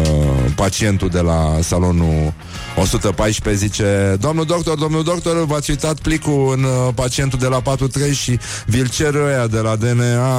pacientul 0.55 1.09
de 1.09 1.19
la 1.19 1.57
salonul 1.61 2.33
114 2.75 3.65
zice 3.65 4.17
Domnul 4.19 4.45
doctor, 4.45 4.77
domnul 4.77 5.03
doctor, 5.03 5.45
v-ați 5.45 5.69
uitat 5.69 5.99
plicul 5.99 6.53
în 6.57 6.63
uh, 6.63 6.93
pacientul 6.95 7.39
de 7.39 7.47
la 7.47 7.61
43 7.61 8.13
și 8.13 8.39
vi-l 8.65 8.89
cer 8.89 9.13
ăia 9.13 9.47
de 9.47 9.59
la 9.59 9.75
DNA. 9.75 10.29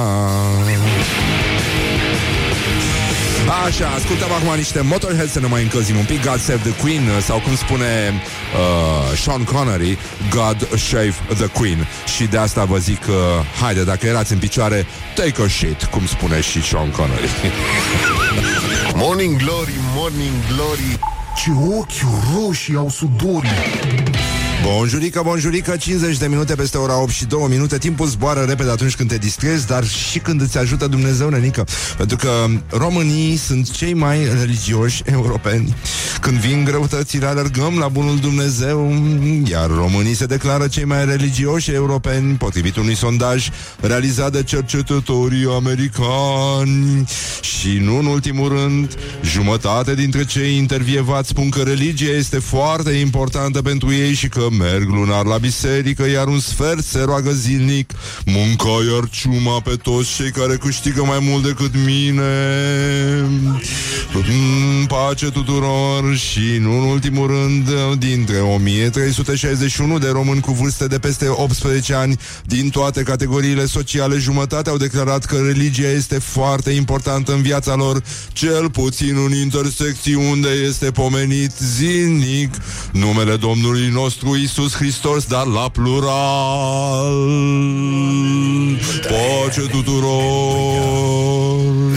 Așa, 3.51 3.87
ascultăm 3.89 4.31
acum 4.31 4.55
niște 4.55 4.81
Motorhead 4.81 5.29
să 5.29 5.39
ne 5.39 5.47
mai 5.47 5.61
încălzim 5.61 5.97
un 5.97 6.05
pic. 6.05 6.25
God 6.25 6.39
Save 6.39 6.69
the 6.69 6.81
Queen 6.81 7.01
Sau 7.21 7.39
cum 7.39 7.55
spune 7.55 8.13
uh, 8.13 9.17
Sean 9.17 9.43
Connery 9.43 9.97
God 10.29 10.67
Save 10.77 11.13
the 11.27 11.47
Queen. 11.47 11.87
Și 12.15 12.23
de 12.23 12.37
asta 12.37 12.65
vă 12.65 12.77
zic 12.77 13.01
uh, 13.07 13.15
Haide, 13.61 13.83
dacă 13.83 14.05
erați 14.05 14.31
în 14.31 14.37
picioare 14.37 14.85
Take 15.15 15.41
a 15.41 15.47
shit, 15.47 15.83
cum 15.83 16.05
spune 16.05 16.41
și 16.41 16.63
Sean 16.63 16.89
Connery. 16.89 17.29
Morning 18.95 19.37
Glory, 19.37 19.73
Morning 19.95 20.33
Glory. 20.55 20.99
Ce 21.35 21.49
ochi 21.77 22.21
roșii 22.35 22.75
au 22.75 22.89
sudorii 22.89 23.49
Bonjurică, 24.63 25.21
bonjurică, 25.23 25.77
50 25.77 26.17
de 26.17 26.27
minute 26.27 26.55
peste 26.55 26.77
ora 26.77 27.01
8 27.01 27.11
și 27.11 27.25
2 27.25 27.45
minute. 27.49 27.77
Timpul 27.77 28.07
zboară 28.07 28.41
repede 28.41 28.69
atunci 28.69 28.95
când 28.95 29.09
te 29.09 29.17
distrezi 29.17 29.67
Dar 29.67 29.85
și 29.85 30.19
când 30.19 30.41
îți 30.41 30.57
ajută 30.57 30.87
Dumnezeu, 30.87 31.29
nenică. 31.29 31.65
Pentru 31.97 32.15
că 32.15 32.29
românii 32.69 33.35
sunt 33.35 33.71
cei 33.71 33.93
mai 33.93 34.17
religioși 34.39 35.01
europeni. 35.05 35.75
Când 36.19 36.37
vin 36.37 36.63
greutățile, 36.63 37.25
alergăm 37.25 37.77
la 37.77 37.87
bunul 37.87 38.17
Dumnezeu 38.17 38.93
Iar 39.49 39.69
românii 39.69 40.13
se 40.13 40.25
declară 40.25 40.67
cei 40.67 40.85
mai 40.85 41.05
religioși 41.05 41.71
europeni 41.71 42.35
Potrivit 42.35 42.75
unui 42.75 42.95
sondaj 42.95 43.49
realizat 43.79 44.31
de 44.31 44.43
cercetătorii 44.43 45.45
americani. 45.45 47.07
Și 47.41 47.77
nu 47.83 47.97
în 47.97 48.05
ultimul 48.05 48.49
rând 48.49 48.95
Jumătate 49.23 49.95
dintre 49.95 50.25
cei 50.25 50.57
intervievați 50.57 51.29
spun 51.29 51.49
că 51.49 51.61
religia 51.61 52.11
este 52.11 52.39
foarte 52.39 52.91
importantă 52.91 53.61
pentru 53.61 53.93
ei 53.93 54.13
și 54.13 54.27
că 54.27 54.47
merg 54.57 54.89
lunar 54.89 55.25
la 55.25 55.37
biserică, 55.37 56.09
iar 56.09 56.27
un 56.27 56.39
sfert 56.39 56.85
se 56.85 57.01
roagă 57.03 57.31
zilnic. 57.31 57.91
Munca 58.25 58.69
iar 58.91 59.09
ciuma 59.09 59.61
pe 59.61 59.75
toți 59.75 60.15
cei 60.15 60.31
care 60.31 60.55
câștigă 60.55 61.03
mai 61.03 61.17
mult 61.21 61.43
decât 61.43 61.71
mine. 61.85 62.23
Mm, 64.13 64.85
Pace 64.87 65.29
tuturor 65.29 66.15
și, 66.15 66.57
nu 66.59 66.71
în 66.71 66.83
ultimul 66.83 67.27
rând, 67.27 67.69
dintre 67.97 68.39
1361 68.39 69.97
de 69.97 70.09
români 70.09 70.41
cu 70.41 70.51
vârste 70.51 70.87
de 70.87 70.99
peste 70.99 71.27
18 71.27 71.93
ani 71.93 72.19
din 72.45 72.69
toate 72.69 73.03
categoriile 73.03 73.65
sociale, 73.65 74.17
jumătate 74.17 74.69
au 74.69 74.77
declarat 74.77 75.25
că 75.25 75.35
religia 75.35 75.89
este 75.89 76.19
foarte 76.19 76.71
importantă 76.71 77.33
în 77.33 77.41
viața 77.41 77.75
lor, 77.75 78.03
cel 78.33 78.69
puțin 78.69 79.17
în 79.25 79.35
intersecții 79.35 80.13
unde 80.13 80.49
este 80.49 80.91
pomenit 80.91 81.51
zilnic 81.59 82.53
numele 82.91 83.35
Domnului 83.35 83.87
nostru 83.87 84.35
Isus 84.41 84.73
Hristos, 84.73 85.25
dar 85.25 85.45
la 85.45 85.69
plural. 85.69 87.27
Pace 89.01 89.61
tuturor! 89.61 90.11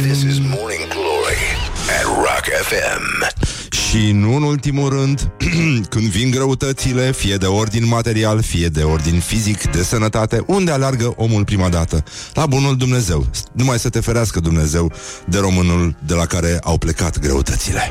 This 0.03 0.23
is 0.23 0.39
Morning 0.39 0.89
Glory 0.89 1.45
at 1.89 2.05
Rock 2.05 2.45
FM 2.63 3.29
Și 3.71 4.13
nu 4.13 4.37
în 4.37 4.43
ultimul 4.43 4.89
rând, 4.89 5.31
când 5.93 6.05
vin 6.05 6.31
greutățile, 6.31 7.13
fie 7.13 7.37
de 7.37 7.47
ordin 7.47 7.87
material, 7.87 8.43
fie 8.43 8.69
de 8.69 8.83
ordin 8.83 9.21
fizic, 9.21 9.71
de 9.71 9.83
sănătate, 9.83 10.43
unde 10.47 10.71
alargă 10.71 11.13
omul 11.17 11.45
prima 11.45 11.69
dată? 11.69 12.05
La 12.35 12.47
bunul 12.47 12.77
Dumnezeu. 12.77 13.27
Numai 13.53 13.79
să 13.79 13.89
te 13.89 14.01
ferească 14.01 14.41
Dumnezeu 14.41 14.93
de 15.27 15.39
românul 15.39 15.97
de 16.07 16.15
la 16.15 16.27
care 16.27 16.59
au 16.63 16.79
plecat 16.79 17.19
greutățile. 17.19 17.91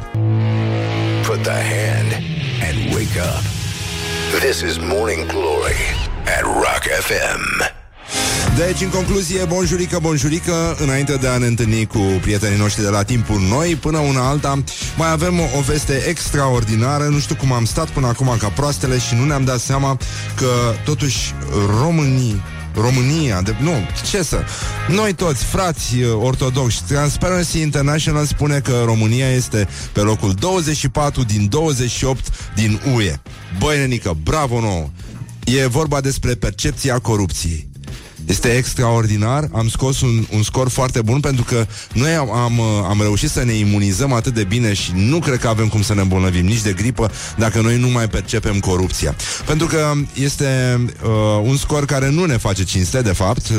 Put 1.26 1.42
the 1.42 1.52
hand 1.52 2.12
and 2.62 2.94
wake 2.94 3.20
up 3.20 3.63
This 4.40 4.62
is 4.62 4.78
Morning 4.78 5.28
Glory 5.28 5.78
at 6.26 6.44
Rock 6.44 6.84
FM 7.00 7.72
Deci, 8.58 8.82
în 8.82 8.90
concluzie, 8.90 9.46
bonjurică, 9.46 10.00
bonjurică 10.02 10.76
Înainte 10.80 11.16
de 11.16 11.28
a 11.28 11.38
ne 11.38 11.46
întâlni 11.46 11.86
cu 11.86 12.00
prietenii 12.22 12.58
noștri 12.58 12.84
de 12.84 12.90
la 12.90 13.04
timpul 13.04 13.40
noi 13.40 13.76
Până 13.76 13.98
una 13.98 14.28
alta 14.28 14.64
Mai 14.98 15.12
avem 15.12 15.40
o, 15.40 15.44
o 15.58 15.62
veste 15.62 16.04
extraordinară. 16.08 17.04
Nu 17.04 17.20
știu 17.20 17.36
cum 17.36 17.52
am 17.52 17.66
stat 17.66 17.90
până 17.90 18.08
acum 18.08 18.36
ca 18.40 18.48
proastele 18.48 18.98
Și 18.98 19.16
nu 19.16 19.26
ne-am 19.26 19.44
dat 19.44 19.60
seama 19.60 19.98
că 20.36 20.50
totuși 20.86 21.34
Românii 21.80 22.42
România, 22.76 23.42
de, 23.42 23.56
nu, 23.60 23.72
ce 24.10 24.24
să? 24.24 24.44
Noi 24.88 25.14
toți, 25.14 25.44
frați 25.44 25.96
uh, 25.96 26.08
ortodoxi 26.22 26.84
Transparency 26.84 27.60
International 27.60 28.26
spune 28.26 28.60
că 28.60 28.82
România 28.86 29.30
este 29.30 29.68
pe 29.94 30.00
locul 30.00 30.34
24 30.34 31.24
din 31.24 31.48
28 31.50 32.52
din 32.56 32.82
UE 32.96 33.20
Băi, 33.60 33.78
nenică, 33.78 34.18
bravo 34.24 34.60
nouă. 34.60 34.90
E 35.44 35.66
vorba 35.66 36.02
despre 36.02 36.34
percepția 36.34 37.00
corupției 37.00 37.72
este 38.26 38.48
extraordinar, 38.48 39.50
am 39.54 39.68
scos 39.68 40.02
un, 40.02 40.26
un 40.32 40.44
scor 40.44 40.70
foarte 40.70 41.02
bun 41.02 41.20
pentru 41.20 41.44
că 41.44 41.66
noi 41.94 42.14
am, 42.14 42.32
am, 42.32 42.60
am 42.62 42.98
reușit 43.02 43.30
să 43.30 43.44
ne 43.44 43.54
imunizăm 43.54 44.14
atât 44.14 44.34
de 44.34 44.44
bine 44.44 44.74
și 44.74 44.92
nu 44.96 45.20
cred 45.20 45.40
că 45.40 45.48
avem 45.48 45.68
cum 45.68 45.82
să 45.82 45.94
ne 45.94 46.02
îmbolnăvim 46.02 46.46
nici 46.46 46.62
de 46.62 46.74
gripă 46.74 47.12
dacă 47.38 47.62
noi 47.62 47.78
nu 47.78 47.88
mai 47.88 48.08
percepem 48.08 48.60
corupția. 48.60 49.16
Pentru 49.46 49.68
că 49.68 49.92
este 50.14 50.80
uh, 51.04 51.10
un 51.44 51.58
scor 51.58 51.86
care 51.86 52.10
nu 52.10 52.26
ne 52.26 52.38
face 52.38 52.64
cinste, 52.64 53.02
de 53.02 53.14
fapt, 53.14 53.50
uh, 53.50 53.58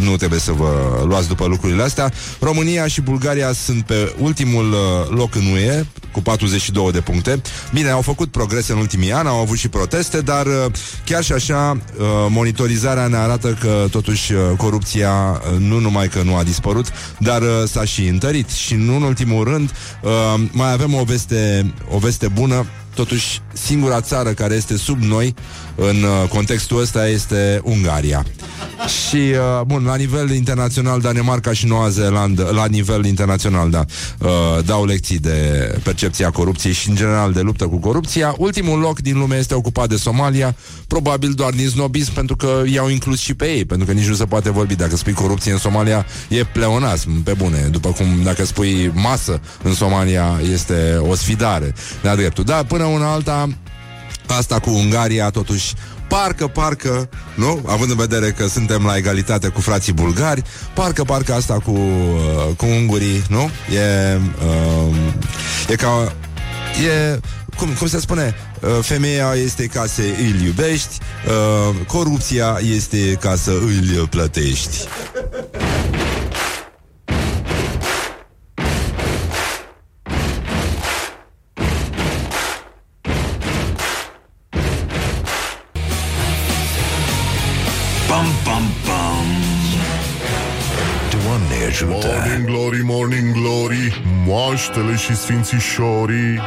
nu 0.00 0.16
trebuie 0.16 0.40
să 0.40 0.52
vă 0.52 1.02
luați 1.08 1.28
după 1.28 1.46
lucrurile 1.46 1.82
astea. 1.82 2.12
România 2.40 2.86
și 2.86 3.00
Bulgaria 3.00 3.52
sunt 3.52 3.82
pe 3.82 4.14
ultimul 4.18 4.72
uh, 4.72 5.16
loc 5.16 5.34
în 5.34 5.46
UE 5.52 5.84
cu 6.12 6.22
42 6.22 6.92
de 6.92 7.00
puncte. 7.00 7.40
Bine, 7.72 7.90
au 7.90 8.00
făcut 8.02 8.30
progrese 8.30 8.72
în 8.72 8.78
ultimii 8.78 9.12
ani, 9.12 9.28
au 9.28 9.40
avut 9.40 9.58
și 9.58 9.68
proteste, 9.68 10.20
dar 10.20 10.46
uh, 10.46 10.52
chiar 11.04 11.22
și 11.24 11.32
așa 11.32 11.76
uh, 11.98 12.04
monitorizarea 12.28 13.06
ne 13.06 13.16
arată 13.16 13.58
că 13.60 13.86
tot 13.90 14.05
totuși 14.06 14.32
uh, 14.32 14.40
corupția 14.56 15.10
uh, 15.12 15.58
nu 15.58 15.78
numai 15.78 16.08
că 16.08 16.22
nu 16.22 16.36
a 16.36 16.42
dispărut, 16.42 16.86
dar 17.18 17.42
uh, 17.42 17.48
s-a 17.64 17.84
și 17.84 18.06
întărit. 18.06 18.48
Și 18.48 18.74
nu 18.74 18.96
în 18.96 19.02
ultimul 19.02 19.44
rând, 19.44 19.70
mai 20.50 20.72
avem 20.72 20.94
o 20.94 21.02
veste, 21.04 21.72
o 21.90 21.98
veste 21.98 22.28
bună 22.28 22.66
Totuși, 22.96 23.40
singura 23.52 24.00
țară 24.00 24.30
care 24.30 24.54
este 24.54 24.76
sub 24.76 25.02
noi 25.02 25.34
în 25.76 26.02
uh, 26.02 26.28
contextul 26.28 26.80
ăsta 26.80 27.08
este 27.08 27.60
Ungaria. 27.64 28.24
Și, 28.86 29.16
uh, 29.16 29.60
bun, 29.66 29.84
la 29.84 29.94
nivel 29.94 30.30
internațional, 30.30 31.00
Danemarca 31.00 31.52
și 31.52 31.66
Noua 31.66 31.88
Zeelandă, 31.88 32.50
la 32.54 32.66
nivel 32.66 33.04
internațional, 33.04 33.70
da, 33.70 33.84
uh, 34.18 34.28
dau 34.64 34.84
lecții 34.84 35.18
de 35.18 35.78
percepția 35.82 36.30
corupției 36.30 36.72
și, 36.72 36.88
în 36.88 36.94
general, 36.94 37.32
de 37.32 37.40
luptă 37.40 37.66
cu 37.66 37.76
corupția. 37.76 38.34
Ultimul 38.38 38.78
loc 38.78 39.00
din 39.00 39.18
lume 39.18 39.36
este 39.36 39.54
ocupat 39.54 39.88
de 39.88 39.96
Somalia, 39.96 40.56
probabil 40.86 41.32
doar 41.32 41.52
din 41.52 41.68
snobism, 41.68 42.12
pentru 42.12 42.36
că 42.36 42.62
i-au 42.72 42.88
inclus 42.88 43.18
și 43.18 43.34
pe 43.34 43.46
ei, 43.46 43.64
pentru 43.64 43.86
că 43.86 43.92
nici 43.92 44.08
nu 44.08 44.14
se 44.14 44.24
poate 44.24 44.50
vorbi. 44.50 44.74
Dacă 44.76 44.96
spui 44.96 45.12
corupție 45.12 45.52
în 45.52 45.58
Somalia, 45.58 46.06
e 46.28 46.44
pleonasm, 46.44 47.22
pe 47.22 47.32
bune. 47.32 47.68
După 47.70 47.88
cum, 47.88 48.06
dacă 48.24 48.44
spui 48.44 48.90
masă 48.94 49.40
în 49.62 49.74
Somalia, 49.74 50.40
este 50.52 51.00
o 51.08 51.14
sfidare. 51.14 51.74
Da, 52.02 52.14
dreptul. 52.14 52.44
Da, 52.44 52.64
până 52.68 52.84
una 52.84 53.12
alta, 53.12 53.48
asta 54.34 54.58
cu 54.58 54.70
Ungaria, 54.70 55.30
totuși, 55.30 55.74
parcă, 56.08 56.46
parcă, 56.46 57.08
nu? 57.34 57.62
Având 57.66 57.90
în 57.90 57.96
vedere 57.96 58.30
că 58.30 58.46
suntem 58.46 58.84
la 58.84 58.96
egalitate 58.96 59.48
cu 59.48 59.60
frații 59.60 59.92
bulgari, 59.92 60.42
parcă, 60.74 61.04
parcă 61.04 61.34
asta 61.34 61.54
cu, 61.54 61.70
uh, 61.70 62.56
cu 62.56 62.66
ungurii, 62.66 63.22
nu? 63.28 63.50
E, 63.74 64.20
uh, 64.46 64.96
e 65.68 65.74
ca... 65.74 66.14
E, 66.86 67.20
cum, 67.56 67.68
cum 67.78 67.86
se 67.86 68.00
spune? 68.00 68.34
Uh, 68.60 68.78
femeia 68.80 69.32
este 69.44 69.66
ca 69.66 69.86
să 69.86 70.00
îl 70.00 70.40
iubești, 70.40 70.98
uh, 71.26 71.76
corupția 71.86 72.58
este 72.74 73.18
ca 73.20 73.34
să 73.36 73.50
îl 73.50 74.06
plătești. 74.06 74.76
Ajută! 91.76 92.06
Morning 92.06 92.44
Glory, 92.46 92.80
Morning 92.84 93.32
Glory 93.32 94.02
Moaștele 94.26 94.96
și 94.96 95.16
sfințișorii 95.16 96.40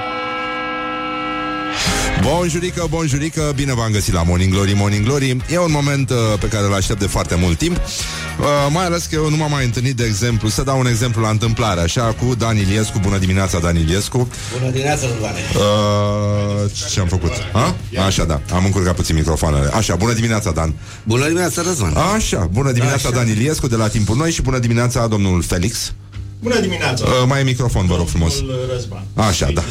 Bonjurică, 2.23 2.87
bonjurică, 2.89 3.51
bine 3.55 3.73
v-am 3.73 3.91
găsit 3.91 4.13
la 4.13 4.23
Morning 4.23 4.51
Glory, 4.53 4.73
Morning 4.73 5.05
Glory 5.05 5.37
E 5.49 5.57
un 5.59 5.71
moment 5.71 6.09
uh, 6.09 6.15
pe 6.39 6.47
care 6.47 6.65
îl 6.65 6.73
aștept 6.73 6.99
de 6.99 7.05
foarte 7.07 7.35
mult 7.35 7.57
timp 7.57 7.75
uh, 7.75 8.45
Mai 8.69 8.85
ales 8.85 9.05
că 9.05 9.15
eu 9.15 9.29
nu 9.29 9.35
m-am 9.35 9.51
mai 9.51 9.65
întâlnit, 9.65 9.95
de 9.95 10.03
exemplu 10.03 10.49
Să 10.49 10.63
dau 10.63 10.79
un 10.79 10.87
exemplu 10.87 11.21
la 11.21 11.29
întâmplare 11.29 11.81
Așa, 11.81 12.01
cu 12.01 12.35
Dan 12.35 12.57
Iliescu, 12.57 12.99
bună 12.99 13.17
dimineața 13.17 13.59
Dan 13.59 13.75
Iliescu 13.75 14.27
Bună 14.59 14.71
dimineața, 14.71 15.05
Luane. 15.19 15.39
uh, 15.55 16.71
Ce 16.91 16.99
am 16.99 17.07
făcut? 17.07 17.31
Ha? 17.53 17.75
Așa, 18.05 18.23
da, 18.23 18.41
am 18.53 18.65
încurcat 18.65 18.95
puțin 18.95 19.15
microfoanele 19.15 19.69
Așa, 19.73 19.95
bună 19.95 20.13
dimineața 20.13 20.51
Dan 20.51 20.73
Bună 21.03 21.25
dimineața, 21.27 21.61
Răzvan. 21.61 21.93
Așa, 22.15 22.49
bună 22.51 22.71
dimineața 22.71 23.07
Așa. 23.07 23.17
Dan 23.17 23.27
Iliescu 23.27 23.67
de 23.67 23.75
la 23.75 23.87
Timpul 23.87 24.15
Noi 24.17 24.31
Și 24.31 24.41
bună 24.41 24.59
dimineața 24.59 25.07
domnul 25.07 25.41
Felix 25.41 25.93
Bună 26.39 26.59
dimineața! 26.59 27.05
uh, 27.05 27.11
Mai 27.27 27.39
e 27.39 27.43
microfon, 27.43 27.85
vă 27.85 27.95
rog 27.95 28.07
frumos 28.07 28.37
Domnul 28.37 28.69
Răzvan. 28.73 29.03
Așa, 29.13 29.51
da. 29.53 29.63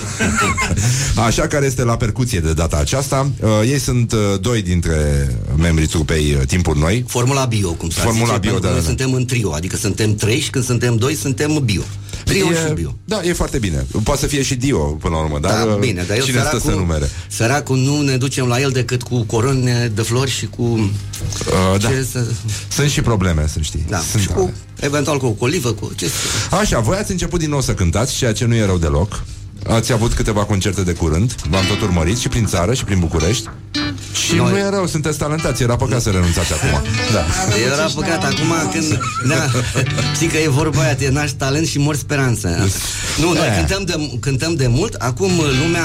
Așa 1.27 1.47
care 1.47 1.67
este 1.67 1.83
la 1.83 1.97
percuție 1.97 2.41
de 2.41 2.53
data 2.53 2.77
aceasta. 2.77 3.31
Uh, 3.41 3.49
ei 3.65 3.79
sunt 3.79 4.13
uh, 4.13 4.19
doi 4.41 4.63
dintre 4.63 5.29
membrii 5.57 5.87
trupei 5.87 6.35
uh, 6.35 6.47
Timpuri 6.47 6.79
Noi. 6.79 7.05
Formula 7.07 7.45
bio, 7.45 7.71
cum 7.71 7.91
s-ar 7.91 8.05
Formula 8.05 8.27
zice, 8.27 8.39
bio, 8.39 8.51
pentru 8.51 8.61
că 8.61 8.67
da, 8.67 8.73
noi 8.73 8.83
da. 8.83 8.87
suntem 8.87 9.13
în 9.13 9.25
trio, 9.25 9.53
adică 9.53 9.77
suntem 9.77 10.15
trei 10.15 10.41
și 10.41 10.51
când 10.51 10.65
suntem 10.65 10.97
doi, 10.97 11.15
suntem 11.15 11.61
bio. 11.65 11.83
Trio 12.29 12.47
e, 12.51 12.67
și 12.67 12.73
bio. 12.75 12.95
Da, 13.05 13.21
e 13.25 13.33
foarte 13.33 13.59
bine. 13.59 13.87
Poate 14.03 14.21
să 14.21 14.27
fie 14.27 14.43
și 14.43 14.55
Dio 14.55 14.79
până 14.79 15.15
la 15.15 15.21
urmă, 15.21 15.39
dar 15.39 15.67
Da, 15.67 15.73
uh, 15.73 15.79
bine, 15.79 16.05
dar 16.09 16.17
eu 16.17 16.25
cine 16.25 16.41
stă 16.41 16.59
să 16.59 16.71
numere? 16.71 17.11
săracul 17.29 17.77
nu 17.77 18.01
ne 18.01 18.17
ducem 18.17 18.47
la 18.47 18.61
el 18.61 18.71
decât 18.71 19.03
cu 19.03 19.23
coroane 19.23 19.93
de 19.95 20.03
flori 20.03 20.31
și 20.31 20.47
cu... 20.47 20.63
Uh, 20.63 21.81
da. 21.81 21.89
ce 21.89 22.07
să... 22.11 22.27
Sunt 22.69 22.91
și 22.91 23.01
probleme, 23.01 23.47
să 23.53 23.59
știi. 23.61 23.85
Da, 23.89 23.99
Sunt, 23.99 24.23
și 24.23 24.29
cu, 24.29 24.53
eventual 24.81 25.19
cu 25.19 25.27
o 25.27 25.31
colivă, 25.31 25.73
cu 25.73 25.93
ce 25.97 26.11
Așa, 26.51 26.79
voi 26.81 26.97
ați 26.97 27.11
început 27.11 27.39
din 27.39 27.51
nou 27.51 27.61
să 27.61 27.75
cântați, 27.75 28.17
ceea 28.17 28.33
ce 28.33 28.45
nu 28.45 28.55
e 28.55 28.65
rău 28.65 28.79
deloc. 28.79 29.25
Ați 29.67 29.93
avut 29.93 30.13
câteva 30.13 30.45
concerte 30.45 30.83
de 30.83 30.93
curând, 30.93 31.35
v-am 31.51 31.65
tot 31.65 31.81
urmărit 31.81 32.19
și 32.19 32.29
prin 32.29 32.47
țară 32.47 32.75
și 32.75 32.85
prin 32.85 32.99
București. 32.99 33.49
Și 34.25 34.35
Noi- 34.35 34.51
nu 34.51 34.59
e 34.59 34.69
rău, 34.71 34.87
sunteți 34.87 35.19
talentați, 35.19 35.63
era 35.63 35.77
păcat 35.77 36.03
să 36.03 36.11
renunțați 36.11 36.53
acum. 36.53 36.83
Da. 37.13 37.25
Era 37.73 37.87
păcat 37.95 38.25
acum 38.25 38.71
când 38.73 38.99
da, 39.29 39.47
Știi 40.15 40.27
că 40.27 40.37
e 40.37 40.49
vorba 40.49 40.81
aia, 40.83 40.95
te 40.95 41.09
naști 41.11 41.37
talent 41.37 41.67
și 41.67 41.79
mori 41.79 41.99
speranță 41.99 42.69
Nu, 43.21 43.33
noi 43.33 43.47
Eh. 43.47 43.57
cântăm 43.57 43.85
de, 43.85 44.19
cântăm 44.21 44.55
de 44.55 44.67
mult 44.67 44.95
Acum 44.95 45.31
lumea 45.65 45.85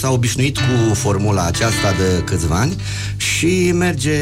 s-a 0.00 0.10
obișnuit 0.10 0.56
cu 0.58 0.94
formula 0.94 1.44
aceasta 1.44 1.92
de 1.98 2.22
câțiva 2.24 2.54
ani 2.56 2.76
Și 3.16 3.72
merge 3.74 4.18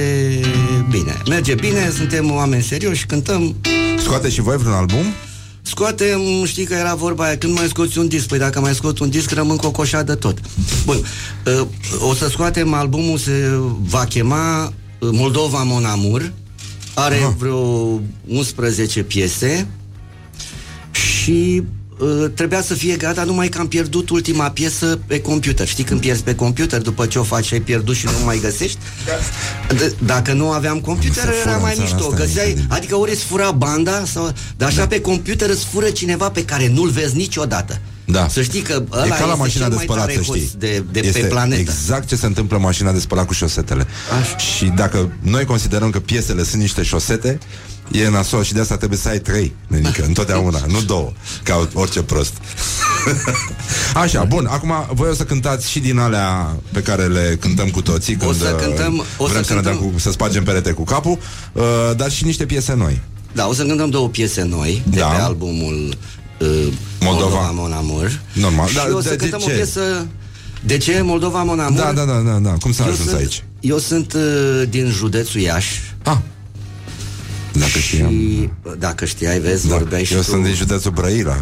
bine 0.91 1.17
Merge 1.29 1.55
bine, 1.55 1.93
suntem 1.97 2.31
oameni 2.31 2.63
serioși 2.63 3.07
Cântăm 3.07 3.57
Scoate 4.03 4.29
și 4.29 4.41
voi 4.41 4.57
vreun 4.57 4.75
album? 4.75 5.05
Scoatem, 5.63 6.21
știi 6.45 6.65
că 6.65 6.75
era 6.75 6.95
vorba 6.95 7.25
aia, 7.25 7.39
când 7.39 7.55
mai 7.55 7.67
scoți 7.67 7.99
un 7.99 8.09
disc? 8.09 8.27
Păi 8.27 8.39
dacă 8.39 8.61
mai 8.61 8.75
scot 8.75 8.99
un 8.99 9.11
disc, 9.11 9.31
rămân 9.31 9.57
cocoșat 9.57 10.07
de 10.07 10.15
tot. 10.15 10.39
Bun, 10.85 11.05
uh, 11.47 11.67
o 12.09 12.15
să 12.15 12.29
scoatem 12.29 12.75
albumul, 12.75 13.19
se 13.19 13.61
va 13.81 14.05
chema 14.05 14.65
uh, 14.65 15.09
Moldova 15.13 15.63
Mon 15.63 15.85
Amour, 15.85 16.33
are 16.95 17.17
Aha. 17.17 17.35
vreo 17.39 18.01
11 18.27 19.03
piese 19.03 19.69
și 20.91 21.63
uh, 22.01 22.31
trebuia 22.35 22.63
să 22.63 22.75
fie 22.75 22.97
gata, 22.97 23.25
numai 23.25 23.49
că 23.49 23.59
am 23.59 23.69
pierdut 23.69 24.11
ultima 24.11 24.51
piesă 24.51 24.99
pe 25.07 25.21
computer. 25.21 25.67
Știi 25.69 25.85
când 25.85 26.01
pierzi 26.01 26.23
pe 26.23 26.35
computer, 26.35 26.81
după 26.81 27.07
ce 27.07 27.19
o 27.19 27.23
faci, 27.23 27.53
ai 27.53 27.61
pierdut 27.61 27.95
și 27.97 28.05
nu 28.05 28.25
mai 28.25 28.39
găsești? 28.43 28.79
D- 29.75 29.99
dacă 30.05 30.33
nu 30.33 30.51
aveam 30.51 30.81
computer, 30.81 31.23
Se 31.25 31.29
era 31.29 31.33
fură 31.51 31.59
mai 31.61 31.71
în 31.71 31.77
țara 31.85 31.91
mișto. 31.95 32.11
asta, 32.11 32.17
Găseai, 32.25 32.47
incredibil. 32.49 32.77
adică 32.77 32.97
ori 32.97 33.11
îți 33.11 33.25
fura 33.25 33.51
banda, 33.51 34.05
sau, 34.13 34.33
dar 34.57 34.69
așa 34.69 34.87
pe 34.87 35.01
computer 35.01 35.49
îți 35.51 35.65
fură 35.65 35.91
cineva 35.91 36.31
pe 36.31 36.45
care 36.45 36.69
nu-l 36.69 36.89
vezi 36.91 37.17
niciodată. 37.17 37.81
Da. 38.05 38.29
Să 38.29 38.43
știi 38.43 38.61
că 38.61 38.83
ăla 38.93 39.05
e 39.05 39.09
ca 39.09 39.19
la 39.19 39.25
este 39.27 39.37
mașina 39.39 39.61
cel 39.63 39.69
de 39.71 39.75
mai 39.75 39.85
spălat, 39.85 40.07
tare 40.07 40.19
să 40.19 40.23
hoț 40.25 40.37
știi. 40.37 40.51
de, 40.59 40.85
de 40.93 41.01
este 41.05 41.19
pe 41.21 41.27
planetă. 41.27 41.61
exact 41.61 42.09
ce 42.09 42.17
se 42.17 42.27
întâmplă 42.27 42.57
în 42.57 42.63
mașina 42.63 42.93
de 42.93 42.99
spălat 42.99 43.27
cu 43.27 43.33
șosetele. 43.33 43.87
Așa. 44.21 44.37
Și 44.37 44.65
dacă 44.65 45.13
noi 45.21 45.45
considerăm 45.45 45.91
că 45.91 46.01
piesele 46.01 46.45
sunt 46.45 46.61
niște 46.61 46.83
șosete, 46.83 47.39
e 47.91 48.09
nasol 48.09 48.43
și 48.45 48.53
de 48.53 48.61
asta 48.61 48.77
trebuie 48.77 48.99
să 48.99 49.09
ai 49.09 49.19
trei, 49.19 49.55
nenică, 49.67 50.05
întotdeauna, 50.07 50.61
nu 50.69 50.81
două, 50.81 51.13
ca 51.43 51.69
orice 51.75 52.03
prost. 52.03 52.33
Așa, 53.95 54.25
bun, 54.25 54.47
acum 54.51 54.73
voi 54.93 55.09
o 55.11 55.15
să 55.15 55.23
cântați 55.25 55.71
și 55.71 55.79
din 55.81 55.99
alea 55.99 56.57
pe 56.73 56.83
care 56.83 57.07
le 57.07 57.37
cântăm 57.41 57.69
cu 57.71 57.83
toții 57.83 58.15
când 58.15 58.37
să 58.37 58.57
uh, 58.59 58.63
cântăm- 58.65 59.05
o 59.17 59.25
să 59.27 59.31
vrem 59.33 59.43
să, 59.43 59.55
ne 59.55 59.61
dăm 59.61 59.73
cântăm- 59.73 59.93
cu, 59.93 59.99
să 59.99 60.11
spargem 60.11 60.45
perete 60.45 60.71
cu 60.73 60.85
capul, 60.85 61.19
uh, 61.53 61.63
dar 61.97 62.11
și 62.11 62.25
niște 62.25 62.47
piese 62.47 62.75
noi. 62.75 63.01
Da, 63.33 63.47
o 63.49 63.53
să 63.55 63.63
cântăm 63.65 63.91
două 63.91 64.09
piese 64.09 64.43
noi 64.43 64.83
de 64.91 64.99
Da. 64.99 65.07
pe 65.07 65.21
albumul 65.21 65.95
uh, 66.39 66.49
Moldova. 66.49 66.71
Moldova 67.01 67.51
Mon 67.51 67.73
Amour. 67.73 68.21
Normal. 68.33 68.69
Și 68.69 68.75
Dar 68.75 68.89
o 68.93 69.01
să 69.01 69.09
de- 69.09 69.15
de 69.15 69.21
cântăm 69.21 69.39
ce? 69.41 69.53
o 69.53 69.55
piesă... 69.55 70.07
De 70.65 70.77
ce 70.77 71.01
Moldova 71.05 71.43
Mon 71.43 71.61
Amour? 71.61 71.81
Da, 71.83 71.93
da, 71.93 72.05
da, 72.05 72.19
da, 72.19 72.39
da. 72.43 72.51
Cum 72.61 72.73
s-a 72.73 72.85
eu 72.85 72.91
ajuns 72.93 73.09
sunt, 73.09 73.21
aici? 73.21 73.45
Eu 73.61 73.79
sunt 73.79 74.13
uh, 74.13 74.63
din 74.69 74.91
județul 74.91 75.41
Iași 75.41 75.81
Ah, 76.03 76.17
dacă 77.53 77.79
știam. 77.79 78.11
și 78.11 78.49
dacă 78.79 79.05
știai, 79.05 79.39
vezi, 79.39 79.69
Da, 79.69 79.77
vorbeai 79.77 80.05
și 80.05 80.13
eu 80.13 80.19
tu. 80.19 80.25
sunt 80.25 80.45
din 80.45 80.55
județul 80.55 80.91
Brăila. 80.91 81.37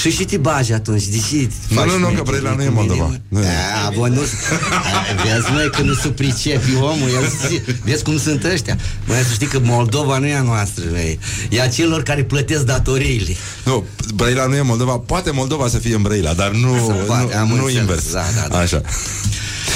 Și 0.00 0.10
și 0.10 0.24
Tibaji 0.24 0.72
atunci, 0.72 1.04
deși 1.06 1.48
Nu, 1.68 1.76
faci 1.76 1.86
nu, 1.86 1.98
nu, 1.98 1.98
că 1.98 2.06
mergeri 2.06 2.24
Brăila 2.24 2.54
nu 2.54 2.62
e 2.62 2.66
cu 2.66 2.70
mine, 2.72 2.84
Moldova. 2.86 3.04
mă. 3.06 3.16
Nu 3.28 3.40
e. 3.40 3.42
Da, 3.42 3.90
bă, 3.98 4.08
nu 4.08 4.20
A, 4.20 5.22
Vezi, 5.22 5.50
măi, 5.52 5.70
că 5.70 5.82
nu 5.82 5.94
se 5.94 6.08
pricepi 6.08 6.74
omul 6.74 7.08
el, 7.08 7.48
zi- 7.48 7.60
Vezi 7.84 8.02
cum 8.02 8.18
sunt 8.18 8.44
ăștia 8.44 8.76
Măi, 9.06 9.16
să 9.28 9.32
știi 9.32 9.46
că 9.46 9.58
Moldova 9.62 10.18
nu 10.18 10.26
e 10.26 10.34
a 10.34 10.42
noastră 10.42 10.84
măi. 10.90 11.18
E 11.50 11.60
a 11.62 11.68
celor 11.68 12.02
care 12.02 12.22
plătesc 12.24 12.62
datoriile 12.62 13.34
Nu, 13.64 13.84
Brăila 14.14 14.46
nu 14.46 14.54
e 14.54 14.60
Moldova. 14.62 14.92
Poate 14.98 15.30
Moldova 15.30 15.68
să 15.68 15.78
fie 15.78 15.94
în 15.94 16.02
Brăila, 16.02 16.32
dar 16.32 16.50
nu, 16.50 16.74
Se 16.86 16.92
poate, 16.92 17.34
am 17.34 17.48
nu, 17.48 17.54
nu 17.54 17.62
înțeles. 17.62 17.80
invers. 17.80 18.12
Da, 18.12 18.24
da, 18.40 18.46
da. 18.48 18.58
Așa. 18.58 18.80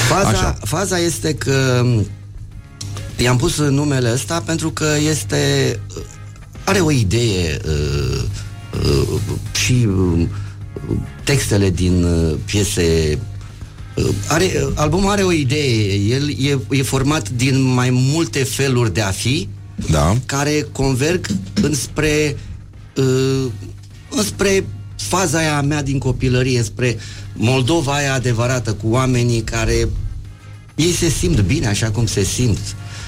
Faza, 0.09 0.29
Așa. 0.29 0.59
faza 0.65 0.99
este 0.99 1.35
că 1.35 1.81
m, 1.85 2.07
I-am 3.17 3.37
pus 3.37 3.57
numele 3.59 4.13
ăsta 4.13 4.41
pentru 4.41 4.71
că 4.71 4.87
este 5.09 5.37
Are 6.65 6.79
o 6.79 6.91
idee 6.91 7.61
uh, 7.67 8.23
uh, 8.85 9.21
Și 9.53 9.87
uh, 9.87 10.27
Textele 11.25 11.71
din 11.71 12.05
uh, 12.05 12.37
piese 12.45 13.19
uh, 13.95 14.09
are, 14.29 14.45
uh, 14.45 14.73
Albumul 14.75 15.11
are 15.11 15.23
o 15.23 15.33
idee 15.33 15.95
El 15.95 16.29
e, 16.29 16.59
e 16.71 16.83
format 16.83 17.31
din 17.31 17.63
mai 17.63 17.91
multe 17.91 18.45
feluri 18.45 18.95
de 18.95 19.01
a 19.01 19.11
fi 19.11 19.49
Da. 19.91 20.17
care 20.27 20.67
converg 20.73 21.27
înspre 21.63 22.37
uh, 22.97 23.45
înspre 24.11 24.65
faza 24.97 25.39
aia 25.39 25.63
mea 25.63 25.83
din 25.83 25.99
copilărie, 25.99 26.63
spre 26.63 26.97
Moldova 27.33 27.95
aia 27.95 28.15
adevărată, 28.15 28.73
cu 28.73 28.89
oamenii 28.89 29.41
care 29.41 29.89
ei 30.75 30.93
se 30.93 31.09
simt 31.09 31.41
bine 31.41 31.67
așa 31.67 31.91
cum 31.91 32.07
se 32.07 32.25
simt 32.25 32.59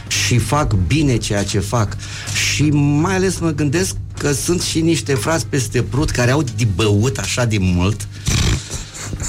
și 0.08 0.38
fac 0.38 0.74
bine 0.86 1.16
ceea 1.16 1.44
ce 1.44 1.58
fac. 1.58 1.96
Și 2.54 2.62
mai 2.72 3.14
ales 3.14 3.38
mă 3.38 3.50
gândesc 3.50 3.96
că 4.18 4.32
sunt 4.32 4.62
și 4.62 4.80
niște 4.80 5.14
frați 5.14 5.46
peste 5.46 5.82
prut 5.82 6.10
care 6.10 6.30
au 6.30 6.42
de 6.42 6.66
băut 6.74 7.18
așa 7.18 7.44
de 7.44 7.58
mult 7.58 8.08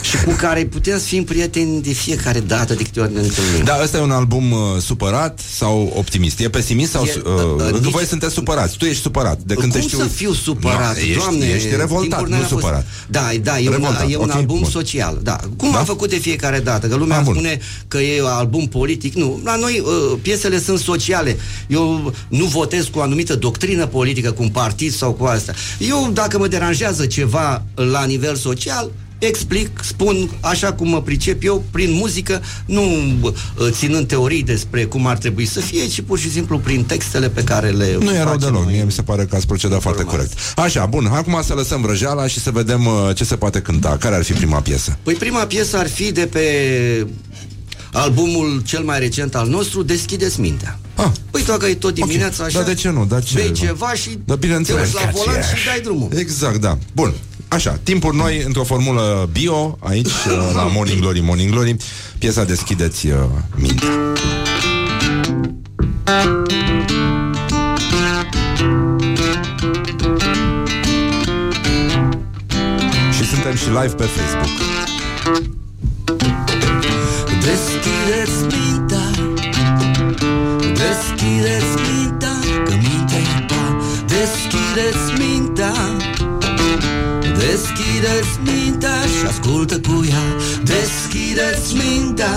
și 0.01 0.23
cu 0.23 0.31
care 0.31 0.65
putem 0.65 0.97
să 0.99 1.05
fim 1.05 1.23
prieteni 1.23 1.81
de 1.81 1.91
fiecare 1.93 2.39
dată 2.39 2.73
de 2.73 2.83
câte 2.83 2.99
ori 2.99 3.13
ne 3.13 3.19
întâlnim. 3.19 3.63
Da, 3.63 3.79
ăsta 3.83 3.97
e 3.97 4.01
un 4.01 4.11
album 4.11 4.51
uh, 4.51 4.59
supărat 4.79 5.39
sau 5.55 5.93
optimist? 5.95 6.39
E 6.39 6.49
pesimist 6.49 6.91
sau... 6.91 7.03
E, 7.03 7.11
su- 7.11 7.21
uh, 7.25 7.33
Uh, 7.39 7.65
uh, 7.65 7.71
că 7.71 7.77
nici- 7.77 7.91
voi 7.91 8.05
sunteți 8.05 8.33
supărați. 8.33 8.77
Tu 8.77 8.85
ești 8.85 9.01
supărat. 9.01 9.39
De 9.41 9.53
când 9.53 9.71
Cum 9.71 9.79
te 9.81 9.87
știu... 9.87 9.97
să 9.97 10.03
fiu 10.05 10.33
supărat, 10.33 10.95
No, 10.95 11.01
ești, 11.01 11.15
doamne? 11.17 11.45
Ești 11.45 11.67
revoltat, 11.75 12.07
timpuri 12.17 12.29
nu 12.29 12.35
n-a 12.35 12.41
fost- 12.41 12.61
supărat. 12.61 12.87
Da, 13.07 13.29
da, 13.43 13.59
e 13.59 13.69
Revoltat, 13.69 14.05
un, 14.05 14.11
e 14.11 14.15
un 14.17 14.23
ok, 14.29 14.35
album 14.35 14.59
bun. 14.59 14.69
social, 14.69 15.19
da. 15.23 15.35
Cum 15.57 15.71
Da? 15.71 15.77
am 15.77 15.85
făcut 15.85 16.09
de 16.09 16.15
fiecare 16.17 16.59
dată? 16.59 16.87
Că 16.87 16.95
lumea 16.95 17.17
Ah, 17.17 17.23
bun. 17.23 17.33
spune 17.33 17.59
că 17.87 17.97
e 17.97 18.21
album 18.25 18.67
politic. 18.67 19.13
Nu, 19.13 19.41
la 19.43 19.55
noi 19.55 19.83
uh, 19.85 20.17
piesele 20.21 20.59
sunt 20.59 20.79
sociale. 20.79 21.37
Eu 21.67 22.13
nu 22.27 22.45
votez 22.45 22.85
cu 22.85 22.99
o 22.99 23.01
anumită 23.01 23.35
doctrină 23.35 23.85
politică, 23.85 24.31
cu 24.31 24.41
un 24.43 24.49
partid 24.49 24.93
sau 24.93 25.11
cu 25.11 25.23
asta. 25.23 25.53
Eu, 25.77 26.09
dacă 26.13 26.37
mă 26.37 26.47
deranjează 26.47 27.05
ceva 27.05 27.63
la 27.75 28.05
nivel 28.05 28.35
social, 28.35 28.91
explic, 29.19 29.79
spun 29.83 30.29
așa 30.39 30.73
cum 30.73 30.89
mă 30.89 31.01
pricep 31.01 31.43
eu, 31.43 31.63
prin 31.71 31.91
muzică, 31.91 32.41
nu 32.65 32.81
uh, 33.21 33.33
ținând 33.69 34.07
teorii 34.07 34.43
despre 34.43 34.83
cum 34.85 35.07
ar 35.07 35.17
trebui 35.17 35.45
să 35.45 35.59
fie, 35.59 35.87
ci 35.87 36.01
pur 36.01 36.19
și 36.19 36.31
simplu 36.31 36.59
prin 36.59 36.83
textele 36.83 37.29
pe 37.29 37.43
care 37.43 37.69
le 37.69 37.97
Nu 37.99 38.11
e 38.13 38.17
rău 38.17 38.23
facem 38.25 38.39
deloc, 38.39 38.63
noi. 38.63 38.73
mie 38.73 38.83
mi 38.83 38.91
se 38.91 39.01
pare 39.01 39.25
că 39.25 39.35
ați 39.35 39.47
procedat 39.47 39.81
foarte 39.81 40.03
corect. 40.03 40.33
Așa, 40.55 40.85
bun, 40.85 41.05
acum 41.05 41.41
să 41.43 41.53
lăsăm 41.53 41.81
vrăjeala 41.81 42.27
și 42.27 42.39
să 42.39 42.51
vedem 42.51 42.85
uh, 42.85 43.15
ce 43.15 43.23
se 43.23 43.35
poate 43.35 43.59
cânta. 43.61 43.97
Care 43.99 44.15
ar 44.15 44.23
fi 44.23 44.33
prima 44.33 44.59
piesă? 44.61 44.97
Păi 45.03 45.13
prima 45.13 45.45
piesă 45.45 45.77
ar 45.77 45.87
fi 45.89 46.11
de 46.11 46.25
pe 46.25 46.43
albumul 47.93 48.61
cel 48.65 48.83
mai 48.83 48.99
recent 48.99 49.35
al 49.35 49.47
nostru, 49.47 49.83
Deschideți 49.83 50.39
mintea. 50.39 50.79
Ah. 50.95 51.07
Păi 51.31 51.43
dacă 51.45 51.65
e 51.65 51.73
tot 51.75 51.93
dimineața 51.93 52.41
Ok, 52.43 52.47
așa, 52.49 52.57
dar 52.59 52.67
de 52.67 52.73
ce 52.73 52.89
nu? 52.89 53.05
Dar 53.05 53.23
ce, 53.23 53.33
bei 53.35 53.47
nu? 53.47 53.53
ceva 53.55 53.93
și 53.93 54.09
Da, 54.25 54.33
te 54.33 54.39
bineînțeles. 54.39 54.93
urci 54.93 55.03
la 55.03 55.09
volan 55.13 55.41
și 55.41 55.65
dai 55.65 55.79
drumul. 55.83 56.09
Exact, 56.15 56.55
da. 56.61 56.77
Bun. 56.93 57.13
Așa, 57.49 57.79
timpuri 57.83 58.15
noi 58.15 58.43
într-o 58.45 58.63
formulă 58.63 59.29
bio, 59.31 59.77
aici, 59.79 60.07
uh, 60.27 60.51
la 60.53 60.63
Morning 60.63 60.99
Glory, 60.99 61.19
Morning 61.19 61.51
Glory. 61.51 61.75
Piesa 62.17 62.43
Deschideți 62.43 63.07
uh, 63.07 63.13
mintea. 63.55 63.87
Și 73.13 73.25
suntem 73.25 73.55
și 73.55 73.67
live 73.67 73.93
pe 73.95 74.03
Facebook. 74.03 74.49
Deschideți 77.41 78.55
mintea, 78.55 79.09
deschideți 80.73 81.73
mintea, 81.87 82.33
că 82.65 82.71
mintea 82.71 83.17
e 83.17 83.45
ta, 83.47 83.77
deschideți 84.05 85.07
mintea. 85.07 85.28
Deschideți 87.99 88.39
mintea 88.43 89.01
Și 89.01 89.25
ascultă 89.27 89.79
cu 89.79 90.05
ea. 90.09 90.23
Deschideți 90.63 91.73
mintea. 91.75 92.33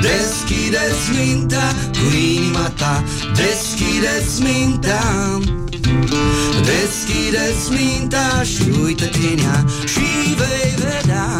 Deschideți 0.00 1.04
mintea 1.18 1.68
Cu 1.92 2.16
inima 2.16 2.68
ta. 2.68 3.04
Deschideți 3.34 4.42
mintea. 4.42 5.02
Deschideți 6.70 7.70
mintea 7.70 8.42
Și 8.42 8.62
uită-te 8.82 9.18
în 9.32 9.38
ea 9.38 9.64
Și 9.86 10.34
vei 10.36 10.74
vedea 10.76 11.38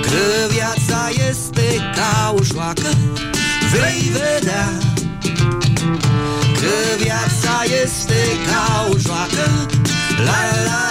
Că 0.00 0.24
viața 0.50 1.08
este 1.30 1.90
ca 1.94 2.34
o 2.36 2.42
joacă. 2.42 2.90
Vei 3.72 4.12
vedea 4.12 4.68
Că 6.60 7.02
viața 7.02 7.62
este 7.82 8.20
ca 8.46 8.88
o 8.90 8.96
joacă. 8.98 9.20
La 9.38 9.56
la 9.56 9.59
la 10.24 10.60
La 10.64 10.89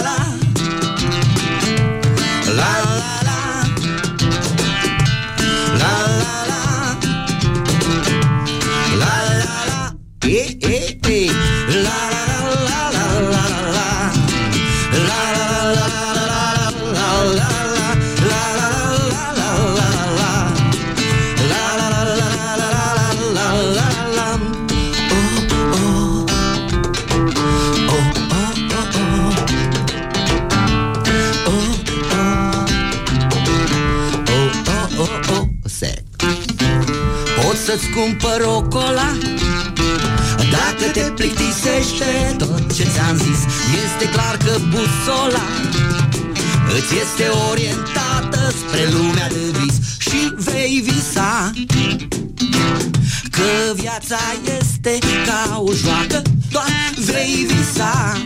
cumpăr 38.00 38.42
o 38.46 38.62
cola. 38.62 39.18
Dacă 40.52 40.92
te 40.94 41.00
plictisește 41.00 42.36
tot 42.38 42.74
ce 42.76 42.84
ți-am 42.84 43.16
zis 43.18 43.40
Este 43.84 44.10
clar 44.10 44.38
că 44.38 44.58
busola 44.70 45.46
Îți 46.76 46.94
este 47.04 47.28
orientată 47.50 48.54
spre 48.60 48.90
lumea 48.92 49.28
de 49.28 49.60
vis 49.60 49.76
Și 49.98 50.34
vei 50.36 50.84
visa 50.86 51.52
Că 53.30 53.74
viața 53.76 54.20
este 54.60 54.98
ca 55.26 55.60
o 55.60 55.72
joacă 55.74 56.22
Doar 56.52 56.94
vei 57.06 57.48
visa 57.48 58.18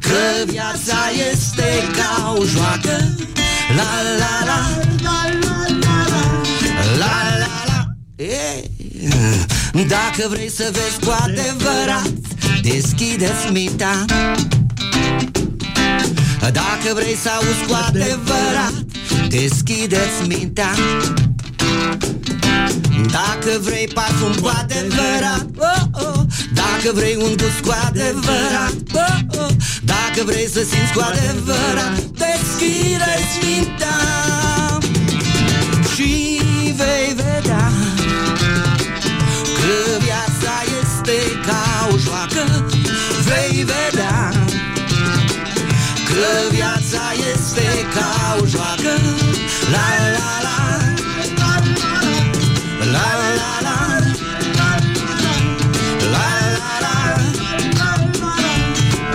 Că 0.00 0.44
viața 0.46 0.98
este 1.30 1.88
ca 1.96 2.34
o 2.38 2.44
joacă. 2.44 3.14
La 3.76 3.90
la 4.02 4.16
la 4.18 4.46
La 4.46 4.46
la. 4.46 4.58
la 5.02 5.28
La 5.28 5.40
la 5.40 5.47
la 8.18 8.24
e, 8.24 8.68
Dacă 9.86 10.28
vrei 10.28 10.50
să 10.50 10.72
vezi 10.72 10.98
cu 11.04 11.16
adevărat 11.22 12.12
Deschideți 12.62 13.52
mintea 13.52 14.04
Dacă 16.40 16.94
vrei 16.94 17.16
să 17.22 17.28
auzi 17.28 17.64
cu 17.66 17.78
adevărat 17.86 18.74
Deschideți 19.28 20.26
mintea 20.28 20.70
Dacă 23.10 23.58
vrei 23.60 23.88
parfum 23.94 24.34
cu 24.42 24.50
adevărat 24.60 25.46
oh, 25.56 25.82
oh. 25.92 26.20
Dacă 26.52 26.92
vrei 26.94 27.16
un 27.16 27.36
gust 27.36 27.60
cu 27.66 27.74
adevărat 27.86 28.74
oh, 28.92 29.40
oh. 29.40 29.50
Dacă 29.82 30.22
vrei 30.24 30.48
să 30.48 30.60
simți 30.70 30.92
cu 30.94 31.00
adevărat 31.00 31.98
Deschideți 31.98 33.34
mintea 33.46 33.96
Și 35.94 36.27
la 47.98 48.08
ou 48.40 48.46
chacun, 48.46 49.04
la 49.72 49.84
la, 50.16 50.28
la 50.46 50.56
la, 52.92 52.94
la, 52.94 53.06
la 53.22 53.38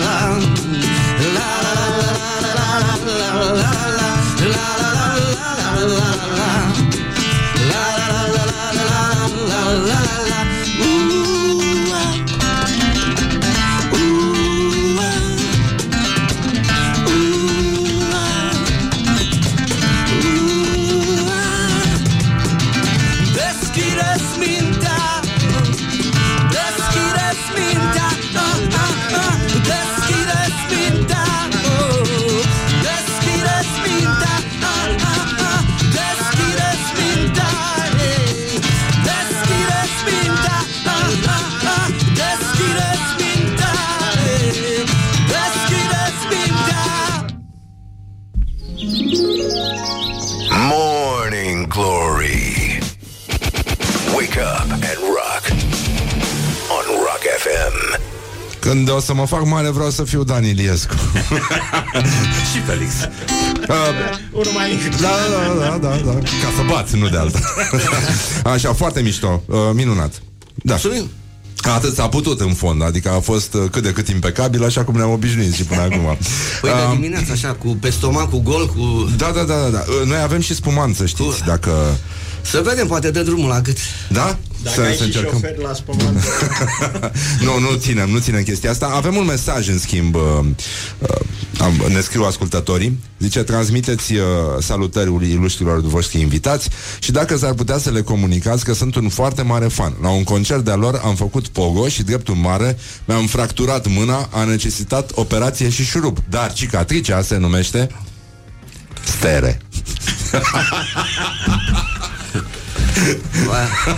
La 0.00 0.47
Când 58.78 58.90
o 58.90 59.00
să 59.00 59.14
mă 59.14 59.26
fac 59.26 59.46
mare 59.46 59.70
vreau 59.70 59.90
să 59.90 60.04
fiu 60.04 60.24
Dan 60.24 60.44
Iliescu 60.44 60.94
Și 62.52 62.60
Felix 62.66 62.92
uh, 63.68 63.76
Unul 64.32 64.52
mai 64.52 64.80
mic. 64.84 65.00
Da, 65.00 65.08
da, 65.08 65.60
da, 65.60 65.88
da, 65.88 65.96
da 66.04 66.12
Ca 66.12 66.50
să 66.56 66.62
bați, 66.68 66.96
nu 66.96 67.08
de 67.08 67.16
alta 67.16 67.38
Așa, 68.52 68.72
foarte 68.72 69.00
mișto, 69.00 69.42
uh, 69.46 69.56
minunat 69.72 70.22
Da 70.54 70.72
Mulțumim 70.72 71.10
Atât 71.62 71.94
s-a 71.94 72.08
putut 72.08 72.40
în 72.40 72.54
fond, 72.54 72.82
adică 72.82 73.10
a 73.10 73.20
fost 73.20 73.54
uh, 73.54 73.62
cât 73.70 73.82
de 73.82 73.92
cât 73.92 74.08
impecabil, 74.08 74.64
așa 74.64 74.84
cum 74.84 74.94
ne-am 74.94 75.10
obișnuit 75.10 75.52
și 75.52 75.64
până 75.64 75.80
acum. 75.80 76.18
Păi 76.60 76.70
de 76.70 76.76
Uh, 76.90 76.94
dimineața 76.94 77.32
așa, 77.32 77.52
cu 77.52 77.68
pe 77.80 77.90
stomacul 77.90 78.40
gol, 78.40 78.66
cu... 78.66 79.10
da, 79.16 79.30
da, 79.34 79.42
da, 79.42 79.54
da, 79.54 79.68
da. 79.68 79.84
Uh, 79.88 80.08
Noi 80.08 80.20
avem 80.22 80.40
și 80.40 80.54
spumanță, 80.54 81.06
știți, 81.06 81.42
dacă... 81.46 81.70
Să 82.40 82.62
vedem, 82.64 82.86
poate 82.86 83.10
dă 83.10 83.22
drumul 83.22 83.48
la 83.48 83.60
gât. 83.60 83.76
Da? 84.08 84.38
Dacă 84.62 84.80
ai 84.80 84.94
și 84.96 85.12
șofer 85.12 85.56
la 85.56 85.74
spământă. 85.74 86.24
nu, 87.44 87.58
nu 87.58 87.76
ținem, 87.76 88.10
nu 88.10 88.18
ținem 88.18 88.42
chestia 88.42 88.70
asta. 88.70 88.90
Avem 88.94 89.16
un 89.16 89.24
mesaj, 89.24 89.68
în 89.68 89.78
schimb, 89.78 90.14
uh, 90.14 90.22
uh, 90.98 91.08
am- 91.60 91.84
ne 91.92 92.00
scriu 92.00 92.22
ascultătorii. 92.22 92.98
Zice, 93.18 93.42
transmiteți 93.42 94.14
uh, 94.14 94.22
salutări 94.60 95.30
iluștrilor 95.30 95.80
voștri 95.80 96.20
invitați 96.20 96.68
și 96.98 97.10
dacă 97.12 97.36
s-ar 97.36 97.52
putea 97.52 97.78
să 97.78 97.90
le 97.90 98.00
comunicați 98.02 98.64
că 98.64 98.74
sunt 98.74 98.94
un 98.94 99.08
foarte 99.08 99.42
mare 99.42 99.66
fan. 99.66 99.96
La 100.02 100.08
un 100.08 100.24
concert 100.24 100.64
de-a 100.64 100.76
lor 100.76 101.00
am 101.04 101.14
făcut 101.14 101.48
pogo 101.48 101.88
și 101.88 102.02
dreptul 102.02 102.34
mare 102.34 102.78
mi-am 103.04 103.26
fracturat 103.26 103.86
mâna, 103.86 104.28
a 104.32 104.44
necesitat 104.44 105.10
operație 105.14 105.68
și 105.68 105.84
șurub. 105.84 106.18
Dar 106.28 106.52
cicatricea 106.52 107.22
se 107.22 107.36
numește 107.36 107.88
stere. 109.04 109.60
Bă, 113.44 113.56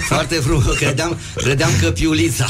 Foarte 0.08 0.34
frumos, 0.34 0.76
credeam, 0.76 1.18
credeam 1.34 1.70
că 1.80 1.90
piulița 1.90 2.46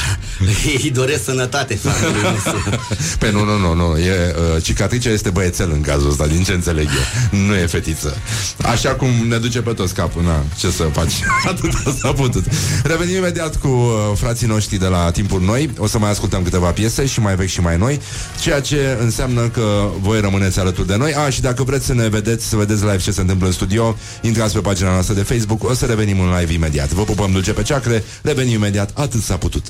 Îi 0.83 0.91
doresc 0.91 1.25
sănătate 1.25 1.75
fanului 1.75 2.23
nostru. 2.23 2.81
Pe 3.19 3.31
nu, 3.31 3.45
nu, 3.45 3.59
nu, 3.59 3.75
nu. 3.75 3.99
E, 3.99 4.35
uh, 4.57 4.63
cicatricea 4.63 5.11
este 5.11 5.31
băiețel 5.31 5.71
în 5.73 5.81
cazul 5.81 6.11
ăsta, 6.11 6.27
din 6.27 6.43
ce 6.43 6.53
înțeleg 6.53 6.85
eu. 6.85 7.41
Nu 7.47 7.55
e 7.55 7.67
fetiță. 7.67 8.17
Așa 8.63 8.91
cum 8.91 9.09
ne 9.29 9.37
duce 9.39 9.61
pe 9.61 9.73
toți 9.73 9.95
capul, 9.95 10.23
na, 10.23 10.45
ce 10.59 10.71
să 10.71 10.83
faci? 10.83 11.13
Atât 11.51 11.73
s-a 11.99 12.13
putut. 12.13 12.45
Revenim 12.83 13.17
imediat 13.17 13.57
cu 13.57 13.69
uh, 13.69 13.93
frații 14.15 14.47
noștri 14.47 14.79
de 14.79 14.87
la 14.87 15.11
Timpuri 15.11 15.45
Noi. 15.45 15.71
O 15.79 15.87
să 15.87 15.99
mai 15.99 16.11
ascultăm 16.11 16.43
câteva 16.43 16.71
piese 16.71 17.07
și 17.07 17.21
mai 17.21 17.35
vechi 17.35 17.49
și 17.49 17.61
mai 17.61 17.77
noi, 17.77 18.01
ceea 18.41 18.61
ce 18.61 18.97
înseamnă 19.01 19.49
că 19.49 19.89
voi 20.01 20.21
rămâneți 20.21 20.59
alături 20.59 20.87
de 20.87 20.97
noi. 20.97 21.15
A, 21.15 21.31
și 21.31 21.41
dacă 21.41 21.63
vreți 21.63 21.87
să 21.87 21.95
ne 21.95 22.09
vedeți, 22.09 22.49
să 22.49 22.57
vedeți 22.57 22.81
live 22.83 22.97
ce 22.97 23.11
se 23.11 23.21
întâmplă 23.21 23.47
în 23.47 23.53
studio, 23.53 23.97
intrați 24.23 24.55
pe 24.55 24.61
pagina 24.61 24.91
noastră 24.91 25.15
de 25.15 25.23
Facebook, 25.23 25.65
o 25.65 25.75
să 25.75 25.87
revenim 25.87 26.21
în 26.21 26.29
live 26.29 26.40
imediat. 26.49 26.91
Vă 26.91 27.03
pupăm 27.03 27.33
dulce 27.33 27.53
pe 27.53 27.63
ceacre, 27.63 28.05
revenim 28.23 28.53
imediat, 28.53 28.91
atât 28.95 29.23
s-a 29.23 29.37
putut. 29.37 29.67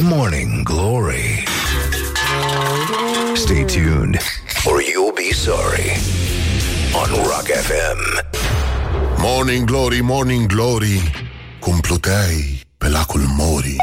Morning 0.00 0.62
Glory. 0.62 1.44
Stay 3.34 3.64
tuned, 3.64 4.18
or 4.64 4.80
you'll 4.80 5.14
be 5.14 5.34
sorry. 5.34 6.00
On 6.92 7.22
Rock 7.22 7.46
FM. 7.46 8.34
Morning 9.18 9.64
Glory, 9.64 10.00
Morning 10.00 10.46
Glory 10.46 11.10
Cum 11.60 11.80
pluteai 11.80 12.60
pe 12.78 12.88
lacul 12.88 13.20
Mori 13.36 13.76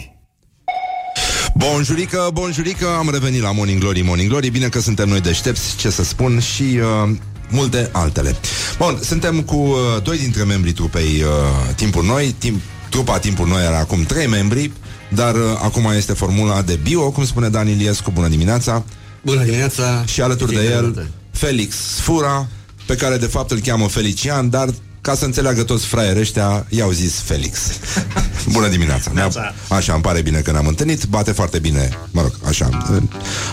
Bonjurică, 1.56 2.30
bonjurică, 2.34 2.88
am 2.88 3.10
revenit 3.12 3.42
la 3.42 3.52
Morning 3.52 3.80
Glory, 3.80 4.02
Morning 4.02 4.30
Glory 4.30 4.50
Bine 4.50 4.68
că 4.68 4.80
suntem 4.80 5.10
noi 5.10 5.22
deștepți, 5.22 5.76
ce 5.78 5.90
să 5.90 6.04
spun 6.04 6.40
Și 6.40 6.64
uh, 7.04 7.10
multe 7.50 7.90
altele 7.92 8.36
Bun, 8.78 9.00
suntem 9.02 9.42
cu 9.42 9.56
uh, 9.56 9.78
doi 10.04 10.18
dintre 10.18 10.44
membrii 10.44 10.74
trupei 10.74 11.24
uh, 11.24 11.76
Timpul 11.76 12.04
Noi 12.06 12.36
timp, 12.38 12.62
Trupa 12.90 13.20
Timpul 13.20 13.48
Noi 13.48 13.64
era 13.64 13.78
acum 13.78 14.04
trei 14.04 14.28
membri 14.28 14.72
Dar 15.10 15.36
uh, 15.36 15.42
acum 15.64 15.86
este 15.96 16.14
formula 16.14 16.62
de 16.62 16.80
bio 16.84 17.12
Cum 17.12 17.26
spune 17.26 17.50
Dan 17.50 17.68
Iliescu, 17.68 18.12
bună 18.12 18.28
dimineața 18.28 18.84
Bună 19.22 19.44
dimineața! 19.44 20.04
Și 20.06 20.22
alături 20.22 20.54
de 20.54 20.60
Fiecare 20.60 20.86
el 20.86 20.92
dată. 20.92 21.08
Felix 21.32 21.76
Sfura 21.76 22.48
Pe 22.86 22.96
care 22.96 23.18
de 23.18 23.26
fapt 23.26 23.52
îl 23.52 23.60
cheamă 23.60 23.88
Felician 23.88 24.50
Dar 24.50 24.70
ca 25.04 25.16
să 25.16 25.26
înțeleagă 25.26 25.64
toți 25.64 25.86
fraierii 25.86 26.22
ăștia 26.22 26.66
I-au 26.70 26.92
zis 26.92 27.20
Felix. 27.20 27.60
Bună 28.56 28.68
dimineața. 28.68 29.12
Ne 29.14 29.28
Așa, 29.70 29.94
îmi 29.94 30.02
pare 30.02 30.22
bine 30.22 30.40
că 30.40 30.52
ne-am 30.52 30.68
întâlnit. 30.68 31.06
Bate 31.06 31.32
foarte 31.32 31.60
bine, 31.60 31.90
mă 32.12 32.22
rog, 32.22 32.32
așa 32.48 32.70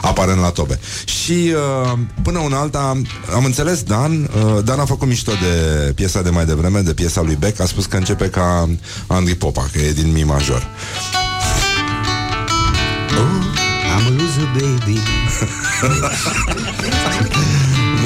Aparent 0.03 0.40
la 0.40 0.51
tobe 0.51 0.80
Și 1.05 1.32
uh, 1.32 1.98
până 2.22 2.38
una 2.38 2.59
alta 2.61 3.01
Am 3.34 3.44
înțeles 3.44 3.82
Dan 3.82 4.22
uh, 4.22 4.64
Dan 4.64 4.80
a 4.80 4.84
făcut 4.84 5.09
mișto 5.09 5.32
de 5.32 5.92
piesa 5.92 6.22
de 6.22 6.30
mai 6.30 6.44
devreme 6.44 6.80
De 6.80 6.94
piesa 6.94 7.20
lui 7.20 7.34
Beck. 7.34 7.61
A 7.61 7.66
spus 7.66 7.86
că 7.86 7.96
începe 7.96 8.28
ca 8.28 8.68
Andrei 9.07 9.34
Popa 9.34 9.68
Că 9.72 9.78
e 9.78 9.92
din 9.92 10.12
mi 10.12 10.22
major. 10.22 10.68
Am 13.96 14.07
a 14.07 14.09
loser 14.09 14.48
baby 14.55 14.98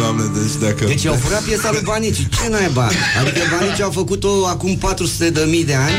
Doamne, 0.04 0.30
deci 0.34 0.54
dacă 0.60 0.84
Deci 0.84 1.06
au 1.06 1.14
furat 1.14 1.42
piesa 1.42 1.70
lui 1.70 1.80
Banici. 1.84 2.16
Ce 2.16 2.48
naiba? 2.50 2.88
Adică 3.20 3.40
Banici 3.58 3.80
au 3.80 3.90
făcut-o 3.90 4.46
acum 4.46 4.76
400 4.76 5.30
de 5.30 5.46
mii 5.48 5.64
de 5.64 5.74
ani. 5.74 5.94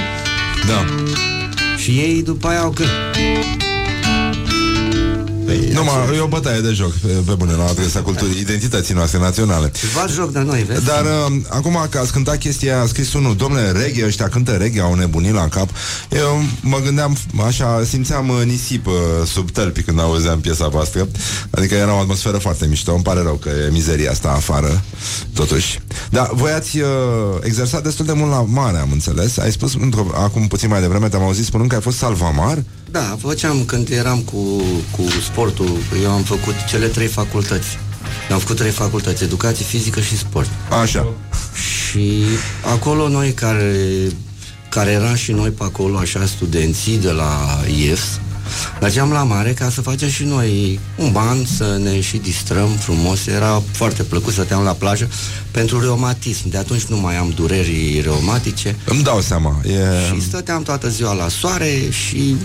Da. 0.68 0.86
Și 1.78 1.92
ei 1.92 2.22
după 2.22 2.48
aia 2.48 2.60
au 2.60 2.70
că 2.70 2.84
Nu, 5.74 5.84
mă, 5.84 6.14
e 6.16 6.20
o 6.20 6.28
bătaie 6.28 6.60
de 6.60 6.72
joc 6.72 6.94
pe, 6.94 7.08
pe 7.26 7.34
bune 7.34 7.54
la 7.54 7.66
adresa 7.66 8.00
culturii, 8.02 8.40
identității 8.40 8.94
noastre 8.94 9.20
naționale. 9.20 9.72
Va 9.94 10.06
joc 10.14 10.32
de 10.32 10.40
noi, 10.40 10.64
vezi? 10.64 10.86
Dar 10.86 11.04
uh, 11.04 11.36
acum 11.50 11.88
că 11.90 11.98
ați 11.98 12.12
cântat 12.12 12.38
chestia, 12.38 12.82
a 12.82 12.86
scris 12.86 13.14
unul, 13.14 13.36
domnule, 13.36 13.72
reggae, 13.72 14.06
ăștia 14.06 14.28
cântă 14.28 14.52
reggae, 14.52 14.82
au 14.82 14.94
nebunit 14.94 15.34
la 15.34 15.48
cap. 15.48 15.70
Eu 16.12 16.42
mă 16.62 16.80
gândeam, 16.84 17.18
așa, 17.46 17.84
simțeam 17.84 18.30
uh, 18.30 18.42
nisip 18.46 18.88
uh, 18.88 18.94
sub 19.26 19.52
tălpi 19.52 19.82
când 19.82 20.00
auzeam 20.00 20.40
piesa 20.40 20.68
voastră. 20.68 21.08
Adică 21.50 21.76
era 21.76 21.94
o 21.94 22.00
atmosferă 22.00 22.38
foarte 22.38 22.66
mișto. 22.66 22.94
Îmi 22.94 23.04
pare 23.04 23.22
rău 23.22 23.36
că 23.36 23.50
e 23.50 23.72
mizeria 23.72 24.12
asta 24.12 24.30
afară, 24.30 24.84
totuși. 25.34 25.80
Dar 26.10 26.30
voi 26.34 26.52
ați 26.52 26.80
uh, 26.80 26.88
exersat 27.42 27.84
destul 27.84 28.06
de 28.06 28.14
mult 28.14 28.32
la 28.32 28.42
mare, 28.48 28.78
am 28.78 28.92
înțeles. 28.92 29.38
Ai 29.38 29.52
spus, 29.52 29.74
într-o, 29.80 30.12
acum 30.14 30.48
puțin 30.48 30.70
mai 30.70 30.82
devreme, 30.82 31.10
te-am 31.10 31.24
auzit 31.24 31.46
spunând 31.46 31.70
că 31.70 31.76
ai 31.76 31.82
fost 31.82 31.98
salvamar. 31.98 32.64
Da, 32.96 33.18
făceam 33.20 33.66
când 33.66 33.90
eram 33.90 34.20
cu, 34.20 34.62
cu 34.92 35.02
sportul. 35.24 35.78
Eu 36.04 36.12
am 36.12 36.22
făcut 36.22 36.54
cele 36.70 36.88
trei 36.88 37.08
facultăți. 37.08 37.78
Am 38.32 38.40
făcut 38.40 38.56
trei 38.56 38.72
facultăți, 38.72 39.24
educație, 39.24 39.66
fizică 39.66 40.00
și 40.00 40.18
sport. 40.18 40.50
Așa. 40.82 41.14
Și 41.88 42.24
acolo 42.74 43.08
noi 43.08 43.32
care, 43.32 43.76
care 44.70 44.92
eram 44.92 45.16
și 45.16 45.32
noi 45.32 45.50
pe 45.50 45.64
acolo, 45.64 45.98
așa, 45.98 46.26
studenții 46.26 46.98
de 46.98 47.12
la 47.12 47.60
IEFS 47.78 48.20
Mergeam 48.82 49.12
la 49.12 49.24
mare 49.24 49.54
ca 49.54 49.70
să 49.70 49.82
facem 49.82 50.10
și 50.10 50.24
noi 50.24 50.80
un 50.96 51.12
ban, 51.12 51.46
să 51.58 51.80
ne 51.84 52.02
și 52.02 52.18
distrăm 52.18 52.70
frumos. 52.70 53.28
Era 53.28 53.64
foarte 53.72 54.04
plăcut, 54.04 54.34
stăteam 54.34 54.64
la 54.64 54.72
plajă 54.72 55.10
pentru 55.52 55.80
reumatism. 55.80 56.50
De 56.50 56.58
atunci 56.58 56.84
nu 56.84 56.98
mai 56.98 57.18
am 57.18 57.32
dureri 57.36 58.02
reumatice. 58.04 58.76
Îmi 58.86 59.04
dau 59.04 59.22
seama. 59.22 59.62
E... 59.64 60.14
Și 60.14 60.22
stăteam 60.22 60.64
toată 60.64 60.90
ziua 60.90 61.14
la 61.14 61.28
soare 61.28 61.90
și 61.90 62.36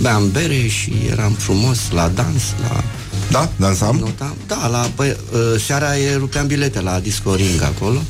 beam 0.00 0.30
bere 0.30 0.66
și 0.66 0.92
eram 1.10 1.32
frumos 1.32 1.78
la 1.90 2.08
dans, 2.08 2.42
la... 2.60 2.84
Da? 3.30 3.48
Dansam? 3.56 3.96
Notam. 3.96 4.34
Da, 4.46 4.66
la, 4.66 4.90
păi, 4.94 5.08
uh, 5.08 5.60
seara 5.66 5.98
e, 5.98 6.16
rupeam 6.16 6.46
bilete 6.46 6.80
la 6.80 6.98
Disco 7.00 7.34
Ring 7.34 7.62
acolo 7.62 8.02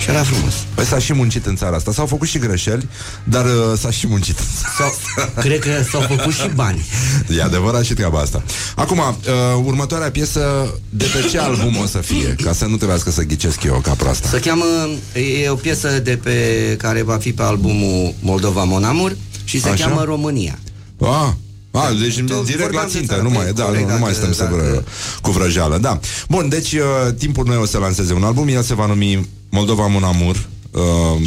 și 0.00 0.10
era 0.10 0.22
frumos. 0.22 0.54
Păi 0.74 0.84
s-a 0.84 0.98
și 0.98 1.12
muncit 1.12 1.46
în 1.46 1.56
țara 1.56 1.76
asta. 1.76 1.92
S-au 1.92 2.06
făcut 2.06 2.28
și 2.28 2.38
greșeli, 2.38 2.88
dar 3.24 3.44
uh, 3.44 3.78
s-a 3.78 3.90
și 3.90 4.06
muncit. 4.06 4.36
S-au, 4.78 4.94
cred 5.40 5.58
că 5.58 5.70
s-au 5.90 6.00
făcut 6.00 6.32
și 6.32 6.48
bani. 6.54 6.84
E 7.38 7.42
adevărat 7.42 7.84
și 7.84 7.94
treaba 7.94 8.18
asta. 8.18 8.42
Acum, 8.76 8.98
uh, 8.98 9.04
următoarea 9.64 10.10
piesă, 10.10 10.74
de 10.88 11.04
pe 11.04 11.28
ce 11.30 11.38
album 11.38 11.76
o 11.76 11.86
să 11.86 11.98
fie? 11.98 12.34
Ca 12.42 12.52
să 12.52 12.64
nu 12.66 12.76
trebuiască 12.76 13.10
să 13.10 13.22
ghicesc 13.22 13.62
eu 13.62 13.80
ca 13.82 13.92
proasta. 13.92 14.28
Se 14.28 14.38
cheamă, 14.38 14.64
e 15.42 15.48
o 15.48 15.54
piesă 15.54 15.88
de 15.98 16.16
pe 16.22 16.36
care 16.78 17.02
va 17.02 17.16
fi 17.16 17.32
pe 17.32 17.42
albumul 17.42 18.14
Moldova 18.20 18.64
Monamur 18.64 19.16
și 19.44 19.60
se 19.60 19.68
Așa? 19.68 19.86
cheamă 19.86 20.02
România. 20.04 20.58
Ah, 21.00 21.30
a, 21.70 21.92
deci 22.00 22.24
Tot 22.26 22.44
direct 22.44 22.58
la 22.58 22.64
vorbeam 22.64 22.86
de 22.86 22.92
țintă, 22.98 23.06
țară, 23.14 23.22
nu 23.22 23.30
mai, 23.30 23.44
păi, 23.44 23.52
da, 23.52 23.64
corect, 23.64 23.86
nu, 23.86 23.92
nu 23.92 23.98
mai 23.98 24.10
dacă- 24.12 24.14
stăm 24.22 24.32
să 24.32 24.42
dacă- 24.42 24.54
vră, 24.56 24.84
cu 25.22 25.30
vrăjeală, 25.30 25.78
da. 25.78 26.00
Bun, 26.28 26.48
deci 26.48 26.72
uh, 26.72 26.80
timpul 27.18 27.44
noi 27.46 27.56
o 27.56 27.66
să 27.66 27.78
lanseze 27.78 28.12
un 28.12 28.22
album, 28.24 28.48
el 28.48 28.62
se 28.62 28.74
va 28.74 28.86
numi 28.86 29.28
Moldova 29.50 29.86
Monamur, 29.86 30.48
uh, 30.70 30.80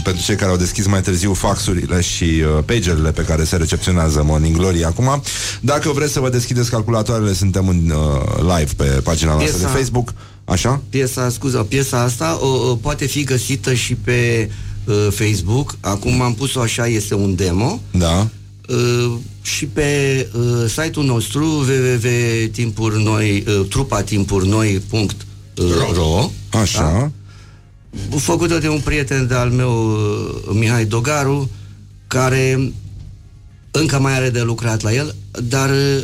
pentru 0.04 0.24
cei 0.24 0.36
care 0.36 0.52
au 0.52 0.58
deschis 0.58 0.88
mai 0.88 1.02
târziu 1.02 1.34
faxurile 1.34 2.02
și 2.02 2.24
uh, 2.24 2.64
pagerele 2.66 3.12
pe 3.12 3.22
care 3.22 3.44
se 3.44 3.56
recepționează 3.56 4.24
Morning 4.26 4.58
Glory 4.58 4.84
acum. 4.86 5.22
Dacă 5.62 5.90
vreți 5.92 6.14
să 6.14 6.20
vă 6.20 6.30
deschideți 6.30 6.70
calculatoarele, 6.70 7.34
suntem 7.34 7.68
în 7.68 7.94
uh, 7.96 8.58
live 8.58 8.72
pe 8.76 8.84
pagina 8.84 9.34
noastră 9.34 9.58
Piesa- 9.58 9.72
de 9.72 9.78
Facebook. 9.78 10.14
Așa? 10.46 10.82
Piesa, 10.90 11.30
scuză, 11.30 11.58
piesa 11.58 12.02
asta 12.02 12.38
o, 12.42 12.48
o, 12.70 12.76
poate 12.76 13.06
fi 13.06 13.24
găsită 13.24 13.74
și 13.74 13.96
pe 13.96 14.50
uh, 14.86 15.08
Facebook. 15.10 15.76
Acum 15.80 16.22
am 16.22 16.34
pus-o 16.34 16.60
așa, 16.60 16.88
este 16.88 17.16
un 17.16 17.36
demo. 17.36 17.80
Da. 17.92 18.28
Uh, 18.70 19.14
și 19.42 19.66
pe 19.66 20.28
uh, 20.34 20.66
site-ul 20.68 21.06
nostru 21.06 21.46
www.timpurnoi 21.46 23.44
uh, 23.48 23.66
trupatimpurinoi.ro 23.70 26.32
Așa. 26.50 26.82
Da? 26.82 27.12
Făcută 28.18 28.58
de 28.58 28.68
un 28.68 28.80
prieten 28.80 29.28
de 29.28 29.34
al 29.34 29.50
meu, 29.50 29.92
uh, 29.92 29.98
Mihai 30.52 30.86
Dogaru, 30.86 31.50
care 32.08 32.72
încă 33.72 34.00
mai 34.00 34.16
are 34.16 34.30
de 34.30 34.42
lucrat 34.42 34.82
la 34.82 34.94
el, 34.94 35.16
dar 35.32 35.70
uh, 35.70 36.04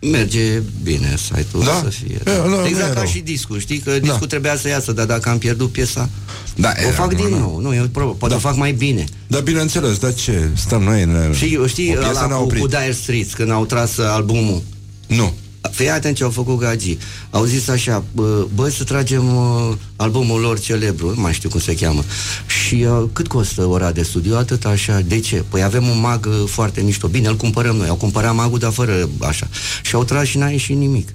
merge 0.00 0.62
bine 0.82 1.14
site-ul 1.16 1.64
Da? 1.64 1.80
să 1.84 1.88
fie. 1.88 2.20
E, 2.26 2.48
nu, 2.48 2.48
nu 2.48 2.64
e 2.64 2.68
exact 2.68 2.92
ca 2.94 3.00
rău. 3.00 3.08
și 3.08 3.18
discul, 3.18 3.58
știi? 3.58 3.78
Că 3.78 3.98
discul 3.98 4.26
trebuia 4.26 4.56
să 4.56 4.68
iasă, 4.68 4.92
dar 4.92 5.06
dacă 5.06 5.28
am 5.28 5.38
pierdut 5.38 5.70
piesa, 5.72 6.08
Da, 6.56 6.72
o 6.84 6.88
e, 6.88 6.90
fac 6.90 7.04
acum, 7.12 7.16
din 7.16 7.30
da. 7.30 7.36
nou. 7.38 7.60
Nu, 7.60 7.74
e 7.74 7.80
o 7.80 7.84
problemă. 7.84 8.16
Poate 8.18 8.34
o 8.34 8.38
fac 8.38 8.56
mai 8.56 8.72
bine. 8.72 9.04
Da, 9.26 9.38
bineînțeles, 9.38 9.98
dar 9.98 10.14
ce? 10.14 10.48
Stăm 10.54 10.82
noi 10.82 11.02
în... 11.02 11.32
Și 11.32 11.58
știi, 11.66 11.96
o 11.96 11.98
piesă 11.98 12.08
ăla 12.10 12.26
ne-a 12.26 12.36
cu, 12.36 12.42
oprit. 12.42 12.60
cu 12.60 12.66
Dire 12.66 12.92
Straits, 12.92 13.32
când 13.34 13.50
au 13.50 13.64
tras 13.66 13.96
uh, 13.96 14.04
albumul. 14.08 14.62
Nu. 15.06 15.32
Fii 15.70 15.90
atent 15.90 16.16
ce 16.16 16.24
au 16.24 16.30
făcut 16.30 16.58
gagii. 16.58 16.98
Au 17.30 17.44
zis 17.44 17.68
așa, 17.68 18.04
bă, 18.12 18.46
bă 18.54 18.68
să 18.68 18.84
tragem 18.84 19.36
uh, 19.36 19.74
albumul 19.96 20.40
lor 20.40 20.60
celebru, 20.60 21.14
nu 21.14 21.20
mai 21.20 21.32
știu 21.32 21.48
cum 21.48 21.60
se 21.60 21.74
cheamă. 21.74 22.04
Și 22.46 22.74
uh, 22.74 23.04
cât 23.12 23.26
costă 23.28 23.64
ora 23.64 23.92
de 23.92 24.02
studiu? 24.02 24.36
Atât 24.36 24.64
așa. 24.64 25.00
De 25.00 25.20
ce? 25.20 25.44
Păi 25.48 25.62
avem 25.62 25.86
un 25.86 26.00
mag 26.00 26.26
uh, 26.26 26.48
foarte 26.48 26.80
mișto. 26.80 27.08
Bine, 27.08 27.28
îl 27.28 27.36
cumpărăm 27.36 27.76
noi. 27.76 27.88
Au 27.88 27.96
cumpărat 27.96 28.34
magul, 28.34 28.58
dar 28.58 28.72
fără 28.72 29.08
așa. 29.18 29.48
Și 29.82 29.94
au 29.94 30.04
tras 30.04 30.26
și 30.26 30.38
n-a 30.38 30.48
ieșit 30.48 30.76
nimic. 30.76 31.08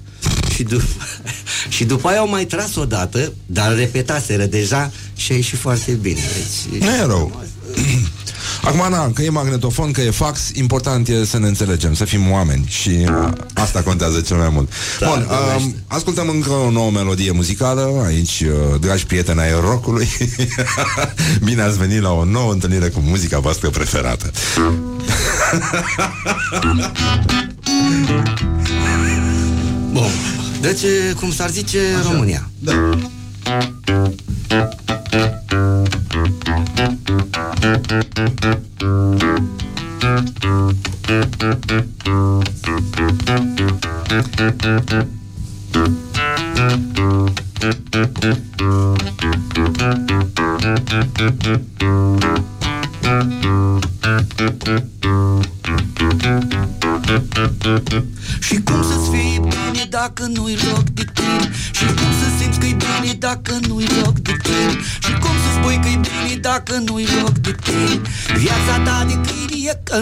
Și, 0.54 0.62
după, 0.62 0.84
și 1.74 1.84
după 1.84 2.08
aia 2.08 2.18
au 2.18 2.28
mai 2.28 2.44
tras 2.44 2.74
o 2.76 2.84
dată, 2.84 3.32
dar 3.46 3.76
repetaseră 3.76 4.44
deja 4.44 4.92
și 5.16 5.32
a 5.32 5.34
ieșit 5.34 5.58
foarte 5.58 5.92
bine. 5.92 6.20
Deci, 6.36 6.80
Nu 6.82 6.94
e 6.94 7.04
rău. 7.06 7.42
Acum, 8.64 8.90
na, 8.90 9.10
că 9.14 9.22
e 9.22 9.28
magnetofon, 9.28 9.90
că 9.92 10.00
e 10.00 10.10
fax, 10.10 10.50
important 10.54 11.08
e 11.08 11.24
să 11.24 11.38
ne 11.38 11.46
înțelegem, 11.46 11.94
să 11.94 12.04
fim 12.04 12.30
oameni 12.30 12.64
și 12.68 12.88
uh, 12.88 13.28
asta 13.54 13.82
contează 13.82 14.20
cel 14.20 14.36
mai 14.36 14.48
mult. 14.52 14.72
Da, 15.00 15.08
Bun, 15.08 15.26
uh, 15.30 15.38
dovește. 15.46 15.82
ascultăm 15.86 16.28
încă 16.28 16.50
o 16.50 16.70
nouă 16.70 16.90
melodie 16.90 17.30
muzicală, 17.30 18.02
aici, 18.06 18.40
uh, 18.46 18.80
dragi 18.80 19.06
prieteni 19.06 19.40
ai 19.40 19.60
rockului. 19.60 20.08
Bine 21.44 21.62
ați 21.62 21.78
venit 21.78 22.02
la 22.02 22.12
o 22.12 22.24
nouă 22.24 22.52
întâlnire 22.52 22.88
cu 22.88 23.00
muzica 23.00 23.38
voastră 23.38 23.68
preferată. 23.70 24.30
Bun. 29.92 30.10
Deci, 30.60 30.82
cum 31.20 31.32
s-ar 31.32 31.50
zice, 31.50 31.78
Așa. 32.00 32.10
România. 32.12 32.48
Da. 32.58 32.72
Și 38.24 38.32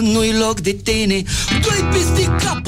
nu-i 0.03 0.31
loc 0.37 0.59
de 0.59 0.73
tine. 0.83 1.23
Doi 1.61 1.87
peste 1.91 2.23
cap, 2.43 2.62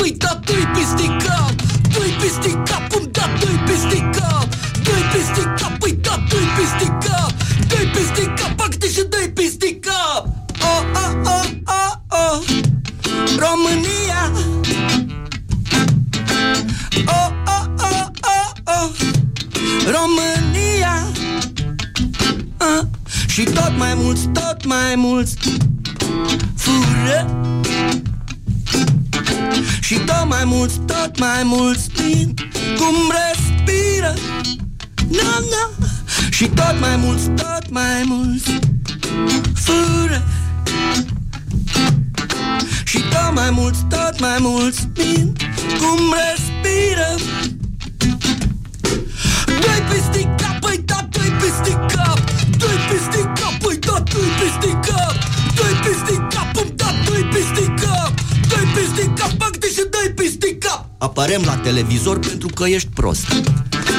că 62.55 62.65
ești 62.67 62.89
prost 62.93 63.25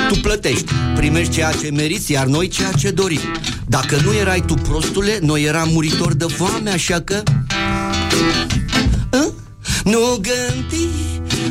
tu 0.08 0.20
plătești, 0.20 0.72
primești 0.94 1.32
ceea 1.32 1.52
ce 1.52 1.70
meriți, 1.70 2.12
iar 2.12 2.26
noi 2.26 2.48
ceea 2.48 2.72
ce 2.72 2.90
dorim. 2.90 3.20
Dacă 3.66 4.00
nu 4.04 4.14
erai 4.14 4.42
tu 4.46 4.54
prostule, 4.54 5.18
noi 5.22 5.42
eram 5.42 5.68
muritori 5.72 6.18
de 6.18 6.24
foame, 6.24 6.70
așa 6.70 7.00
că... 7.00 7.22
A? 9.10 9.32
Nu 9.84 10.00
gândi 10.20 10.88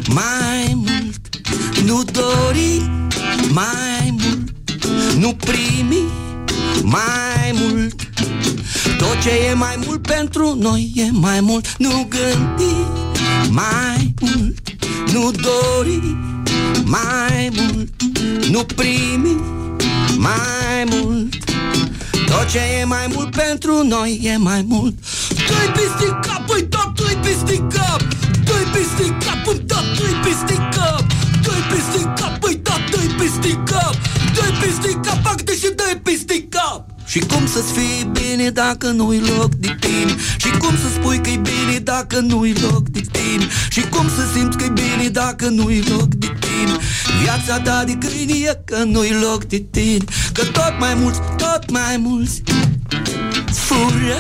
mai 0.10 0.74
mult 0.76 1.30
Nu 1.86 2.04
dori 2.04 2.90
mai 3.52 4.16
mult 4.20 4.50
Nu 5.18 5.34
primi 5.34 6.04
mai 6.84 7.54
mult 7.54 8.10
Tot 8.98 9.22
ce 9.22 9.30
e 9.50 9.54
mai 9.54 9.80
mult 9.86 10.08
pentru 10.08 10.56
noi 10.60 10.92
e 10.96 11.10
mai 11.12 11.42
mult 11.42 11.78
Nu 11.78 12.08
gândi 12.10 12.76
mai 13.50 14.14
mult 14.22 14.70
Nu 15.14 15.32
dori 15.32 16.15
mai 16.86 17.50
mult 17.56 17.90
Nu 18.50 18.64
primi 18.64 19.36
mai 20.18 20.84
mult. 20.90 21.36
Tot 22.26 22.46
ce 22.50 22.60
e 22.82 22.86
mai 22.86 23.08
mult 23.14 23.36
pentru 23.36 23.84
noi 23.84 24.20
e 24.24 24.38
mai 24.38 24.66
mult. 24.68 24.94
Doi 25.48 25.72
peste 25.74 26.08
cap, 26.28 26.46
păi 26.48 26.62
da, 26.70 26.94
doi 26.96 27.18
peste 27.22 27.58
cap 27.58 28.02
Doi 28.44 28.64
peste 28.74 29.18
cap, 29.26 29.48
îmi 29.48 29.60
da, 29.60 29.76
doi 29.98 30.20
peste 30.24 30.56
cap 30.56 31.04
Doi 31.42 31.62
peste 31.70 32.14
cap, 32.16 32.40
păi 32.40 32.60
da, 32.64 32.76
doi 32.92 33.08
peste 33.18 33.62
cap 33.64 33.96
Doi 34.34 34.58
peste 34.62 35.00
cap, 35.04 35.26
acte 35.26 35.56
și 35.56 35.70
doi 35.76 36.00
peste 36.04 36.48
cap 36.50 36.96
și 37.08 37.20
cum 37.20 37.48
să-ți 37.48 37.72
fie 37.72 38.10
bine 38.12 38.50
dacă 38.50 38.88
nu-i 38.88 39.20
loc 39.20 39.54
de 39.96 40.06
tine 40.06 40.16
Și 40.38 40.58
cum 40.58 40.76
să 40.78 40.88
spui 40.94 41.22
că-i 41.22 41.40
bine 41.44 41.80
dacă 41.80 42.20
nu-i 42.20 42.54
loc 42.54 42.90
de 42.90 43.02
tine 43.12 43.48
Și 43.70 43.82
cum 43.82 44.08
să 44.08 44.22
simți 44.34 44.58
că-i 44.58 44.70
bine 44.70 45.10
dacă 45.10 45.48
nu-i 45.48 45.84
loc 45.90 46.08
de 46.08 46.38
tine 46.40 46.78
Viața 47.22 47.60
ta 47.60 47.84
de 47.84 47.94
câine 47.94 48.34
e 48.34 48.62
că 48.66 48.84
nu-i 48.84 49.16
loc 49.22 49.46
de 49.46 49.66
tine 49.72 50.04
Că 50.34 50.46
tot 50.46 50.74
mai 50.80 50.94
mulți, 50.94 51.20
tot 51.38 51.72
mai 51.72 51.98
mulți 51.98 52.42
Fură. 53.54 54.18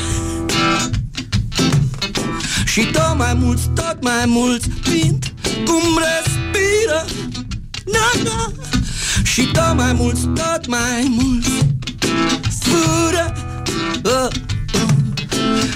Și 2.65 2.85
tot 2.85 3.17
mai 3.17 3.33
mulți, 3.33 3.69
tot 3.69 3.97
mai 4.01 4.23
mulți 4.25 4.67
Mint 4.91 5.33
cum 5.65 5.99
respiră. 6.03 7.05
Na, 7.85 8.23
na. 8.23 8.51
Și 9.23 9.45
tot 9.51 9.73
mai 9.75 9.93
mulți, 9.93 10.21
tot 10.27 10.67
mai 10.67 11.15
mulți 11.17 11.49
Fură. 12.59 13.33
Uh, 14.03 14.11
uh. 14.11 14.54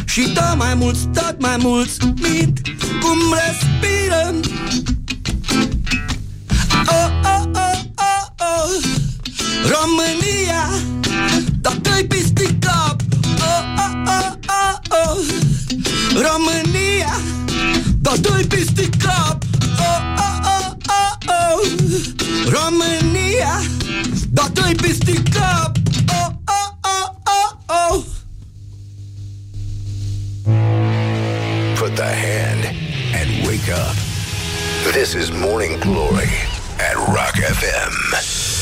Și 0.05 0.21
tot 0.33 0.55
mai 0.57 0.73
mulți, 0.75 1.07
tot 1.07 1.35
mai 1.39 1.57
mulți 1.59 1.97
Mint 2.21 2.61
cum 3.01 3.17
respiră 3.33 4.33
oh, 6.87 7.09
oh, 7.23 7.43
oh, 7.53 7.79
oh, 7.95 8.25
oh. 8.39 8.83
România 9.71 10.69
Da 11.61 11.71
doi 11.81 12.05
peste 12.07 12.57
cap 12.59 13.01
oh, 13.39 13.63
oh, 13.77 13.93
oh, 14.07 14.33
oh, 14.47 14.77
oh. 14.89 15.25
România 16.27 17.19
Da 18.01 18.13
doi 18.21 18.43
peste 18.47 18.89
cap 18.97 19.43
oh, 19.79 20.01
oh, 20.17 20.39
oh, 20.43 20.75
oh, 20.87 21.13
oh. 21.27 21.61
România 22.49 23.61
Da 24.29 24.47
doi 24.53 24.75
peste 24.75 25.13
cap 25.33 25.77
oh, 26.11 26.31
oh, 26.47 26.69
oh, 26.83 27.09
oh, 27.25 27.95
oh. 27.95 28.03
Put 31.79 31.95
the 31.95 32.11
hand 32.27 32.61
and 33.19 33.47
wake 33.47 33.69
up. 33.83 33.95
This 34.91 35.13
is 35.13 35.29
Morning 35.45 35.79
Glory 35.79 36.29
at 36.89 36.95
Rock 36.95 37.35
FM. 37.59 37.93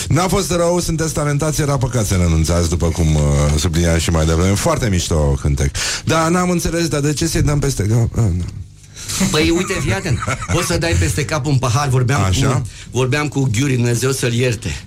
N-a 0.07 0.27
fost 0.27 0.51
rău, 0.51 0.79
sunteți 0.79 1.13
talentați, 1.13 1.61
era 1.61 1.77
păcat 1.77 2.05
să 2.05 2.15
renunțați, 2.15 2.69
după 2.69 2.87
cum 2.87 3.15
uh, 3.15 3.21
subliniam 3.57 3.97
și 3.97 4.09
mai 4.09 4.25
devreme. 4.25 4.55
Foarte 4.55 4.89
mișto 4.89 5.15
cântec. 5.41 5.71
Da, 6.05 6.27
n-am 6.29 6.49
înțeles, 6.49 6.87
dar 6.87 6.99
de 6.99 7.13
ce 7.13 7.27
să-i 7.27 7.41
dăm 7.41 7.59
peste 7.59 7.83
cap? 7.83 8.17
Ah, 8.17 8.31
nu. 8.37 8.43
Păi 9.31 9.49
uite, 9.49 9.73
fii 9.81 9.93
atent 9.93 10.19
Poți 10.53 10.67
să 10.67 10.77
dai 10.77 10.95
peste 10.99 11.25
cap 11.25 11.45
un 11.45 11.57
pahar 11.57 11.87
Vorbeam, 11.87 12.23
Așa. 12.23 12.47
cu, 12.47 12.67
vorbeam 12.91 13.27
cu 13.27 13.49
Ghiuri, 13.51 13.73
Dumnezeu 13.73 14.11
să-l 14.11 14.33
ierte 14.33 14.85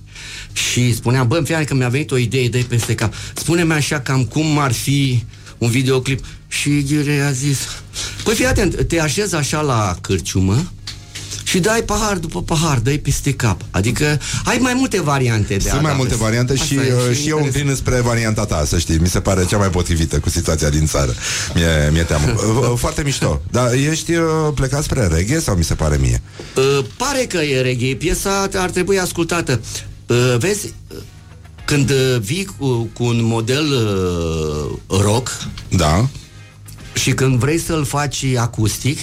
Și 0.52 0.94
spuneam, 0.94 1.28
bă, 1.28 1.40
fii 1.44 1.54
atent 1.54 1.68
că 1.68 1.74
mi-a 1.74 1.88
venit 1.88 2.10
o 2.10 2.16
idee 2.16 2.48
Dai 2.48 2.66
peste 2.68 2.94
cap 2.94 3.14
Spune-mi 3.34 3.72
așa 3.72 4.00
cam 4.00 4.24
cum 4.24 4.58
ar 4.58 4.72
fi 4.72 5.24
un 5.58 5.70
videoclip 5.70 6.24
Și 6.52 6.82
Ghiuri 6.82 7.20
a 7.20 7.30
zis 7.32 7.58
Păi 8.24 8.34
fii 8.34 8.46
atent, 8.46 8.82
te 8.88 9.00
așezi 9.00 9.34
așa 9.34 9.60
la 9.60 9.96
cârciumă 10.00 10.70
și 11.44 11.58
dai 11.58 11.82
pahar 11.82 12.16
după 12.16 12.42
pahar, 12.42 12.78
dai 12.78 12.98
peste 12.98 13.32
cap. 13.32 13.60
Adică 13.70 14.20
ai 14.44 14.58
mai 14.60 14.74
multe 14.74 15.00
variante 15.00 15.54
de 15.54 15.60
Sunt 15.60 15.72
a 15.72 15.80
mai 15.80 15.90
da 15.90 15.96
multe 15.96 16.10
peste- 16.10 16.24
variante 16.24 16.52
Asta 16.52 16.64
și, 16.64 16.74
e, 16.74 16.78
uh, 16.78 16.84
și 16.86 16.88
eu 17.28 17.36
interesant. 17.36 17.44
înclin 17.54 17.74
spre 17.74 18.00
varianta 18.00 18.44
ta, 18.44 18.64
să 18.66 18.78
știi. 18.78 18.98
Mi 18.98 19.08
se 19.08 19.20
pare 19.20 19.44
cea 19.46 19.56
mai 19.58 19.70
potrivită 19.70 20.18
cu 20.18 20.28
situația 20.30 20.68
din 20.68 20.86
țară. 20.86 21.14
Mie, 21.54 21.90
mie 21.92 22.02
teamă. 22.02 22.26
Uh, 22.40 22.72
Foarte 22.76 23.02
mișto. 23.02 23.42
Dar 23.50 23.72
ești 23.72 24.12
uh, 24.14 24.22
plecat 24.54 24.82
spre 24.82 25.06
reggae 25.06 25.40
sau 25.40 25.54
mi 25.56 25.64
se 25.64 25.74
pare 25.74 25.96
mie? 26.00 26.22
Uh, 26.56 26.84
pare 26.96 27.24
că 27.24 27.36
e 27.36 27.60
reggae, 27.60 27.94
piesa 27.94 28.48
ar 28.54 28.70
trebui 28.70 28.98
ascultată. 28.98 29.60
Uh, 30.06 30.34
vezi, 30.38 30.66
uh, 30.88 30.96
când 31.64 31.90
uh, 31.90 32.16
vii 32.20 32.44
cu, 32.58 32.88
cu 32.92 33.04
un 33.04 33.22
model 33.24 33.64
uh, 34.88 34.98
rock 35.00 35.30
Da. 35.68 36.08
Și 37.02 37.10
când 37.10 37.38
vrei 37.38 37.58
să-l 37.58 37.84
faci 37.84 38.24
acustic, 38.36 38.98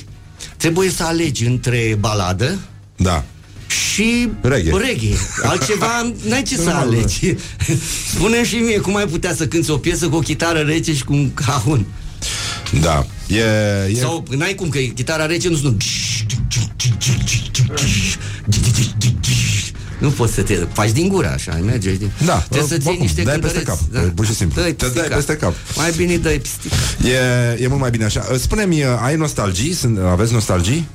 trebuie 0.58 0.90
să 0.90 1.04
alegi 1.04 1.46
între 1.46 1.98
baladă 2.00 2.60
Da. 2.96 3.24
și 3.68 4.30
Reggae. 4.42 4.78
reggae. 4.78 5.16
Altceva 5.44 6.12
n-ai 6.30 6.44
ce 6.44 6.56
să 6.56 6.64
Normal, 6.64 6.88
alegi. 6.88 7.36
spune 8.16 8.46
și 8.46 8.56
mie 8.56 8.78
cum 8.80 8.96
ai 8.96 9.08
putea 9.08 9.36
să 9.36 9.48
cânti 9.48 9.72
o 9.72 9.78
piesă 9.78 10.08
cu 10.10 10.16
o 10.16 10.20
chitară 10.20 10.60
rece 10.60 10.94
și 10.94 11.04
cu 11.04 11.14
un 11.14 11.34
cahun. 11.34 11.86
Da. 12.82 13.06
E, 13.28 13.42
e... 13.92 13.96
Sau 14.00 14.24
n-ai 14.30 14.56
cum, 14.56 14.70
că 14.70 14.80
chitara 14.80 15.26
rece 15.26 15.50
nu 15.50 15.56
sună 15.56 15.76
Nu 20.00 20.10
poți 20.10 20.34
să 20.34 20.42
te 20.42 20.54
faci 20.74 20.92
din 20.92 21.08
gură 21.08 21.30
așa, 21.32 21.52
ai 21.52 21.62
merge 21.62 21.96
din... 21.96 22.12
Da, 22.26 22.38
Trebuie 22.38 22.68
să 22.68 22.78
ții 22.78 22.88
oricum, 22.88 23.06
niște 23.06 23.22
dai 23.22 23.40
peste 23.40 23.62
cântăreți. 23.62 24.06
cap, 24.06 24.14
pur 24.16 24.26
și 24.26 24.36
simplu. 24.36 24.62
Dă-i 24.62 24.74
Te 24.74 24.86
dai 24.86 24.94
pistica. 24.94 25.16
peste 25.16 25.36
cap. 25.38 25.54
Mai 25.76 25.92
bine 25.98 26.18
dă-i 26.18 26.40
pistica. 26.40 26.76
E, 27.08 27.64
e 27.64 27.68
mult 27.68 27.80
mai 27.82 27.90
bine 27.90 28.04
așa. 28.04 28.26
Spune-mi, 28.40 28.84
ai 28.84 29.16
nostalgii? 29.16 29.74
Sunt, 29.74 29.98
aveți 30.00 30.34
nostalgii? 30.34 30.88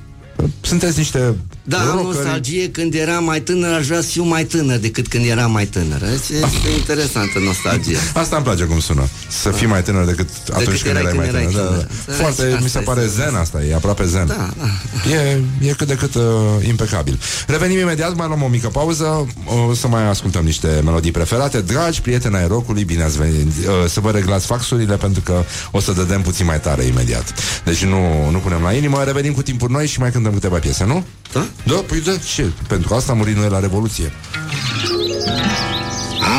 Sunteți 0.61 0.99
niște 0.99 1.35
Da, 1.65 1.79
am 1.79 1.87
rockeri. 1.87 2.05
nostalgie 2.05 2.71
când 2.71 2.95
eram 2.95 3.25
mai 3.25 3.41
tânăr, 3.41 3.73
aș 3.75 3.87
vrea 3.87 4.01
să 4.01 4.07
fiu 4.07 4.25
mai 4.25 4.45
tânăr 4.45 4.79
decât 4.79 5.09
când 5.09 5.25
eram 5.27 5.53
mai 5.53 5.67
tânăr. 5.67 5.99
Deci 6.01 6.39
Este 6.55 6.69
interesantă 6.79 7.39
nostalgia. 7.39 7.99
Asta 8.15 8.37
îmi 8.37 8.45
place 8.45 8.65
cum 8.65 8.81
sună. 8.81 9.09
Să 9.29 9.51
fii 9.51 9.67
mai 9.67 9.83
tânăr 9.83 10.05
decât 10.05 10.29
atunci 10.53 10.83
când 10.83 10.97
erai 10.97 11.03
erai 11.03 11.17
mai 11.17 11.27
când 11.27 11.37
erai 11.39 11.53
tânăr. 11.53 11.65
Da, 11.65 11.71
tânăr. 11.71 11.87
da. 11.87 12.13
Înțelegi? 12.13 12.21
Foarte, 12.23 12.43
Asta 12.43 12.59
mi 12.63 12.69
se 12.69 12.79
pare 12.79 13.01
este. 13.01 13.23
zen 13.23 13.35
asta, 13.35 13.65
e 13.65 13.75
aproape 13.75 14.05
zen. 14.07 14.27
Da, 14.27 14.51
da. 14.59 14.67
E, 15.15 15.41
e 15.69 15.73
cât 15.73 15.87
de 15.87 15.95
cât 15.95 16.15
uh, 16.15 16.23
impecabil. 16.67 17.21
Revenim 17.47 17.79
imediat, 17.79 18.17
mai 18.17 18.27
luăm 18.27 18.43
o 18.43 18.49
mică 18.49 18.69
pauză, 18.69 19.27
o 19.69 19.75
să 19.75 19.89
mai 19.89 20.09
ascultăm 20.09 20.45
niște 20.45 20.81
melodii 20.85 21.11
preferate. 21.11 21.61
Dragi 21.61 22.01
prieteni 22.01 22.37
ai 22.37 22.47
rocului, 22.47 22.85
bine 22.85 23.03
ați 23.03 23.19
venit. 23.19 23.47
Uh, 23.47 23.89
să 23.89 24.01
vă 24.01 24.11
reglați 24.11 24.47
faxurile 24.47 24.97
pentru 24.97 25.21
că 25.23 25.45
o 25.71 25.81
să 25.81 25.93
dădem 25.93 26.23
puțin 26.23 26.47
mai 26.47 26.61
tare 26.61 26.83
imediat. 26.85 27.35
Deci 27.65 27.85
nu, 27.85 28.31
nu 28.31 28.39
punem 28.39 28.63
la 28.63 28.73
inimă, 28.73 29.03
revenim 29.05 29.33
cu 29.33 29.43
timpuri 29.43 29.73
noi 29.73 29.87
și 29.87 29.99
mai 30.01 30.11
cântăm 30.11 30.33
câteva 30.33 30.59
piese, 30.59 30.85
nu? 30.85 31.05
Da? 31.33 31.47
Da, 31.65 31.75
păi 31.75 32.01
da, 32.01 32.13
ce? 32.35 32.53
Pentru 32.69 32.89
că 32.89 32.95
asta 32.95 33.13
a 33.13 33.15
murit 33.15 33.37
noi 33.37 33.49
la 33.49 33.61
Revoluție. 33.61 34.13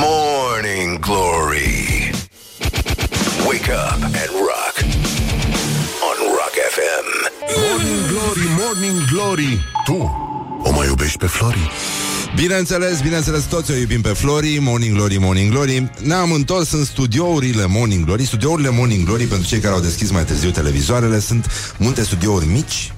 Morning 0.01 0.99
Glory. 0.99 2.11
Wake 3.47 3.71
up 3.71 4.03
and 4.03 4.31
rock. 4.49 4.75
On 6.09 6.17
Rock 6.39 6.55
FM. 6.75 7.07
Morning 7.57 8.01
Glory, 8.11 8.47
Morning 8.59 9.09
Glory 9.11 9.65
Tu 9.85 10.31
o 10.63 10.71
mai 10.71 10.87
iubești 10.87 11.17
pe 11.17 11.25
Flori? 11.25 11.71
Bineînțeles, 12.35 13.01
bineînțeles, 13.01 13.43
toți 13.43 13.71
o 13.71 13.75
iubim 13.75 14.01
pe 14.01 14.09
Flori, 14.09 14.57
Morning 14.61 14.95
Glory, 14.95 15.17
Morning 15.17 15.51
Glory. 15.51 15.91
Ne-am 16.01 16.31
întors 16.31 16.71
în 16.71 16.85
studiourile 16.85 17.65
Morning 17.65 18.05
Glory. 18.05 18.25
Studiourile 18.25 18.69
Morning 18.69 19.05
Glory, 19.05 19.23
pentru 19.23 19.47
cei 19.47 19.59
care 19.59 19.73
au 19.73 19.79
deschis 19.79 20.11
mai 20.11 20.25
târziu 20.25 20.49
televizoarele, 20.49 21.19
sunt 21.19 21.73
multe 21.77 22.03
studiouri 22.03 22.45
mici 22.45 22.92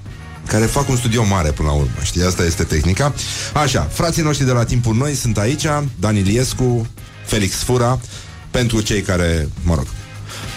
care 0.46 0.64
fac 0.64 0.88
un 0.88 0.96
studio 0.96 1.24
mare 1.24 1.50
până 1.50 1.68
la 1.68 1.74
urmă, 1.74 1.98
știi? 2.02 2.22
Asta 2.22 2.44
este 2.44 2.64
tehnica. 2.64 3.14
Așa, 3.52 3.88
frații 3.92 4.22
noștri 4.22 4.46
de 4.46 4.52
la 4.52 4.64
timpul 4.64 4.94
noi 4.94 5.14
sunt 5.14 5.38
aici, 5.38 5.66
Dan 6.00 6.16
Iliescu, 6.16 6.86
Felix 7.26 7.54
Fura, 7.54 8.00
pentru 8.50 8.80
cei 8.80 9.00
care, 9.00 9.48
mă 9.62 9.74
rog, 9.74 9.86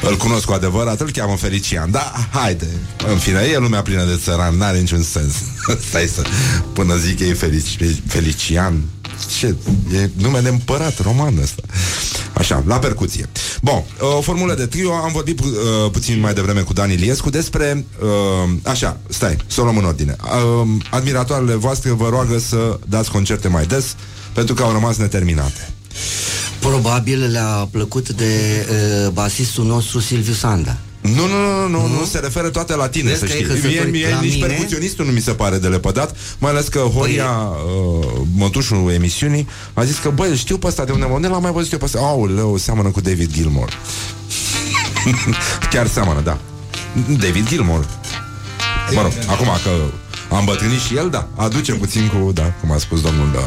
îl 0.02 0.18
cunosc 0.18 0.46
cu 0.46 0.54
adevărat, 0.54 1.02
îl 1.02 1.12
cheamă 1.12 1.36
Felician 1.36 1.92
Da, 1.92 2.14
haide, 2.32 2.68
în 3.08 3.18
fine, 3.18 3.40
e 3.54 3.58
lumea 3.58 3.82
plină 3.82 4.04
de 4.04 4.20
țăran 4.24 4.56
N-are 4.56 4.80
niciun 4.80 5.04
sens 5.04 5.34
Stai 5.90 6.08
să, 6.14 6.22
până 6.74 6.96
zic 6.96 7.18
că 7.18 7.24
e 7.24 7.34
Felici, 7.34 7.78
Felician 8.08 8.82
Ce, 9.38 9.56
e 9.94 10.10
nume 10.18 10.40
de 10.40 10.50
împărat 10.50 11.00
roman 11.02 11.38
ăsta. 11.42 11.62
Așa, 12.34 12.64
la 12.68 12.80
percuție. 12.80 13.30
Bun, 13.62 13.84
o 14.18 14.22
formulă 14.22 14.54
de 14.54 14.66
trio 14.66 14.92
Am 14.94 15.12
vorbit 15.14 15.36
pu- 15.36 15.48
uh, 15.48 15.92
puțin 15.92 16.20
mai 16.20 16.34
devreme 16.34 16.62
cu 16.62 16.74
Dan 16.74 16.92
Iliescu 16.92 17.30
Despre, 17.30 17.86
uh, 18.02 18.50
așa, 18.64 18.98
stai 19.10 19.38
Să 19.48 19.62
o 19.62 19.64
luăm 19.64 19.78
în 19.78 19.86
ordine. 19.86 20.16
Uh, 20.24 20.68
Admiratoarele 20.90 21.54
voastre 21.54 21.92
vă 21.92 22.10
roagă 22.10 22.40
să 22.40 22.80
dați 22.88 23.12
concerte 23.12 23.48
mai 23.48 23.66
des 23.66 23.96
Pentru 24.34 24.54
că 24.54 24.64
au 24.64 24.72
rămas 24.72 24.98
neterminate. 24.98 25.70
Probabil 26.60 27.32
le-a 27.32 27.68
plăcut 27.72 28.10
de 28.10 28.66
uh, 29.06 29.12
basistul 29.12 29.66
nostru 29.66 30.00
Silviu 30.00 30.34
Sanda. 30.34 30.78
Nu, 31.16 31.28
nu, 31.28 31.38
nu, 31.38 31.68
nu, 31.68 31.88
nu, 31.88 31.99
nu 31.99 32.05
se 32.05 32.20
referă 32.20 32.49
toate 32.49 32.76
la 32.76 32.88
tine, 32.89 33.10
Vezi 33.10 33.20
să 33.20 33.26
că 33.26 33.32
e 33.32 33.36
știi. 33.36 33.47
căsătorit 33.47 33.91
Mie, 33.91 34.05
mie 34.05 34.10
la 34.10 34.20
nici 34.20 34.34
mine? 34.34 34.45
percuționistul 34.45 35.05
nu 35.05 35.12
mi 35.12 35.20
se 35.22 35.32
pare 35.32 35.57
de 35.57 35.68
lepădat, 35.68 36.16
mai 36.38 36.51
ales 36.51 36.68
că 36.68 36.80
Horia, 36.80 37.30
uh, 37.30 38.22
mătușul 38.36 38.91
emisiunii, 38.93 39.47
a 39.74 39.84
zis 39.84 39.97
că, 39.97 40.10
băi, 40.10 40.36
știu 40.36 40.57
pe 40.57 40.68
ăsta 40.68 40.84
de 40.86 40.91
unde, 40.91 41.05
unde 41.05 41.28
l-am 41.28 41.41
mai 41.41 41.51
văzut 41.51 41.72
eu 41.72 41.78
pe 41.78 41.86
ăsta? 41.86 41.99
Aoleu, 41.99 42.57
seamănă 42.57 42.89
cu 42.89 43.01
David 43.01 43.32
Gilmore. 43.34 43.72
Chiar 45.72 45.88
seamănă, 45.88 46.22
da. 46.22 46.38
David 47.20 47.47
Gilmore. 47.47 47.86
Mă 48.93 49.01
rog, 49.01 49.12
acum 49.28 49.47
că 49.64 49.70
a 50.36 50.38
îmbătrânit 50.39 50.80
și 50.80 50.95
el, 50.95 51.10
da, 51.10 51.28
aduce 51.36 51.74
puțin 51.74 52.07
cu, 52.07 52.32
da, 52.32 52.53
cum 52.62 52.72
a 52.72 52.78
spus 52.78 53.01
domnul 53.01 53.30
da, 53.34 53.39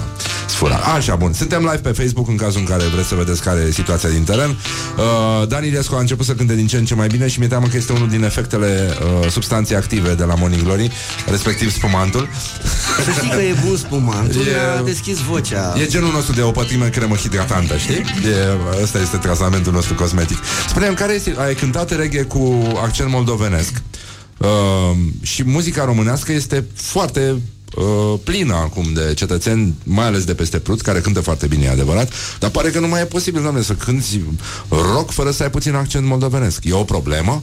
Sfura. 0.52 0.76
Așa, 0.76 1.14
bun. 1.16 1.32
Suntem 1.32 1.60
live 1.60 1.76
pe 1.76 2.02
Facebook 2.02 2.28
în 2.28 2.36
cazul 2.36 2.60
în 2.60 2.66
care 2.66 2.84
vreți 2.84 3.08
să 3.08 3.14
vedeți 3.14 3.42
care 3.42 3.60
e 3.60 3.70
situația 3.70 4.08
din 4.08 4.24
teren. 4.24 4.50
Uh, 4.50 5.48
Dan 5.48 5.64
Iliescu 5.64 5.94
a 5.94 5.98
început 6.00 6.26
să 6.26 6.32
cânte 6.32 6.54
din 6.54 6.66
ce 6.66 6.76
în 6.76 6.84
ce 6.84 6.94
mai 6.94 7.06
bine 7.06 7.28
și 7.28 7.38
mi-e 7.38 7.48
teamă 7.48 7.66
că 7.66 7.76
este 7.76 7.92
unul 7.92 8.08
din 8.08 8.22
efectele 8.24 8.96
uh, 9.22 9.30
substanței 9.30 9.76
active 9.76 10.14
de 10.14 10.24
la 10.24 10.34
Morning 10.34 10.62
Glory, 10.62 10.90
respectiv 11.26 11.72
spumantul. 11.72 12.28
Să 13.04 13.10
știi 13.10 13.30
că 13.30 13.40
e 13.40 13.56
bun 13.66 13.76
spumantul, 13.76 14.40
E- 14.40 14.78
a 14.78 14.82
deschis 14.82 15.18
vocea. 15.18 15.74
E 15.80 15.86
genul 15.86 16.12
nostru 16.12 16.32
de 16.32 16.42
o 16.42 16.50
pătrime 16.50 16.88
cremă 16.88 17.14
hidratantă, 17.16 17.76
știi? 17.76 17.94
E, 17.94 18.82
ăsta 18.82 18.98
este 18.98 19.16
tratamentul 19.16 19.72
nostru 19.72 19.94
cosmetic. 19.94 20.38
Spune-mi, 20.68 20.94
care 20.96 21.12
este... 21.12 21.34
Ai 21.38 21.54
cântat 21.54 21.96
reggae 21.96 22.22
cu 22.22 22.62
accent 22.82 23.10
moldovenesc. 23.10 23.72
Uh, 24.38 24.48
și 25.22 25.42
muzica 25.44 25.84
românească 25.84 26.32
este 26.32 26.64
foarte 26.74 27.34
uh, 27.74 28.18
plină 28.24 28.54
acum 28.54 28.92
de 28.92 29.14
cetățeni, 29.14 29.74
mai 29.84 30.06
ales 30.06 30.24
de 30.24 30.34
peste 30.34 30.58
Prut, 30.58 30.80
care 30.80 31.00
cântă 31.00 31.20
foarte 31.20 31.46
bine, 31.46 31.64
e 31.64 31.70
adevărat, 31.70 32.12
dar 32.38 32.50
pare 32.50 32.70
că 32.70 32.80
nu 32.80 32.88
mai 32.88 33.00
e 33.00 33.04
posibil, 33.04 33.42
doamne, 33.42 33.62
să 33.62 33.72
cânti 33.72 34.20
rock 34.68 35.10
fără 35.10 35.30
să 35.30 35.42
ai 35.42 35.50
puțin 35.50 35.74
accent 35.74 36.06
moldovenesc. 36.06 36.64
E 36.64 36.72
o 36.72 36.84
problemă? 36.84 37.42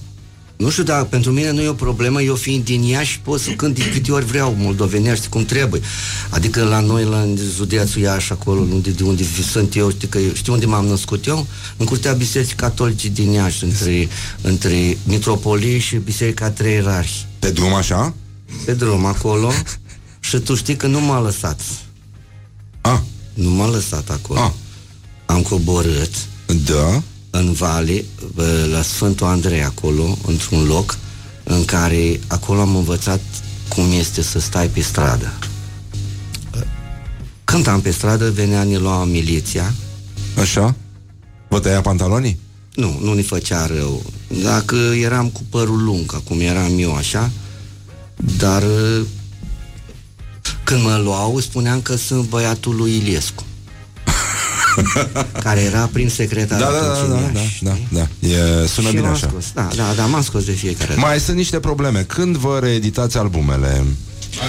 Nu 0.60 0.70
știu, 0.70 0.84
dar 0.84 1.04
pentru 1.04 1.32
mine 1.32 1.52
nu 1.52 1.62
e 1.62 1.68
o 1.68 1.74
problemă, 1.74 2.22
eu 2.22 2.36
fiind 2.36 2.64
din 2.64 2.84
Iași 2.84 3.20
pot 3.20 3.40
să 3.40 3.50
cânt 3.50 3.76
de 3.76 3.90
câte 3.90 4.12
ori 4.12 4.26
vreau 4.26 4.56
moldovenești 4.58 5.28
cum 5.28 5.46
trebuie. 5.46 5.82
Adică 6.30 6.64
la 6.64 6.80
noi, 6.80 7.04
la 7.04 7.28
județul 7.56 8.02
Iași, 8.02 8.32
acolo 8.32 8.60
unde, 8.60 8.90
de 8.90 9.04
unde 9.04 9.24
sunt 9.52 9.76
eu, 9.76 9.90
știi, 9.90 10.08
că, 10.08 10.20
știi 10.34 10.54
unde 10.54 10.66
m-am 10.66 10.86
născut 10.86 11.26
eu? 11.26 11.48
În 11.78 11.86
curtea 11.86 12.14
Bisericii 12.14 12.56
Catolice 12.56 13.08
din 13.08 13.32
Iași, 13.32 13.64
între, 13.64 14.08
între 14.42 14.98
Mitropolie 15.04 15.78
și 15.78 15.96
Biserica 15.96 16.50
Trei 16.50 16.74
Ierarhi. 16.74 17.26
Pe 17.40 17.50
drum 17.50 17.74
așa? 17.74 18.14
Pe 18.66 18.74
drum 18.74 19.06
acolo 19.06 19.52
și 20.20 20.38
tu 20.38 20.56
știi 20.56 20.76
că 20.76 20.88
nu 20.88 21.02
m-a 21.02 21.20
lăsat. 21.22 21.62
Ah, 22.82 23.00
Nu 23.34 23.50
m-a 23.50 23.68
lăsat 23.70 24.10
acolo. 24.10 24.40
ah, 24.40 24.52
Am 25.26 25.42
coborât 25.42 26.12
da, 26.66 27.02
în 27.30 27.52
vale, 27.54 28.06
bă, 28.36 28.68
la 28.72 28.82
Sfântul 28.82 29.28
Andrei 29.28 29.64
acolo, 29.64 30.18
într-un 30.28 30.66
loc 30.66 30.98
în 31.44 31.66
care 31.66 32.20
acolo 32.28 32.62
am 32.62 32.76
învățat 32.76 33.20
cum 33.68 33.92
este 33.92 34.22
să 34.22 34.40
stai 34.40 34.68
pe 34.68 34.82
stradă. 34.82 35.34
Când 37.44 37.68
am 37.68 37.82
pe 37.82 37.92
stradă, 37.92 38.32
venea, 38.32 38.64
ne 38.64 38.78
lua 38.78 39.04
miliția, 39.04 39.74
așa? 40.42 40.76
Vă 41.48 41.60
tăia 41.60 41.82
pantalonii? 41.82 42.40
nu, 42.76 43.00
nu 43.02 43.14
ne 43.14 43.22
făcea 43.22 43.66
rău. 43.66 44.04
Dacă 44.44 44.76
eram 44.76 45.30
cu 45.30 45.42
părul 45.50 45.84
lung, 45.84 46.14
acum 46.16 46.40
eram 46.40 46.80
eu 46.80 46.96
așa, 46.96 47.32
dar 48.38 48.64
uh, 48.64 49.06
când 50.70 50.84
mă 50.84 51.00
luau, 51.04 51.40
spuneam 51.40 51.82
că 51.82 51.96
sunt 51.96 52.30
băiatul 52.30 52.76
lui 52.76 52.96
Iliescu. 52.96 53.44
care 55.44 55.60
era 55.62 55.90
prin 55.94 56.10
secretar 56.10 56.60
Da, 56.60 56.66
da, 56.66 56.72
da, 56.72 56.92
atunci 56.92 57.10
în 57.10 57.10
da, 57.10 57.30
da, 57.34 57.40
Iași, 57.40 57.64
da, 57.64 57.74
știi? 57.74 57.88
da. 57.92 58.28
E, 58.28 58.68
sună 58.68 58.88
Și 58.88 58.94
bine 58.94 59.06
m-am 59.06 59.14
așa. 59.14 59.28
Scos. 59.28 59.46
Da, 59.54 59.68
da, 59.76 59.94
da, 59.96 60.06
m-am 60.06 60.22
scos 60.22 60.46
de 60.46 60.52
fiecare 60.52 60.94
dată. 60.94 61.00
Mai 61.00 61.20
sunt 61.20 61.38
niște 61.38 61.60
probleme. 61.60 62.02
Când 62.02 62.36
vă 62.36 62.60
reeditați 62.62 63.18
albumele? 63.18 63.86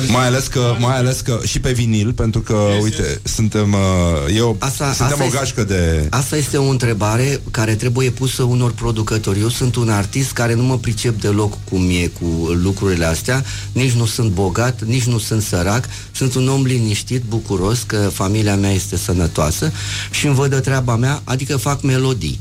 Mai 0.08 0.26
ales 0.26 0.46
că, 0.46 0.74
mai 0.78 0.96
ales 0.96 1.20
că 1.20 1.40
și 1.44 1.60
pe 1.60 1.72
vinil, 1.72 2.12
pentru 2.12 2.40
că, 2.40 2.54
uite, 2.82 3.20
suntem, 3.22 3.72
uh, 3.72 4.34
eu, 4.36 4.56
Asta- 4.58 4.92
suntem 4.92 5.06
asta 5.06 5.22
o 5.22 5.26
este- 5.26 5.38
gașcă 5.38 5.64
de... 5.64 6.06
Asta 6.10 6.36
este 6.36 6.56
o 6.56 6.68
întrebare 6.68 7.40
care 7.50 7.74
trebuie 7.74 8.10
pusă 8.10 8.42
unor 8.42 8.72
producători. 8.72 9.40
Eu 9.40 9.48
sunt 9.48 9.76
un 9.76 9.88
artist 9.88 10.32
care 10.32 10.54
nu 10.54 10.62
mă 10.62 10.78
pricep 10.78 11.20
deloc 11.20 11.58
cum 11.70 11.88
e 11.88 12.06
cu 12.06 12.50
lucrurile 12.62 13.04
astea, 13.04 13.44
nici 13.72 13.92
nu 13.92 14.06
sunt 14.06 14.30
bogat, 14.30 14.82
nici 14.82 15.04
nu 15.04 15.18
sunt 15.18 15.42
sărac, 15.42 15.84
sunt 16.12 16.34
un 16.34 16.48
om 16.48 16.64
liniștit, 16.64 17.22
bucuros 17.22 17.78
că 17.86 17.96
familia 17.96 18.56
mea 18.56 18.70
este 18.72 18.96
sănătoasă 18.96 19.72
și 20.10 20.26
îmi 20.26 20.34
văd 20.34 20.50
de 20.50 20.60
treaba 20.60 20.96
mea, 20.96 21.20
adică 21.24 21.56
fac 21.56 21.82
melodii. 21.82 22.40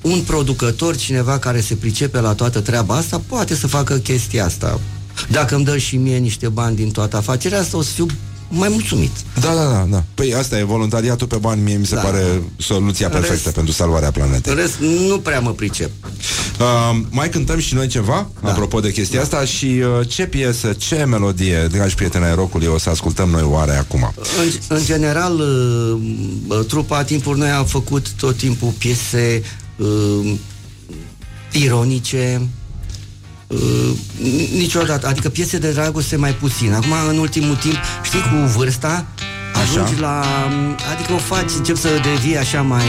Un 0.00 0.20
producător, 0.20 0.96
cineva 0.96 1.38
care 1.38 1.60
se 1.60 1.74
pricepe 1.74 2.20
la 2.20 2.32
toată 2.34 2.60
treaba 2.60 2.94
asta, 2.96 3.22
poate 3.26 3.54
să 3.54 3.66
facă 3.66 3.94
chestia 3.94 4.44
asta. 4.44 4.80
Dacă 5.30 5.54
îmi 5.54 5.64
dă 5.64 5.76
și 5.76 5.96
mie 5.96 6.16
niște 6.16 6.48
bani 6.48 6.76
din 6.76 6.90
toată 6.90 7.16
afacerea 7.16 7.60
asta, 7.60 7.76
o 7.76 7.82
să 7.82 7.90
fiu 7.94 8.06
mai 8.54 8.68
mulțumit. 8.68 9.10
Da, 9.40 9.54
da, 9.54 9.64
da, 9.64 9.86
da. 9.90 10.04
Păi 10.14 10.34
asta 10.34 10.58
e 10.58 10.62
voluntariatul 10.62 11.26
pe 11.26 11.36
bani, 11.36 11.60
mie 11.62 11.76
mi 11.76 11.86
se 11.86 11.94
Da. 11.94 12.00
pare 12.00 12.42
soluția 12.56 13.06
În 13.06 13.12
perfectă 13.12 13.48
rest- 13.48 13.54
pentru 13.54 13.72
salvarea 13.72 14.10
planetei. 14.10 14.52
În 14.52 14.58
rest, 14.58 14.74
nu 15.08 15.18
prea 15.18 15.40
mă 15.40 15.50
pricep. 15.50 15.90
Uh, 16.60 17.00
mai 17.10 17.28
cântăm 17.28 17.58
și 17.58 17.74
noi 17.74 17.86
ceva, 17.86 18.28
da. 18.42 18.50
apropo 18.50 18.80
de 18.80 18.92
chestia 18.92 19.18
da. 19.18 19.24
asta, 19.24 19.44
și 19.44 19.66
uh, 19.66 20.08
ce 20.08 20.26
piesă, 20.26 20.72
ce 20.72 21.04
melodie, 21.04 21.66
dragi 21.70 21.94
prieteni 21.94 22.24
ai 22.24 22.34
rockului, 22.34 22.66
o 22.66 22.78
să 22.78 22.90
ascultăm 22.90 23.28
noi 23.28 23.42
oare 23.42 23.76
acum? 23.76 24.12
În, 24.42 24.76
în 24.76 24.84
general, 24.84 25.38
uh, 26.48 26.66
trupa 26.66 27.02
Timpuri 27.04 27.38
Noi 27.38 27.50
a 27.50 27.64
făcut 27.64 28.10
tot 28.10 28.36
timpul 28.36 28.72
piese 28.78 29.42
uh, 29.76 30.32
ironice, 31.52 32.48
uh, 33.52 33.90
niciodată, 34.54 35.06
adică 35.06 35.28
piese 35.28 35.58
de 35.58 35.70
dragoste 35.70 36.16
mai 36.16 36.34
puțin. 36.34 36.72
Acum, 36.72 36.92
în 37.08 37.18
ultimul 37.18 37.54
timp, 37.54 37.76
știi, 38.02 38.20
cu 38.20 38.58
vârsta, 38.58 39.04
ajungi 39.62 40.00
la... 40.00 40.24
Adică 40.94 41.12
o 41.12 41.16
faci, 41.16 41.50
încep 41.56 41.76
să 41.76 41.88
devii 42.02 42.38
așa 42.38 42.62
mai... 42.62 42.86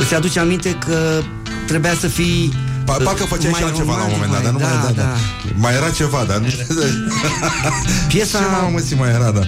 Îți 0.00 0.14
aduce 0.14 0.38
aminte 0.40 0.78
că 0.86 1.22
trebuia 1.66 1.94
să 1.94 2.08
fii 2.08 2.52
Pa- 2.84 2.96
Parcă 3.04 3.24
făceai 3.24 3.52
și 3.52 3.60
mai 3.60 3.70
altceva 3.70 3.96
la 3.96 4.02
un 4.04 4.10
romantic, 4.10 4.42
moment 4.42 4.42
dat, 4.42 4.42
dar 4.42 4.52
nu 4.52 4.84
mai, 4.84 4.92
da, 4.94 5.02
da. 5.02 5.16
mai 5.54 5.74
era 5.74 5.90
ceva, 5.90 6.24
dar 6.28 6.36
nu 6.38 6.46
Piesa, 8.08 8.38
Ce 8.38 8.44
mamă 8.62 8.80
ți 8.80 8.94
mai 8.94 9.10
era, 9.10 9.30
da? 9.30 9.40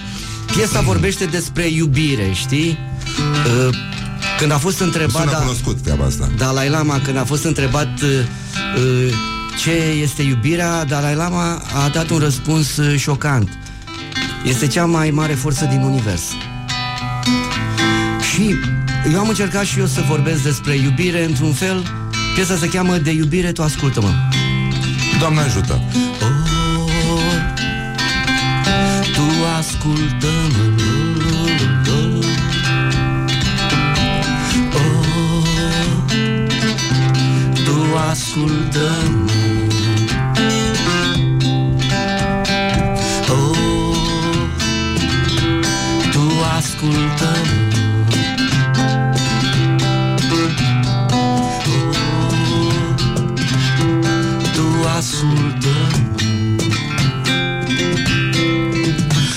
piesa 0.57 0.81
vorbește 0.81 1.25
despre 1.25 1.69
iubire, 1.69 2.31
știi? 2.33 2.79
Uh, 3.69 3.75
Când 4.39 4.53
a 4.53 4.59
fost 4.59 4.81
întrebat... 4.81 5.21
Sună 5.23 5.31
da, 5.31 5.37
cunoscut 5.37 5.81
treaba 5.81 6.05
asta. 6.05 6.29
Dalai 6.37 6.69
Lama, 6.69 7.01
când 7.05 7.17
a 7.17 7.25
fost 7.25 7.45
întrebat 7.45 7.89
uh, 8.03 8.09
uh, 8.77 9.13
ce 9.59 9.71
este 10.03 10.23
iubirea, 10.23 10.85
Dalai 10.85 11.15
Lama 11.15 11.63
a 11.85 11.89
dat 11.93 12.11
un 12.11 12.19
răspuns 12.19 12.77
uh, 12.77 12.99
șocant. 12.99 13.59
Este 14.45 14.67
cea 14.67 14.85
mai 14.85 15.11
mare 15.11 15.33
forță 15.33 15.65
din 15.65 15.81
univers. 15.81 16.23
Și 18.33 18.55
eu 19.13 19.21
am 19.21 19.29
încercat 19.29 19.65
și 19.65 19.79
eu 19.79 19.87
să 19.87 20.05
vorbesc 20.09 20.43
despre 20.43 20.75
iubire 20.75 21.25
într-un 21.25 21.53
fel. 21.53 21.83
Piesa 22.35 22.57
se 22.57 22.69
cheamă 22.69 22.97
De 22.97 23.11
iubire, 23.11 23.53
tu 23.53 23.63
ascultă-mă. 23.63 24.11
Doamne 25.19 25.41
ajută! 25.41 25.83
Oh, 25.93 26.31
tu 29.13 29.23
ascultă-mă 29.59 30.75
Oh, 34.75 35.05
tu 37.65 37.97
ascultă-mă 38.11 39.20
ascultă-mă 46.81 47.69
Oh, 51.13 51.63
tu 54.55 54.89
ascultă-mă 54.97 55.99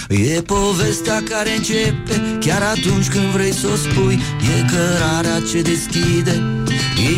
E 0.09 0.41
povestea 0.41 1.23
care 1.29 1.55
începe 1.55 2.37
chiar 2.39 2.61
atunci 2.61 3.07
când 3.07 3.23
vrei 3.23 3.53
să 3.53 3.67
o 3.67 3.75
spui. 3.75 4.21
E 4.39 4.65
cărarea 4.65 5.41
ce 5.51 5.61
deschide 5.61 6.41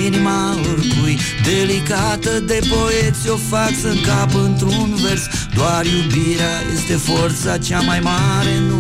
inima 0.06 0.56
oricui. 0.72 1.20
Delicată 1.44 2.40
de 2.40 2.60
poeți 2.70 3.30
o 3.30 3.36
fac 3.36 3.72
să 3.82 3.88
încap 3.88 4.36
într-un 4.44 4.96
vers. 5.08 5.28
Doar 5.54 5.86
iubirea 5.86 6.62
este 6.74 6.94
forța 6.94 7.58
cea 7.58 7.82
mai 7.82 8.00
mare 8.00 8.56
în 8.58 8.72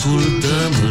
tu 0.00 0.08
ascultă-mă 0.08 0.88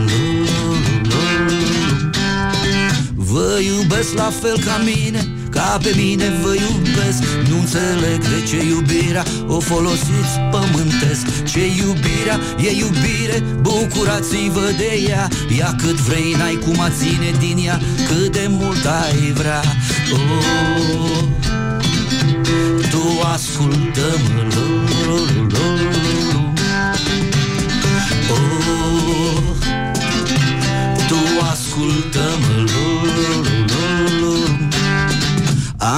Vă 3.16 3.60
iubesc 3.66 4.14
la 4.14 4.32
fel 4.42 4.60
ca 4.66 4.82
mine 4.84 5.28
Ca 5.50 5.80
pe 5.84 5.94
mine 5.96 6.24
vă 6.44 6.54
iubesc. 6.54 7.24
Nu 7.50 7.58
înțeleg 7.60 8.22
de 8.22 8.44
ce 8.48 8.66
iubirea 8.66 9.24
O 9.48 9.60
folosiți 9.60 10.36
pământesc. 10.52 11.44
Ce 11.44 11.60
iubirea 11.66 12.40
e 12.58 12.72
iubire 12.72 13.44
Bucurați-vă 13.62 14.72
de 14.78 15.04
ea. 15.08 15.28
Ia 15.58 15.76
cât 15.78 15.96
vrei, 15.96 16.36
n-ai 16.38 16.60
cum 16.66 16.80
a 16.80 16.90
ține 16.90 17.32
din 17.40 17.66
ea 17.66 17.82
Cât 18.08 18.32
de 18.32 18.48
mult 18.50 18.86
ai 18.86 19.32
vrea. 19.32 19.62
Oh, 20.14 21.24
tu 22.90 23.22
ascultă-mă 23.34 24.50
ascultă-mă 31.80 32.68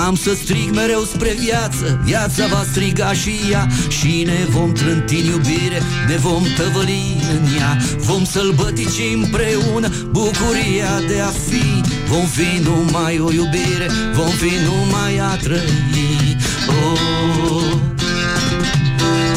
Am 0.08 0.16
să 0.16 0.34
strig 0.34 0.74
mereu 0.74 1.04
spre 1.04 1.36
viață 1.40 2.02
Viața 2.04 2.48
va 2.48 2.66
striga 2.72 3.14
și 3.14 3.32
ea. 3.52 3.68
Și 3.90 4.24
ne 4.26 4.46
vom 4.50 4.72
trânti 4.72 5.16
în 5.16 5.26
iubire 5.26 5.82
Ne 6.08 6.16
vom 6.16 6.44
tăvăli 6.58 7.22
în 7.34 7.60
ea. 7.60 7.78
Vom 7.98 8.26
sălbătici 8.26 9.14
împreună 9.14 9.90
Bucuria 10.12 11.00
de 11.08 11.20
a 11.20 11.32
fi. 11.50 11.82
Vom 12.08 12.26
fi 12.26 12.64
numai 12.64 13.20
o 13.20 13.32
iubire 13.32 13.88
Vom 14.14 14.30
fi 14.30 14.52
numai 14.66 15.18
a 15.18 15.36
trăi. 15.36 16.38
Oh, 16.68 17.74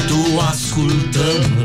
tu 0.06 0.40
ascultă-mă 0.40 1.63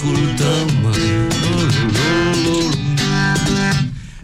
ascultă-mă 0.00 0.90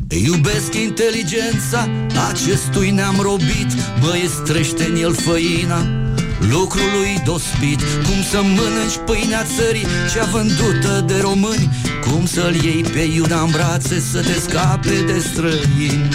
Iubesc 0.09 0.75
inteligența 0.75 1.89
acestui 2.29 2.91
ne-am 2.91 3.19
robit. 3.23 3.73
Băiestrește 4.01 4.85
în 4.85 4.97
el 4.97 5.15
făina 5.15 5.87
lucrului 6.51 7.23
dospit. 7.25 7.81
Cum 7.81 8.23
să 8.31 8.43
mănânci 8.43 8.97
pâinea 9.05 9.45
țării 9.57 9.87
cea 10.15 10.25
vândută 10.25 11.05
de 11.07 11.19
români? 11.21 11.71
Cum 12.11 12.27
să-l 12.27 12.55
iei 12.55 12.83
pe 12.83 13.01
Iuda 13.01 13.41
în 13.41 13.51
brațe 13.51 14.01
să 14.01 14.21
te 14.21 14.41
scape 14.41 15.05
de 15.07 15.19
străini? 15.19 16.09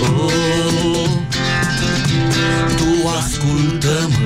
Oh, 0.00 1.10
tu 2.76 3.08
ascultă-mă 3.18 4.25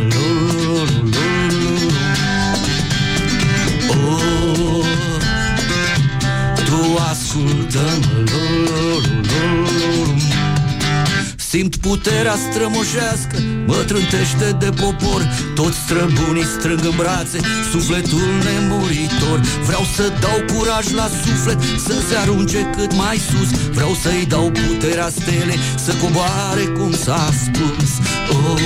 Simt 11.36 11.76
puterea 11.76 12.34
strămoșească 12.50 13.36
Mă 13.66 13.74
trântește 13.74 14.56
de 14.58 14.70
popor. 14.80 15.28
Toți 15.54 15.76
străbunii 15.76 16.44
strâng 16.58 16.84
în 16.84 16.94
brațe 16.96 17.38
Sufletul 17.70 18.28
nemuritor. 18.44 19.40
Vreau 19.66 19.82
să 19.96 20.12
dau 20.20 20.56
curaj 20.56 20.92
la 20.92 21.08
suflet 21.22 21.58
Să 21.86 21.94
se 22.08 22.16
arunce 22.16 22.70
cât 22.76 22.94
mai 22.94 23.16
sus. 23.16 23.50
Vreau 23.70 23.94
să-i 24.02 24.26
dau 24.28 24.50
puterea 24.50 25.08
stele 25.08 25.54
Să 25.76 25.92
coboare 26.02 26.64
cum 26.78 26.92
s-a 26.92 27.28
spus 27.44 27.90
Oh, 28.30 28.60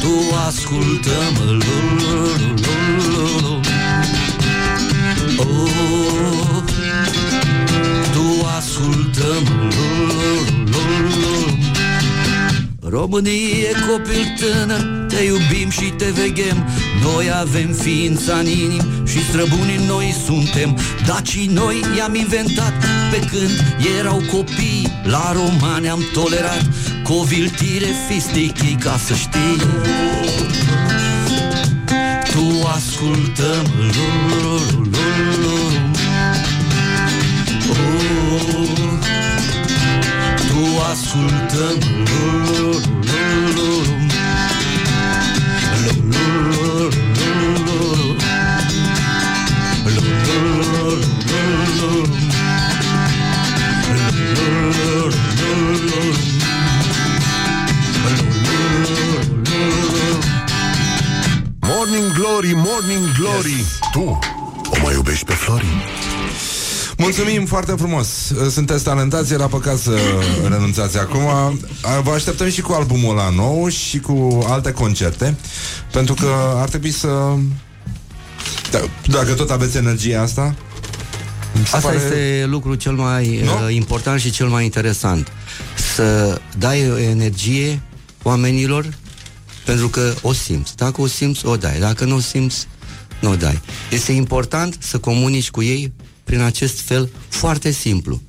tu 0.00 0.34
ascultă-mă 0.46 1.58
Oh, 5.38 6.33
tu 8.64 8.80
ascultă-mă 8.80 9.68
Românie 12.80 13.70
copil 13.88 14.34
tânăr 14.38 15.06
Te 15.08 15.22
iubim 15.22 15.70
și 15.70 15.84
te 15.84 16.04
veghem. 16.04 16.68
Noi 17.02 17.30
avem 17.40 17.72
ființa 17.72 18.36
în 18.36 18.46
inim 18.46 18.82
Și 19.06 19.24
străbunii 19.28 19.86
noi 19.86 20.14
suntem. 20.26 20.78
Dacii 21.06 21.46
noi 21.46 21.80
i-am 21.96 22.14
inventat 22.14 22.72
Pe 23.10 23.18
când 23.18 23.64
erau 23.98 24.22
copii. 24.32 25.00
La 25.04 25.32
romani 25.32 25.88
am 25.88 26.00
tolerat 26.12 26.66
Coviltire 27.02 27.88
fistichii 28.08 28.76
Ca 28.80 28.96
să 28.96 29.14
știi. 29.14 29.56
Tu 32.32 32.66
ascultă-mă 32.66 33.84
Oh, 34.56 35.53
tu 40.48 40.80
ascultă-mă 40.90 42.04
Morning 61.60 62.12
Glory, 62.12 62.52
Morning 62.54 63.12
Glory 63.18 63.64
Tu 63.92 64.18
o 64.70 64.76
mai 64.82 64.94
iubești 64.94 65.24
pe 65.24 65.32
Flori? 65.32 65.66
Mulțumim 66.98 67.46
foarte 67.46 67.72
frumos. 67.72 68.08
Sunteți 68.50 68.84
talentați, 68.84 69.32
era 69.32 69.46
păcat 69.46 69.78
să 69.78 69.98
renunțați 70.48 70.98
acum. 70.98 71.20
Vă 72.02 72.10
așteptăm 72.10 72.50
și 72.50 72.60
cu 72.60 72.72
albumul 72.72 73.18
ăla 73.18 73.28
nou 73.28 73.68
și 73.68 73.98
cu 73.98 74.44
alte 74.48 74.72
concerte, 74.72 75.36
pentru 75.92 76.14
că 76.14 76.32
ar 76.56 76.68
trebui 76.68 76.90
să... 76.90 77.08
Da, 78.70 78.80
dacă 79.06 79.32
tot 79.32 79.50
aveți 79.50 79.76
energia 79.76 80.20
asta, 80.22 80.54
mi 81.58 81.66
se 81.66 81.76
Asta 81.76 81.88
pare... 81.88 81.96
este 81.96 82.44
lucrul 82.46 82.74
cel 82.74 82.92
mai 82.92 83.40
Nu? 83.44 83.66
uh, 83.66 83.74
important 83.74 84.20
și 84.20 84.30
cel 84.30 84.46
mai 84.46 84.64
interesant. 84.64 85.32
Să 85.94 86.40
dai 86.58 86.90
o 86.90 86.98
energie 86.98 87.82
oamenilor 88.22 88.88
pentru 89.64 89.88
că 89.88 90.14
o 90.22 90.32
simți. 90.32 90.76
Dacă 90.76 91.00
o 91.00 91.06
simți, 91.06 91.46
o 91.46 91.56
dai. 91.56 91.78
Dacă 91.78 92.04
nu 92.04 92.16
o 92.16 92.20
simți, 92.20 92.66
nu 93.20 93.30
o 93.30 93.34
dai. 93.34 93.60
Este 93.90 94.12
important 94.12 94.76
să 94.78 94.98
comunici 94.98 95.50
cu 95.50 95.62
ei 95.62 95.92
prin 96.24 96.40
acest 96.40 96.80
fel 96.80 97.10
foarte 97.28 97.70
simplu. 97.70 98.22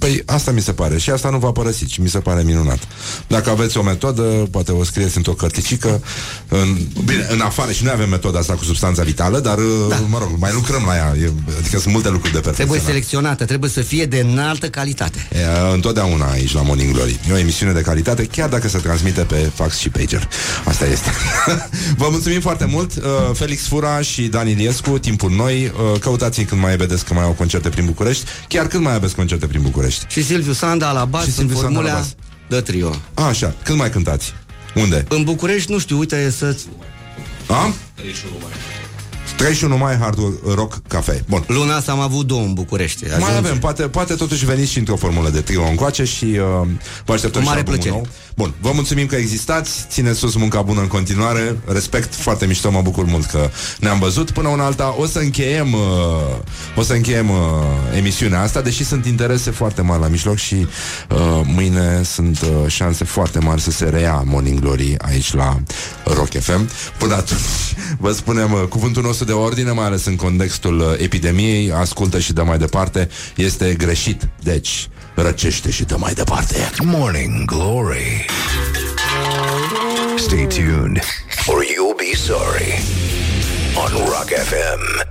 Păi 0.00 0.22
asta 0.26 0.50
mi 0.50 0.60
se 0.60 0.72
pare 0.72 0.98
și 0.98 1.10
asta 1.10 1.30
nu 1.30 1.38
va 1.38 1.50
părăsi 1.50 1.84
și 1.84 2.00
mi 2.00 2.08
se 2.08 2.18
pare 2.18 2.42
minunat. 2.42 2.78
Dacă 3.26 3.50
aveți 3.50 3.78
o 3.78 3.82
metodă, 3.82 4.22
poate 4.50 4.72
o 4.72 4.84
scrieți 4.84 5.16
într-o 5.16 5.32
cărticică. 5.32 6.02
În, 6.48 6.76
bine, 7.04 7.26
în 7.30 7.40
afară 7.40 7.72
și 7.72 7.84
noi 7.84 7.92
avem 7.92 8.08
metoda 8.08 8.38
asta 8.38 8.52
cu 8.54 8.64
substanța 8.64 9.02
vitală, 9.02 9.38
dar, 9.38 9.58
da. 9.88 9.96
mă 10.08 10.18
rog, 10.18 10.30
mai 10.38 10.50
lucrăm 10.52 10.82
la 10.86 10.94
ea. 10.94 11.14
E, 11.22 11.32
adică 11.58 11.78
sunt 11.78 11.92
multe 11.92 12.08
lucruri 12.08 12.32
de 12.32 12.38
Trebuie 12.38 12.56
perfecționat. 12.66 12.86
selecționată, 12.86 13.44
trebuie 13.44 13.70
să 13.70 13.80
fie 13.80 14.04
de 14.06 14.26
înaltă 14.30 14.68
calitate. 14.68 15.28
E, 15.32 15.72
întotdeauna 15.74 16.30
aici 16.30 16.52
la 16.54 16.62
Morning 16.62 16.92
Glory. 16.92 17.20
E 17.28 17.32
o 17.32 17.38
emisiune 17.38 17.72
de 17.72 17.80
calitate, 17.80 18.24
chiar 18.24 18.48
dacă 18.48 18.68
se 18.68 18.78
transmite 18.78 19.20
pe 19.20 19.50
fax 19.54 19.76
și 19.78 19.88
pager. 19.88 20.28
Asta 20.64 20.86
este. 20.86 21.10
Vă 22.00 22.08
mulțumim 22.10 22.40
foarte 22.40 22.64
mult. 22.64 22.96
Uh, 22.96 23.02
Felix 23.34 23.66
Fura 23.66 24.00
și 24.00 24.22
Dan 24.22 24.48
Iliescu, 24.48 24.98
timpul 24.98 25.30
noi. 25.30 25.72
Uh, 25.92 25.98
Căutați-i 26.00 26.44
când 26.44 26.60
mai 26.60 26.76
vedeți 26.76 27.04
că 27.04 27.14
mai 27.14 27.24
au 27.24 27.32
concerte 27.32 27.68
prin 27.68 27.84
București. 27.84 28.24
Chiar 28.48 28.66
când 28.66 28.84
mai 28.84 28.94
aveți 28.94 29.14
concerte 29.14 29.46
prin 29.46 29.62
București. 29.62 29.88
Și 30.08 30.24
Silviu 30.24 30.52
Sanda 30.52 30.92
la 30.92 31.04
bas 31.04 31.22
Și 31.22 31.28
în 31.28 31.34
Silviu 31.34 31.54
Sanda 31.54 31.68
la 31.68 31.74
formulea 31.74 31.94
bas. 32.00 32.14
de 32.48 32.60
trio. 32.60 32.90
A, 33.14 33.22
așa. 33.22 33.54
Când 33.62 33.78
mai 33.78 33.90
cântați? 33.90 34.32
Unde? 34.74 35.04
În 35.08 35.22
București, 35.24 35.72
nu 35.72 35.78
știu, 35.78 35.98
uite 35.98 36.30
să... 36.30 36.56
A? 37.46 37.72
31 39.36 39.76
mai 39.76 39.96
Hard 39.96 40.18
Rock 40.54 40.82
Cafe. 40.88 41.24
Bun. 41.28 41.44
Luna 41.46 41.76
asta 41.76 41.92
am 41.92 42.00
avut 42.00 42.26
două 42.26 42.42
în 42.42 42.52
București. 42.52 43.04
Mai 43.04 43.14
Ajunge. 43.14 43.36
avem, 43.36 43.58
poate, 43.58 43.82
poate 43.82 44.14
totuși 44.14 44.44
veniți 44.44 44.70
și 44.70 44.78
într-o 44.78 44.96
formulă 44.96 45.28
de 45.30 45.40
trio 45.40 45.62
încoace 45.66 46.04
și 46.04 46.24
uh, 46.24 46.38
vă 47.04 47.12
așteptăm 47.12 47.42
Cu 47.42 47.48
și 47.48 47.54
mare 47.54 47.58
albumul 47.58 47.64
plăcere. 47.64 47.90
nou. 47.94 48.06
Bun, 48.40 48.54
vă 48.60 48.70
mulțumim 48.74 49.06
că 49.06 49.16
existați, 49.16 49.86
țineți 49.88 50.18
sus 50.18 50.34
munca 50.34 50.62
bună 50.62 50.80
în 50.80 50.86
continuare, 50.86 51.58
respect, 51.66 52.14
foarte 52.14 52.46
mișto, 52.46 52.70
mă 52.70 52.80
bucur 52.82 53.04
mult 53.04 53.26
că 53.26 53.50
ne-am 53.80 53.98
văzut. 53.98 54.30
Până 54.30 54.48
una 54.48 54.64
alta 54.64 54.94
o 54.98 55.06
să 55.06 55.18
încheiem, 55.18 55.72
uh, 55.72 55.80
o 56.76 56.82
să 56.82 56.92
încheiem 56.92 57.30
uh, 57.30 57.36
emisiunea 57.96 58.40
asta, 58.40 58.60
deși 58.60 58.84
sunt 58.84 59.06
interese 59.06 59.50
foarte 59.50 59.82
mari 59.82 60.00
la 60.00 60.08
mijloc 60.08 60.36
și 60.36 60.54
uh, 60.54 61.40
mâine 61.44 62.02
sunt 62.02 62.40
uh, 62.40 62.48
șanse 62.66 63.04
foarte 63.04 63.38
mari 63.38 63.60
să 63.60 63.70
se 63.70 63.84
reia 63.84 64.22
Morning 64.26 64.60
Glory 64.60 64.94
aici 64.98 65.34
la 65.34 65.62
Rock 66.04 66.40
FM. 66.40 66.70
Până 66.98 67.14
atunci, 67.14 67.40
vă 68.04 68.12
spunem 68.12 68.52
uh, 68.52 68.62
cuvântul 68.68 69.02
nostru 69.02 69.24
de 69.24 69.32
ordine, 69.32 69.70
mai 69.70 69.86
ales 69.86 70.04
în 70.04 70.16
contextul 70.16 70.78
uh, 70.78 70.94
epidemiei, 70.98 71.72
ascultă 71.72 72.18
și 72.18 72.32
dă 72.32 72.42
mai 72.42 72.58
departe, 72.58 73.08
este 73.36 73.74
greșit. 73.74 74.28
Deci, 74.42 74.88
răcește 75.14 75.70
și 75.70 75.84
dă 75.84 75.96
mai 75.96 76.12
departe. 76.12 76.70
Morning 76.84 77.44
Glory. 77.44 78.24
Stay 80.16 80.46
tuned 80.46 81.00
or 81.46 81.62
you'll 81.62 81.96
be 81.96 82.14
sorry 82.16 82.78
on 83.74 84.04
Rock 84.04 84.28
FM. 84.28 85.10